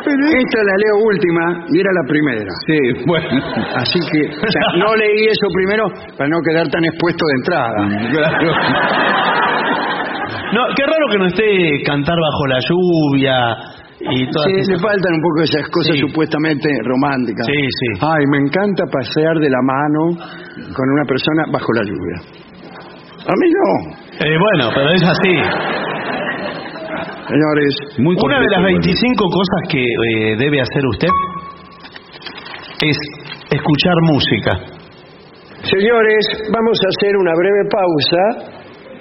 [0.06, 2.52] Esta la leo última y era la primera.
[2.66, 3.28] Sí, bueno.
[3.76, 5.85] Así que o sea, no leí eso primero
[6.16, 7.76] para no quedar tan expuesto de entrada.
[8.12, 8.52] Claro.
[10.52, 13.56] no, qué raro que no esté cantar bajo la lluvia
[14.01, 16.01] y todas Sí, le faltan un poco esas cosas Sí.
[16.01, 17.47] supuestamente románticas.
[17.47, 17.89] Sí, sí.
[18.02, 20.16] Ay, me encanta pasear de la mano
[20.74, 22.16] con una persona bajo la lluvia.
[23.26, 25.35] A mí no, Eh, bueno, pero es así.
[27.29, 27.73] Señores.
[27.99, 28.79] Muy Una de las bueno.
[28.81, 31.09] 25 cosas que eh, debe hacer usted
[32.83, 32.97] es
[33.51, 34.53] escuchar música.
[35.65, 38.55] Señores, vamos a hacer una breve pausa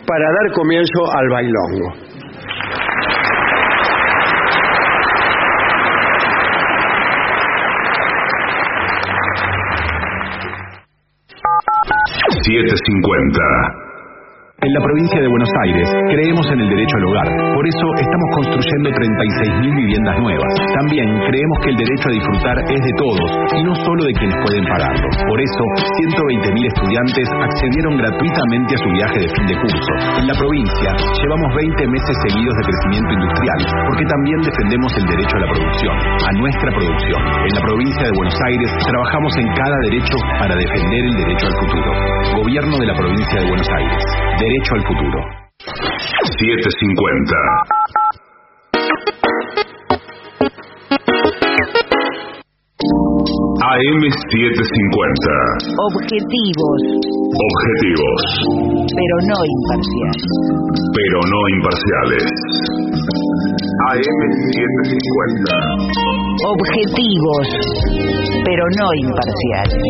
[0.08, 2.14] para dar comienzo al bailongo.
[12.44, 13.83] Siete cincuenta.
[14.64, 17.28] En la provincia de Buenos Aires creemos en el derecho al hogar.
[17.52, 20.52] Por eso estamos construyendo 36.000 viviendas nuevas.
[20.72, 23.28] También creemos que el derecho a disfrutar es de todos
[23.60, 25.08] y no solo de quienes pueden pagarlo.
[25.20, 25.64] Por eso,
[26.48, 29.92] 120.000 estudiantes accedieron gratuitamente a su viaje de fin de curso.
[30.24, 35.36] En la provincia llevamos 20 meses seguidos de crecimiento industrial porque también defendemos el derecho
[35.36, 37.20] a la producción, a nuestra producción.
[37.20, 41.56] En la provincia de Buenos Aires trabajamos en cada derecho para defender el derecho al
[41.68, 41.92] futuro.
[42.40, 44.04] Gobierno de la provincia de Buenos Aires.
[44.54, 45.18] Derecho al futuro.
[46.38, 47.34] 750.
[53.74, 55.34] AM 750.
[55.90, 56.82] Objetivos,
[57.34, 58.22] Objetivos,
[58.94, 60.22] pero no imparciales.
[60.94, 62.26] pero no imparciales.
[63.90, 64.22] AM
[64.54, 65.50] 750.
[66.54, 67.48] Objetivos,
[68.46, 69.82] pero no imparciales.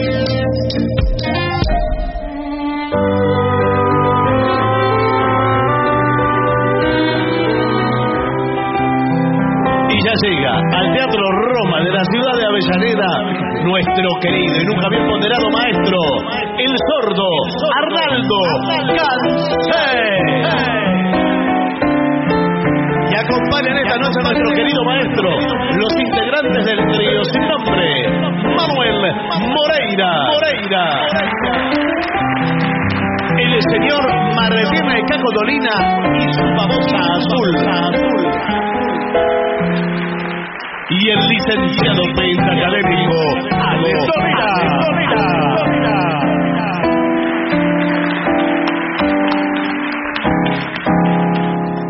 [10.21, 13.07] Llega al Teatro Roma de la ciudad de Avellaneda
[13.63, 15.97] nuestro querido y nunca bien ponderado maestro,
[16.57, 17.27] el sordo
[17.81, 18.39] Arnaldo
[18.93, 19.89] Cancé.
[23.09, 25.29] Y acompañan esta noche a nuestro querido maestro,
[25.77, 28.09] los integrantes del trío sin nombre,
[28.53, 28.99] Manuel
[29.49, 30.11] Moreira.
[30.29, 30.85] Moreira.
[33.39, 35.75] El señor Martina de Caco Dolina
[36.19, 37.49] y su famosa azul.
[37.67, 38.23] azul
[40.89, 43.15] y el licenciado pentacadémico
[43.51, 43.99] Alex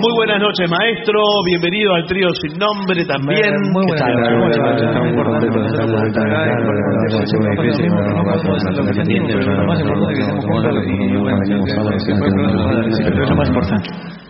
[0.03, 1.15] Muy buenas noches, maestro.
[1.45, 3.55] Bienvenido al trío sin nombre también.
[3.71, 4.43] Muy buenas noches.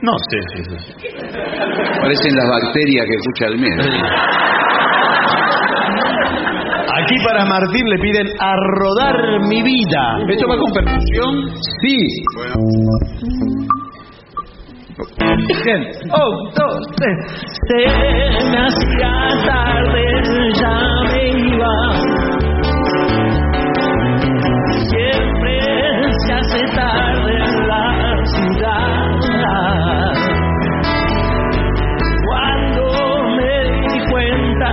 [0.03, 0.37] No sé.
[2.01, 3.73] Parecen las bacterias que escucha el mes.
[7.01, 10.19] Aquí para Martín le piden a rodar mi vida.
[10.29, 11.49] ¿Esto va con percusión?
[11.81, 11.97] Sí.
[15.11, 15.81] Bien.
[16.05, 17.17] Un, dos, tres.
[17.67, 17.81] Se
[18.51, 19.15] me hacía
[19.45, 20.03] tarde,
[20.59, 20.77] ya
[21.11, 21.75] me iba.
[24.89, 25.55] Siempre
[26.25, 27.83] se hace tarde en la
[28.25, 29.13] ciudad.
[32.25, 32.83] Cuando
[33.35, 33.55] me
[33.87, 34.69] di cuenta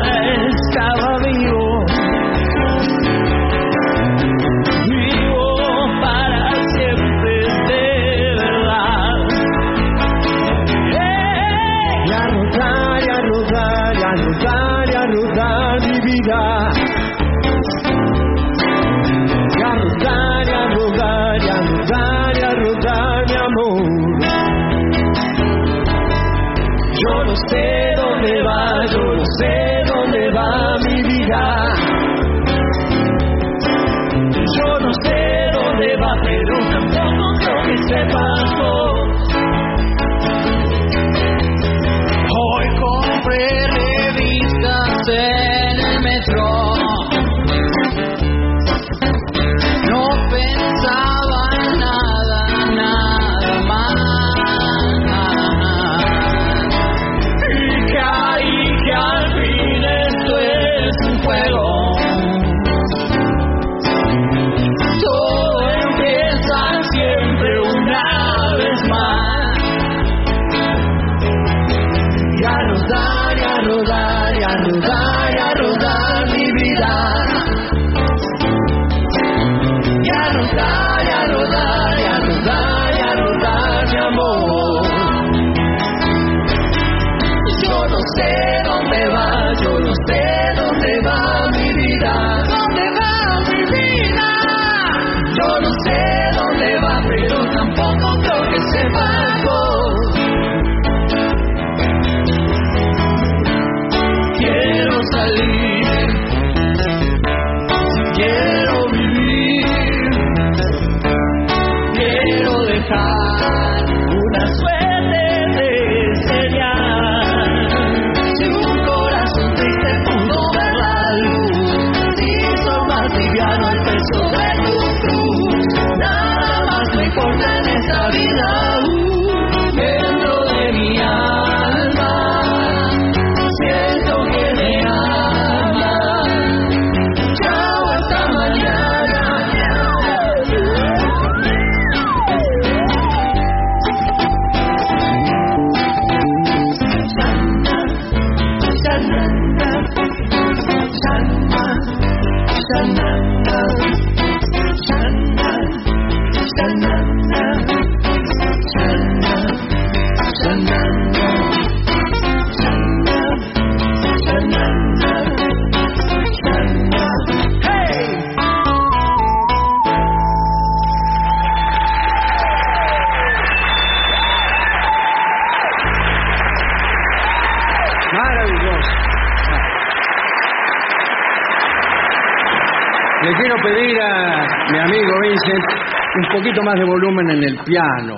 [186.50, 188.16] poquito más de volumen en el piano.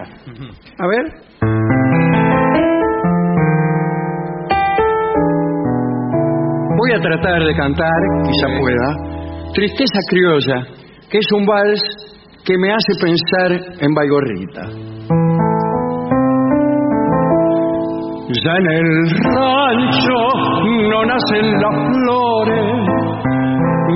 [0.79, 1.05] A ver.
[6.77, 8.97] Voy a tratar de cantar, quizá pueda,
[9.55, 10.67] Tristeza Criolla,
[11.11, 11.83] que es un vals
[12.45, 14.63] que me hace pensar en Baigorrita.
[18.45, 20.21] Ya en el rancho
[20.89, 22.65] no nacen las flores,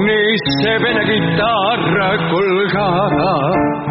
[0.05, 3.86] ni se ve la guitarra colgada,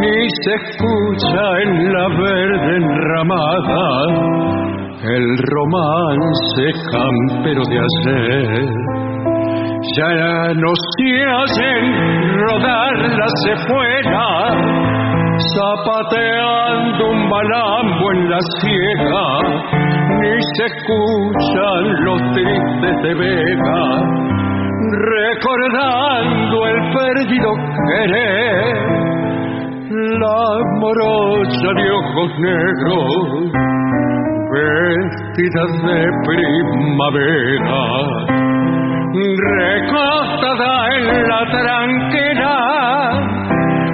[0.00, 4.48] ni se escucha en la verde enramada
[5.04, 8.68] el romance campero de ayer.
[9.96, 11.82] Ya no se hacen
[12.40, 14.56] rodar las cefueras,
[15.54, 19.26] zapateando un balambo en la ciega,
[20.20, 23.82] ni se escuchan los tristes de Vega,
[24.90, 27.50] recordando el perdido
[27.88, 29.17] querer,
[29.90, 30.40] la
[30.80, 33.52] morocha de ojos negros
[34.52, 37.84] vestida de primavera,
[39.56, 42.56] recostada en la tranquera,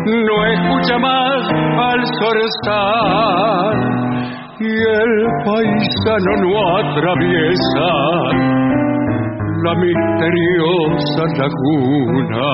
[0.05, 1.41] no escucha más
[1.79, 3.77] al zorzal
[4.61, 5.13] y el
[5.45, 7.89] paisano no atraviesa
[9.65, 12.49] la misteriosa laguna,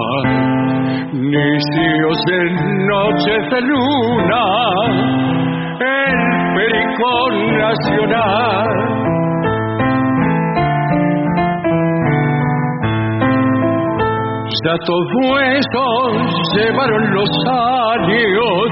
[1.12, 4.44] ni cíos en noches de luna
[5.80, 6.16] el
[6.54, 8.68] pericón nacional.
[14.64, 15.86] Ya todo eso
[16.54, 18.66] llevaron los años,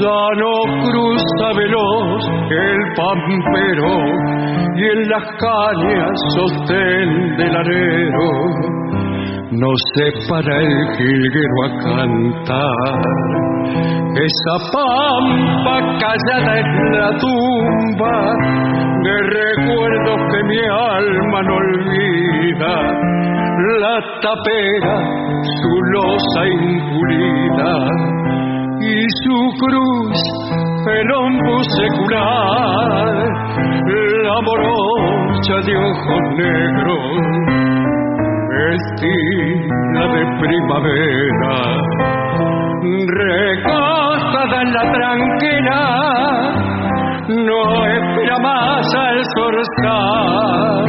[0.00, 0.52] ya no
[0.84, 3.92] cruza veloz el pampero
[4.76, 8.82] y en las cañas sostén del arero
[9.52, 13.00] no se para el jilguero a cantar.
[14.16, 18.16] Esa pampa callada es la tumba
[19.04, 22.74] de recuerdos que mi alma no olvida.
[23.80, 24.96] La tapera,
[25.60, 28.21] su losa impulida
[28.82, 30.18] y su cruz,
[30.86, 33.14] el hombro secular,
[34.24, 37.32] la morocha de ojos negros
[38.50, 41.54] vestida de primavera,
[43.06, 45.82] recostada en la tranquila,
[47.28, 50.84] no espera más al zorzal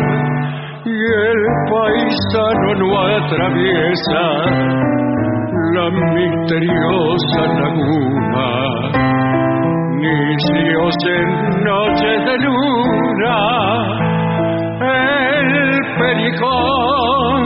[0.85, 1.39] y el
[1.69, 5.02] paisano no atraviesa
[5.73, 8.47] la misteriosa laguna,
[10.01, 10.17] ni
[10.65, 11.29] dios en
[11.63, 13.37] noches de luna.
[14.81, 15.49] El
[15.97, 17.39] pericón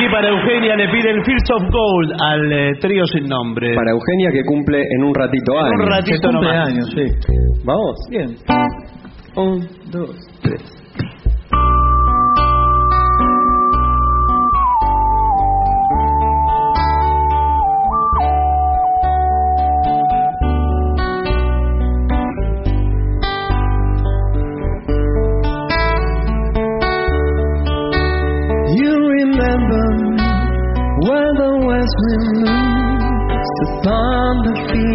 [0.00, 3.74] Aquí para Eugenia le piden Fields of Gold al eh, trío sin nombre.
[3.74, 5.72] Para Eugenia que cumple en un ratito años.
[5.78, 6.68] Un ratito nomás.
[6.68, 7.04] años, sí.
[7.64, 7.96] Vamos.
[8.08, 8.34] Bien.
[9.36, 9.60] Un,
[9.90, 10.79] dos, tres.
[34.50, 34.89] The fields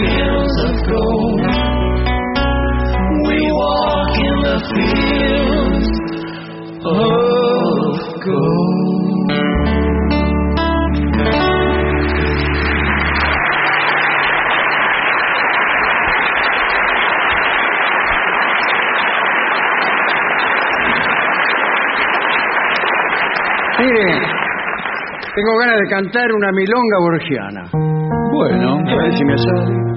[0.00, 1.40] fields of gold.
[3.28, 5.88] We walk in the fields
[6.84, 9.30] of gold.
[23.78, 24.20] Mire,
[25.34, 27.70] tengo ganas de cantar una milonga borgiana.
[28.32, 29.89] Bueno, A ver si me sale.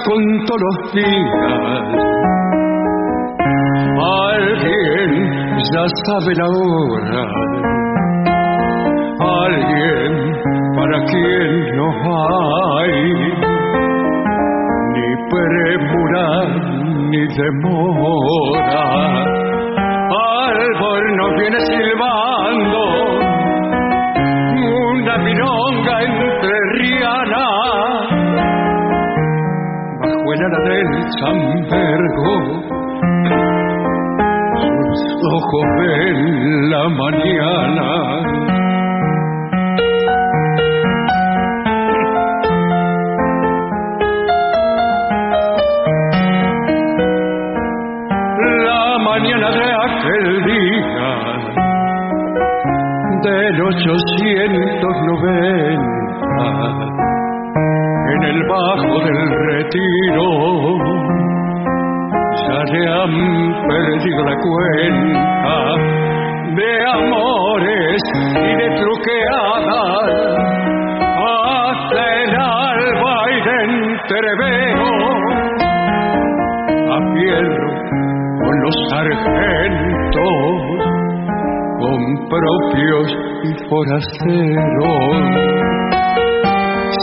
[0.00, 1.82] Ya contó los días.
[4.28, 5.10] Alguien
[5.72, 7.22] ya sabe la hora.
[9.20, 10.12] Alguien
[10.76, 11.86] para quien no
[12.76, 12.94] hay
[14.94, 16.26] ni premura
[17.10, 18.84] ni demora.
[20.48, 20.90] Algo
[21.36, 22.80] viene silbando
[25.02, 27.19] una milonga entre riana
[30.44, 32.34] ala del chambergo
[34.92, 37.88] sus ojos ven la mañana.
[48.64, 51.08] La mañana de aquel día
[53.22, 54.86] del 890
[55.72, 55.99] en
[58.30, 60.28] el bajo del retiro.
[62.46, 63.14] Ya le han
[63.68, 65.56] perdido la cuenta
[66.56, 70.12] de amores y de truqueadas.
[71.26, 74.90] Hasta el alba y de entreveo
[76.92, 77.70] a fierro
[78.44, 80.40] con los sargentos
[81.80, 81.98] con
[82.28, 83.06] propios
[83.44, 85.59] y forasteros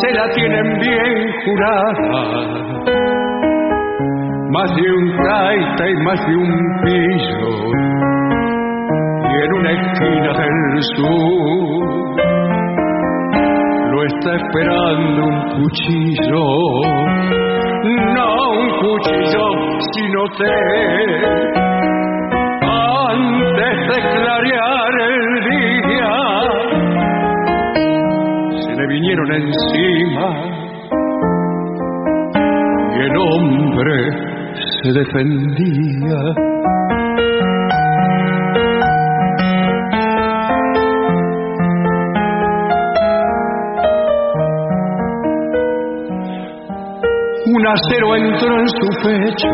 [0.02, 1.94] se la tienen bien jurada
[4.52, 6.52] más de un taita y más de un
[6.84, 7.49] pillo
[9.24, 11.98] y en una esquina del sur
[13.91, 16.45] lo está esperando un cuchillo.
[18.14, 19.45] No un cuchillo
[19.94, 20.57] sino té
[22.64, 23.98] antes de
[29.07, 30.27] vinieron encima
[32.93, 33.95] y el hombre
[34.84, 36.19] se defendía.
[47.45, 49.51] Un acero entró en su pecho,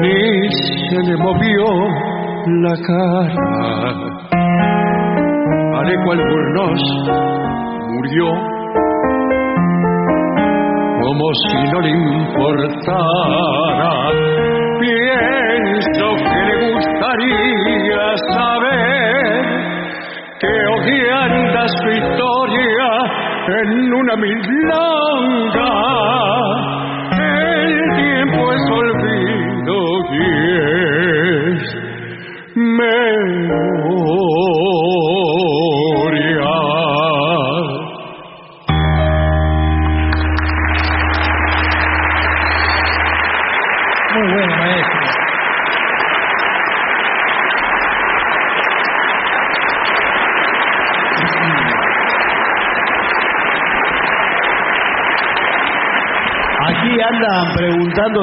[0.00, 0.48] ni
[0.88, 1.66] se le movió
[2.62, 4.03] la cara.
[6.14, 6.82] Alburnos
[7.90, 8.26] murió
[11.02, 13.02] como si no le importara.
[14.78, 19.42] Pienso que le gustaría saber
[20.38, 22.88] que hoy anda su historia
[23.48, 25.72] en una milonga.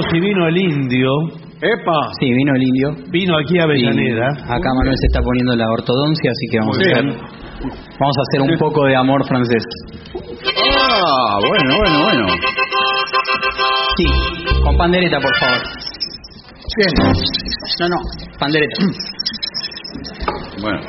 [0.10, 1.10] Si vino el indio.
[1.61, 1.94] ¡Epa!
[2.19, 3.11] Sí, vino el indio.
[3.11, 4.28] Vino aquí a Avellaneda.
[4.36, 7.18] Y acá Manuel se está poniendo la ortodoncia, así que vamos Muy a hacer, bien.
[7.99, 9.64] vamos a hacer un poco de amor francés.
[10.57, 12.28] Ah, bueno, bueno, bueno.
[13.98, 14.06] Sí,
[14.64, 15.57] con pandereta, por favor.
[16.78, 16.90] Bien.
[17.80, 17.98] No, no,
[18.40, 18.76] pandereta.
[20.61, 20.80] Bueno.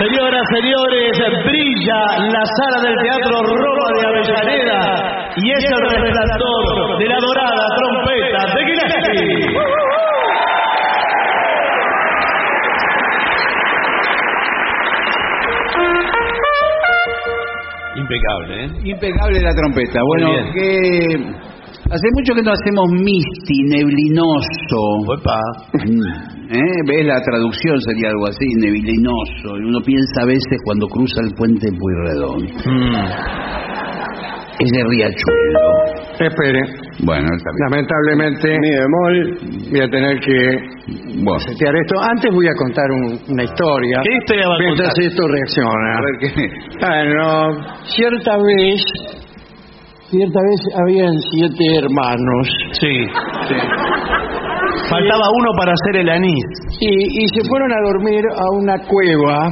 [0.00, 1.12] Señoras, señores,
[1.44, 2.00] brilla
[2.32, 4.80] la sala del Teatro Roma de Avellaneda
[5.36, 9.80] y es el resplandor de la dorada trompeta de Gillespie.
[17.96, 18.68] Impecable, ¿eh?
[18.84, 20.00] Impecable la trompeta.
[20.02, 21.40] Bueno, que
[21.90, 24.80] hace mucho que no hacemos Misty, neblinoso.
[25.74, 26.82] Mm, ¿Eh?
[26.86, 27.06] ¿Ves?
[27.06, 29.56] La traducción sería algo así, neblinoso.
[29.56, 32.46] Y uno piensa a veces cuando cruza el puente Puyredón.
[34.58, 35.60] Ese riachuelo.
[36.20, 36.60] Espere.
[37.02, 37.70] Bueno, está bien.
[37.70, 39.38] Lamentablemente, mi bemol,
[39.70, 40.58] voy a tener que
[41.24, 41.38] Bueno.
[41.40, 41.94] setear esto.
[42.02, 44.00] Antes voy a contar un- una historia.
[44.02, 45.04] ¿Qué historia va a Mientras contar?
[45.06, 45.96] esto reacciona.
[45.96, 46.48] A ver qué.
[46.78, 48.82] Bueno, cierta vez,
[50.10, 52.48] cierta vez habían siete hermanos.
[52.72, 53.06] Sí.
[54.90, 56.44] Faltaba uno para hacer el anís.
[56.80, 59.48] Y, y se fueron a dormir a una cueva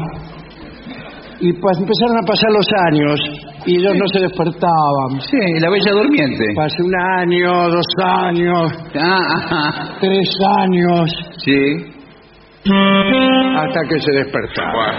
[1.40, 3.20] y pa- empezaron a pasar los años
[3.66, 5.20] y ellos no se despertaban.
[5.20, 6.44] Sí, la bella durmiente.
[6.56, 10.28] Pasé un año, dos años, Ah, tres
[10.59, 11.10] años,
[11.44, 11.98] Sí.
[12.70, 14.97] Hasta que se despertaban.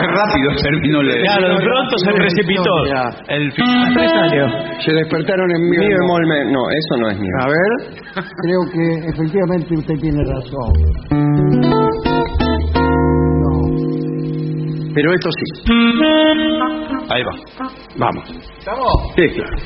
[0.00, 2.84] Qué rápido terminó la Claro, de pronto se precipitó.
[3.28, 4.76] El final.
[4.84, 6.26] Se despertaron en mi Mi bemol.
[6.26, 7.70] me- no, eso no es mi A ver,
[8.42, 10.72] creo que efectivamente usted tiene razón.
[13.42, 13.56] No.
[14.94, 15.72] Pero esto sí.
[17.10, 17.68] Ahí va.
[17.98, 18.24] Vamos.
[19.16, 19.56] Sí, claro.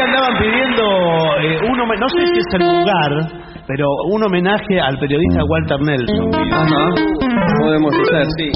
[0.00, 0.84] Andaban pidiendo
[1.42, 3.10] eh, un homenaje, no sé si es el lugar,
[3.66, 6.34] pero un homenaje al periodista Walter Nelson.
[6.52, 6.88] Ajá.
[7.60, 8.50] Podemos hacer, sí.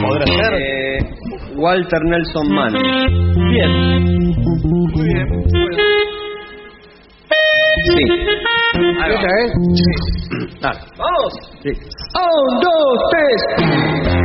[0.00, 0.54] ¿Podrá ser?
[0.54, 0.98] Eh,
[1.56, 2.72] Walter Nelson Mann.
[3.50, 3.70] Bien.
[4.64, 5.26] Muy bien.
[7.86, 8.02] Sí.
[8.74, 9.14] Ahí va.
[9.14, 9.52] ¿Esa es?
[10.60, 10.78] Dale.
[10.98, 11.32] ¡Vamos!
[11.62, 11.70] Sí.
[12.14, 14.15] Un, dos, tres.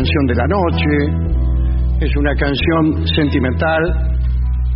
[0.00, 0.92] Canción de la noche.
[2.00, 3.82] Es una canción sentimental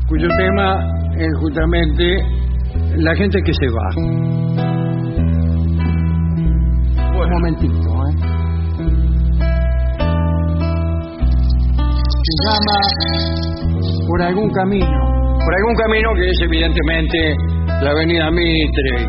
[0.07, 0.85] cuyo tema
[1.17, 2.05] es justamente
[2.97, 3.89] la gente que se va.
[7.17, 8.13] Un momentito, ¿eh?
[12.21, 12.77] Se llama
[14.07, 15.01] Por algún camino.
[15.43, 17.35] Por algún camino que es evidentemente
[17.83, 19.07] la avenida Mitre.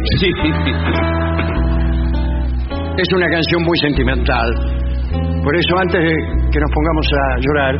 [2.98, 4.65] Es una canción muy sentimental.
[5.46, 6.16] Por eso antes de
[6.52, 7.76] que nos pongamos a llorar,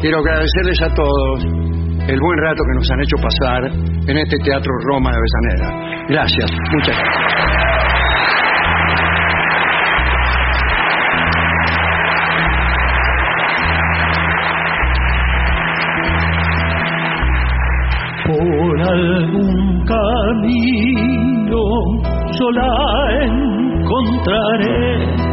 [0.00, 1.44] quiero agradecerles a todos
[2.06, 3.64] el buen rato que nos han hecho pasar
[4.06, 6.06] en este Teatro Roma de Avellaneda.
[6.08, 7.34] Gracias, muchas gracias.
[18.24, 21.60] Por algún camino
[22.38, 22.70] yo la
[23.80, 25.23] encontraré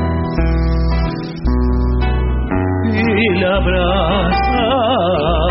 [3.42, 5.51] la abraza.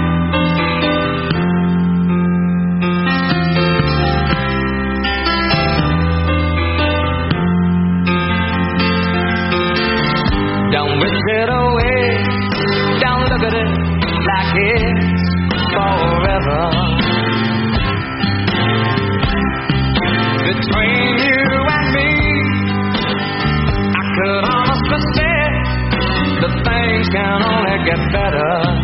[14.53, 15.23] kids
[15.73, 16.63] forever.
[20.43, 21.43] Between you
[21.75, 22.11] and me,
[23.95, 25.39] I could honestly say
[26.43, 28.80] the things can only get better.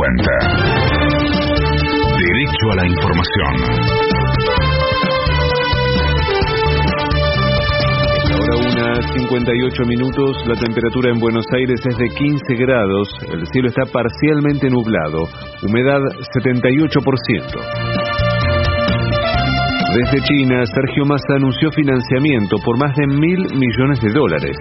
[0.00, 0.32] cuenta.
[2.16, 3.52] Derecho a la información.
[8.32, 13.68] Ahora unas 58 minutos, la temperatura en Buenos Aires es de 15 grados, el cielo
[13.68, 15.28] está parcialmente nublado,
[15.62, 16.00] humedad
[16.34, 18.00] 78%.
[19.92, 24.56] Desde China, Sergio Massa anunció financiamiento por más de mil millones de dólares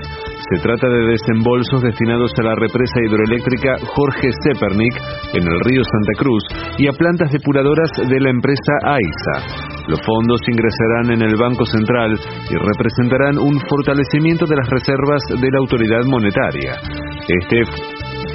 [0.49, 4.95] se trata de desembolsos destinados a la represa hidroeléctrica Jorge Zepernik
[5.33, 6.43] en el río Santa Cruz
[6.79, 9.85] y a plantas depuradoras de la empresa AISA.
[9.87, 12.17] Los fondos ingresarán en el Banco Central
[12.49, 16.81] y representarán un fortalecimiento de las reservas de la autoridad monetaria.
[17.27, 17.61] Este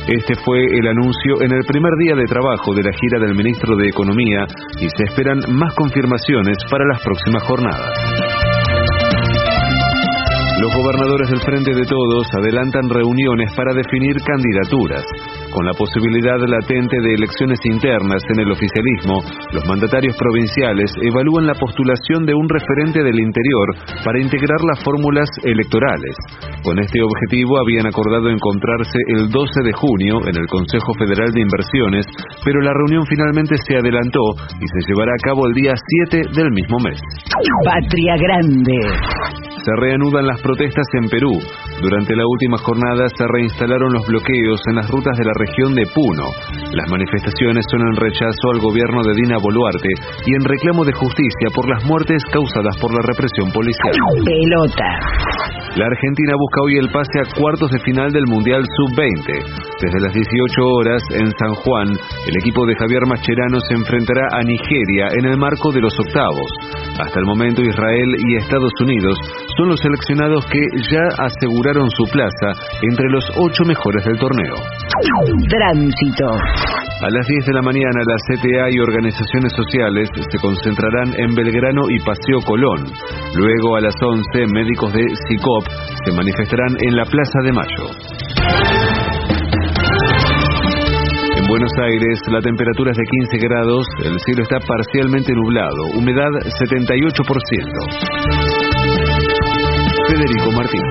[0.06, 3.74] este fue el anuncio en el primer día de trabajo de la gira del ministro
[3.74, 4.44] de Economía
[4.78, 8.23] y se esperan más confirmaciones para las próximas jornadas.
[10.64, 15.04] Los gobernadores del Frente de Todos adelantan reuniones para definir candidaturas.
[15.52, 19.20] Con la posibilidad latente de elecciones internas en el oficialismo,
[19.52, 23.76] los mandatarios provinciales evalúan la postulación de un referente del interior
[24.08, 26.16] para integrar las fórmulas electorales.
[26.64, 31.44] Con este objetivo habían acordado encontrarse el 12 de junio en el Consejo Federal de
[31.44, 32.06] Inversiones,
[32.42, 35.74] pero la reunión finalmente se adelantó y se llevará a cabo el día
[36.08, 36.96] 7 del mismo mes.
[37.68, 39.53] Patria Grande.
[39.64, 41.32] Se reanudan las protestas en Perú.
[41.80, 45.86] Durante la última jornada se reinstalaron los bloqueos en las rutas de la región de
[45.88, 46.28] Puno.
[46.76, 49.88] Las manifestaciones son en rechazo al gobierno de Dina Boluarte
[50.26, 53.96] y en reclamo de justicia por las muertes causadas por la represión policial.
[54.20, 55.63] Pelota.
[55.76, 59.26] La Argentina busca hoy el pase a cuartos de final del Mundial Sub-20.
[59.82, 64.44] Desde las 18 horas en San Juan, el equipo de Javier Mascherano se enfrentará a
[64.44, 66.46] Nigeria en el marco de los octavos.
[67.00, 69.18] Hasta el momento Israel y Estados Unidos
[69.56, 74.54] son los seleccionados que ya aseguraron su plaza entre los ocho mejores del torneo.
[75.50, 76.38] Tránsito.
[77.02, 81.82] A las 10 de la mañana, la CTA y organizaciones sociales se concentrarán en Belgrano
[81.90, 82.86] y Paseo Colón.
[83.34, 85.63] Luego, a las 11, médicos de SICOP
[86.04, 87.90] se manifestarán en la Plaza de Mayo.
[91.36, 96.30] En Buenos Aires, la temperatura es de 15 grados, el cielo está parcialmente nublado, humedad
[96.60, 97.24] 78%.
[100.08, 100.86] Federico Martín.